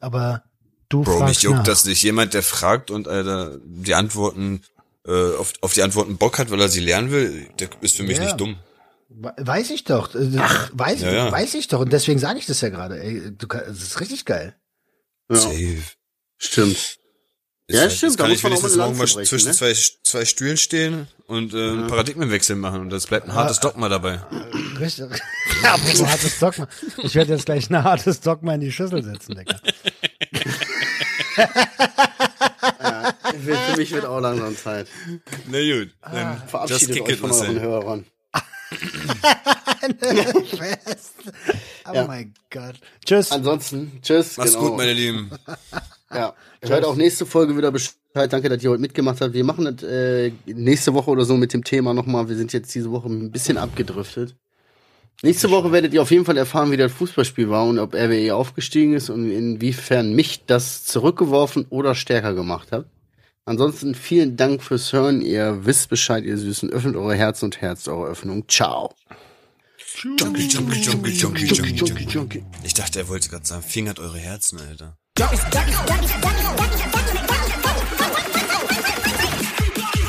Aber 0.00 0.42
du 0.88 1.02
Bro, 1.02 1.10
mich 1.12 1.20
fragst 1.20 1.42
juckt 1.42 1.56
nach. 1.58 1.64
das 1.64 1.84
nicht. 1.84 2.02
Jemand, 2.02 2.34
der 2.34 2.42
fragt 2.42 2.90
und 2.90 3.08
Alter, 3.08 3.58
die 3.64 3.94
Antworten, 3.94 4.62
äh, 5.06 5.34
auf, 5.36 5.52
auf 5.60 5.74
die 5.74 5.82
Antworten 5.82 6.16
Bock 6.16 6.38
hat, 6.38 6.50
weil 6.50 6.60
er 6.60 6.68
sie 6.68 6.80
lernen 6.80 7.10
will, 7.10 7.48
der 7.58 7.68
ist 7.80 7.96
für 7.96 8.02
mich 8.04 8.18
Ja. 8.18 8.24
nicht 8.24 8.40
dumm. 8.40 8.56
We- 9.18 9.34
Weiß 9.38 9.70
ich 9.70 9.84
doch. 9.84 10.14
Äh, 10.14 10.36
weiß, 10.72 11.00
ja, 11.00 11.12
ja. 11.12 11.32
weiß 11.32 11.54
ich 11.54 11.68
doch. 11.68 11.80
Und 11.80 11.92
deswegen 11.92 12.18
sage 12.18 12.38
ich 12.38 12.46
das 12.46 12.60
ja 12.60 12.68
gerade. 12.68 13.00
Ey, 13.00 13.32
du 13.36 13.46
das 13.46 13.78
ist 13.82 14.00
richtig 14.00 14.24
geil. 14.26 14.54
Ja, 15.30 15.36
Safe. 15.36 15.82
stimmt. 16.38 16.96
Ja, 17.68 17.82
jetzt 17.82 17.96
stimmt, 17.96 18.20
da 18.20 18.24
kann 18.24 18.30
muss 18.30 18.38
ich 18.38 18.42
man 18.44 18.52
auch 18.52 18.56
wenigstens 18.58 18.76
morgen 18.76 18.96
mal 18.98 19.06
zwischen 19.08 19.48
ne? 19.48 19.54
zwei, 19.54 19.72
zwei 20.04 20.24
Stühlen 20.24 20.56
stehen 20.56 21.08
und 21.26 21.52
äh, 21.52 21.56
einen 21.56 21.86
Paradigmenwechsel 21.88 22.54
machen 22.54 22.80
und 22.82 22.90
das 22.90 23.08
bleibt 23.08 23.26
ein 23.26 23.34
hartes 23.34 23.58
Dogma 23.58 23.88
dabei. 23.88 24.20
Richtig. 24.78 25.06
Ja, 25.64 25.74
ein 25.74 26.06
hartes 26.08 26.38
Dogma. 26.38 26.68
Ich 26.98 27.16
werde 27.16 27.32
jetzt 27.32 27.46
gleich 27.46 27.68
ein 27.68 27.82
hartes 27.82 28.20
Dogma 28.20 28.54
in 28.54 28.60
die 28.60 28.70
Schüssel 28.70 29.02
setzen, 29.02 29.34
Digga. 29.34 29.58
Für 33.44 33.56
für 33.56 33.76
mich 33.76 33.90
wird 33.92 34.04
auch 34.04 34.20
langsam 34.20 34.56
Zeit. 34.56 34.88
Na 35.48 35.58
gut, 35.58 35.90
Ah. 36.02 36.10
dann 36.12 36.36
just 36.36 36.50
Verabschiedet 36.50 37.00
euch 37.02 37.16
von 37.18 37.30
euren 37.32 37.46
Marcel. 37.54 37.60
Hörern. 37.60 38.04
Oh 41.88 41.94
Ja. 41.94 42.06
mein 42.06 42.34
Gott. 42.50 42.74
Tschüss. 43.04 43.30
Ansonsten, 43.30 44.00
tschüss. 44.02 44.36
Mach's 44.36 44.54
genau. 44.54 44.68
gut, 44.70 44.76
meine 44.78 44.92
Lieben. 44.92 45.30
Ja. 46.12 46.34
Hört 46.62 46.84
auch 46.84 46.96
nächste 46.96 47.26
Folge 47.26 47.56
wieder 47.56 47.70
Bescheid. 47.70 47.94
Danke, 48.14 48.48
dass 48.48 48.62
ihr 48.62 48.70
heute 48.70 48.80
mitgemacht 48.80 49.20
habt. 49.20 49.34
Wir 49.34 49.44
machen 49.44 49.64
das 49.76 49.82
äh, 49.88 50.32
nächste 50.46 50.94
Woche 50.94 51.10
oder 51.10 51.24
so 51.24 51.36
mit 51.36 51.52
dem 51.52 51.62
Thema 51.64 51.94
nochmal. 51.94 52.28
Wir 52.28 52.36
sind 52.36 52.52
jetzt 52.52 52.74
diese 52.74 52.90
Woche 52.90 53.08
ein 53.08 53.30
bisschen 53.30 53.58
abgedriftet. 53.58 54.34
Nächste 55.22 55.50
Woche 55.50 55.72
werdet 55.72 55.94
ihr 55.94 56.02
auf 56.02 56.10
jeden 56.10 56.24
Fall 56.24 56.36
erfahren, 56.36 56.70
wie 56.72 56.76
das 56.76 56.92
Fußballspiel 56.92 57.48
war 57.48 57.64
und 57.66 57.78
ob 57.78 57.94
RWE 57.94 58.34
aufgestiegen 58.34 58.94
ist 58.94 59.10
und 59.10 59.30
inwiefern 59.30 60.14
mich 60.14 60.44
das 60.46 60.84
zurückgeworfen 60.84 61.66
oder 61.70 61.94
stärker 61.94 62.34
gemacht 62.34 62.72
hat. 62.72 62.86
Ansonsten 63.48 63.94
vielen 63.94 64.36
Dank 64.36 64.60
fürs 64.60 64.92
Hören. 64.92 65.20
Ihr 65.20 65.64
wisst 65.64 65.88
Bescheid, 65.88 66.24
ihr 66.24 66.36
Süßen. 66.36 66.68
Öffnet 66.70 66.96
eure 66.96 67.14
Herzen 67.14 67.44
und 67.44 67.60
Herzt 67.60 67.86
eure 67.86 68.08
Öffnung. 68.08 68.48
Ciao. 68.48 68.92
Junkie, 70.18 70.48
Junkie, 70.48 70.80
Junkie, 70.80 71.12
Junkie, 71.12 71.46
Junkie, 71.46 72.04
Junkie. 72.04 72.44
Ich 72.64 72.74
dachte, 72.74 72.98
er 72.98 73.08
wollte 73.08 73.28
gerade 73.28 73.46
sagen, 73.46 73.62
fingert 73.62 74.00
eure 74.00 74.18
Herzen, 74.18 74.58
Alter. 74.58 74.98
Junkie, 75.16 75.36
Junkie, 75.36 75.72
Junkie, 75.72 76.02
Junkie, 76.02 76.28
Junkie. 76.28 77.36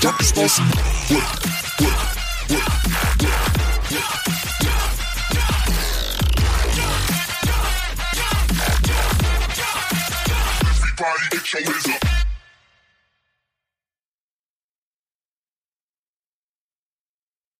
Jumpstation. 0.01 0.65
Everybody 10.73 11.29
get 11.29 11.53
your 11.53 11.61
hands 11.61 11.88
up. 11.88 12.16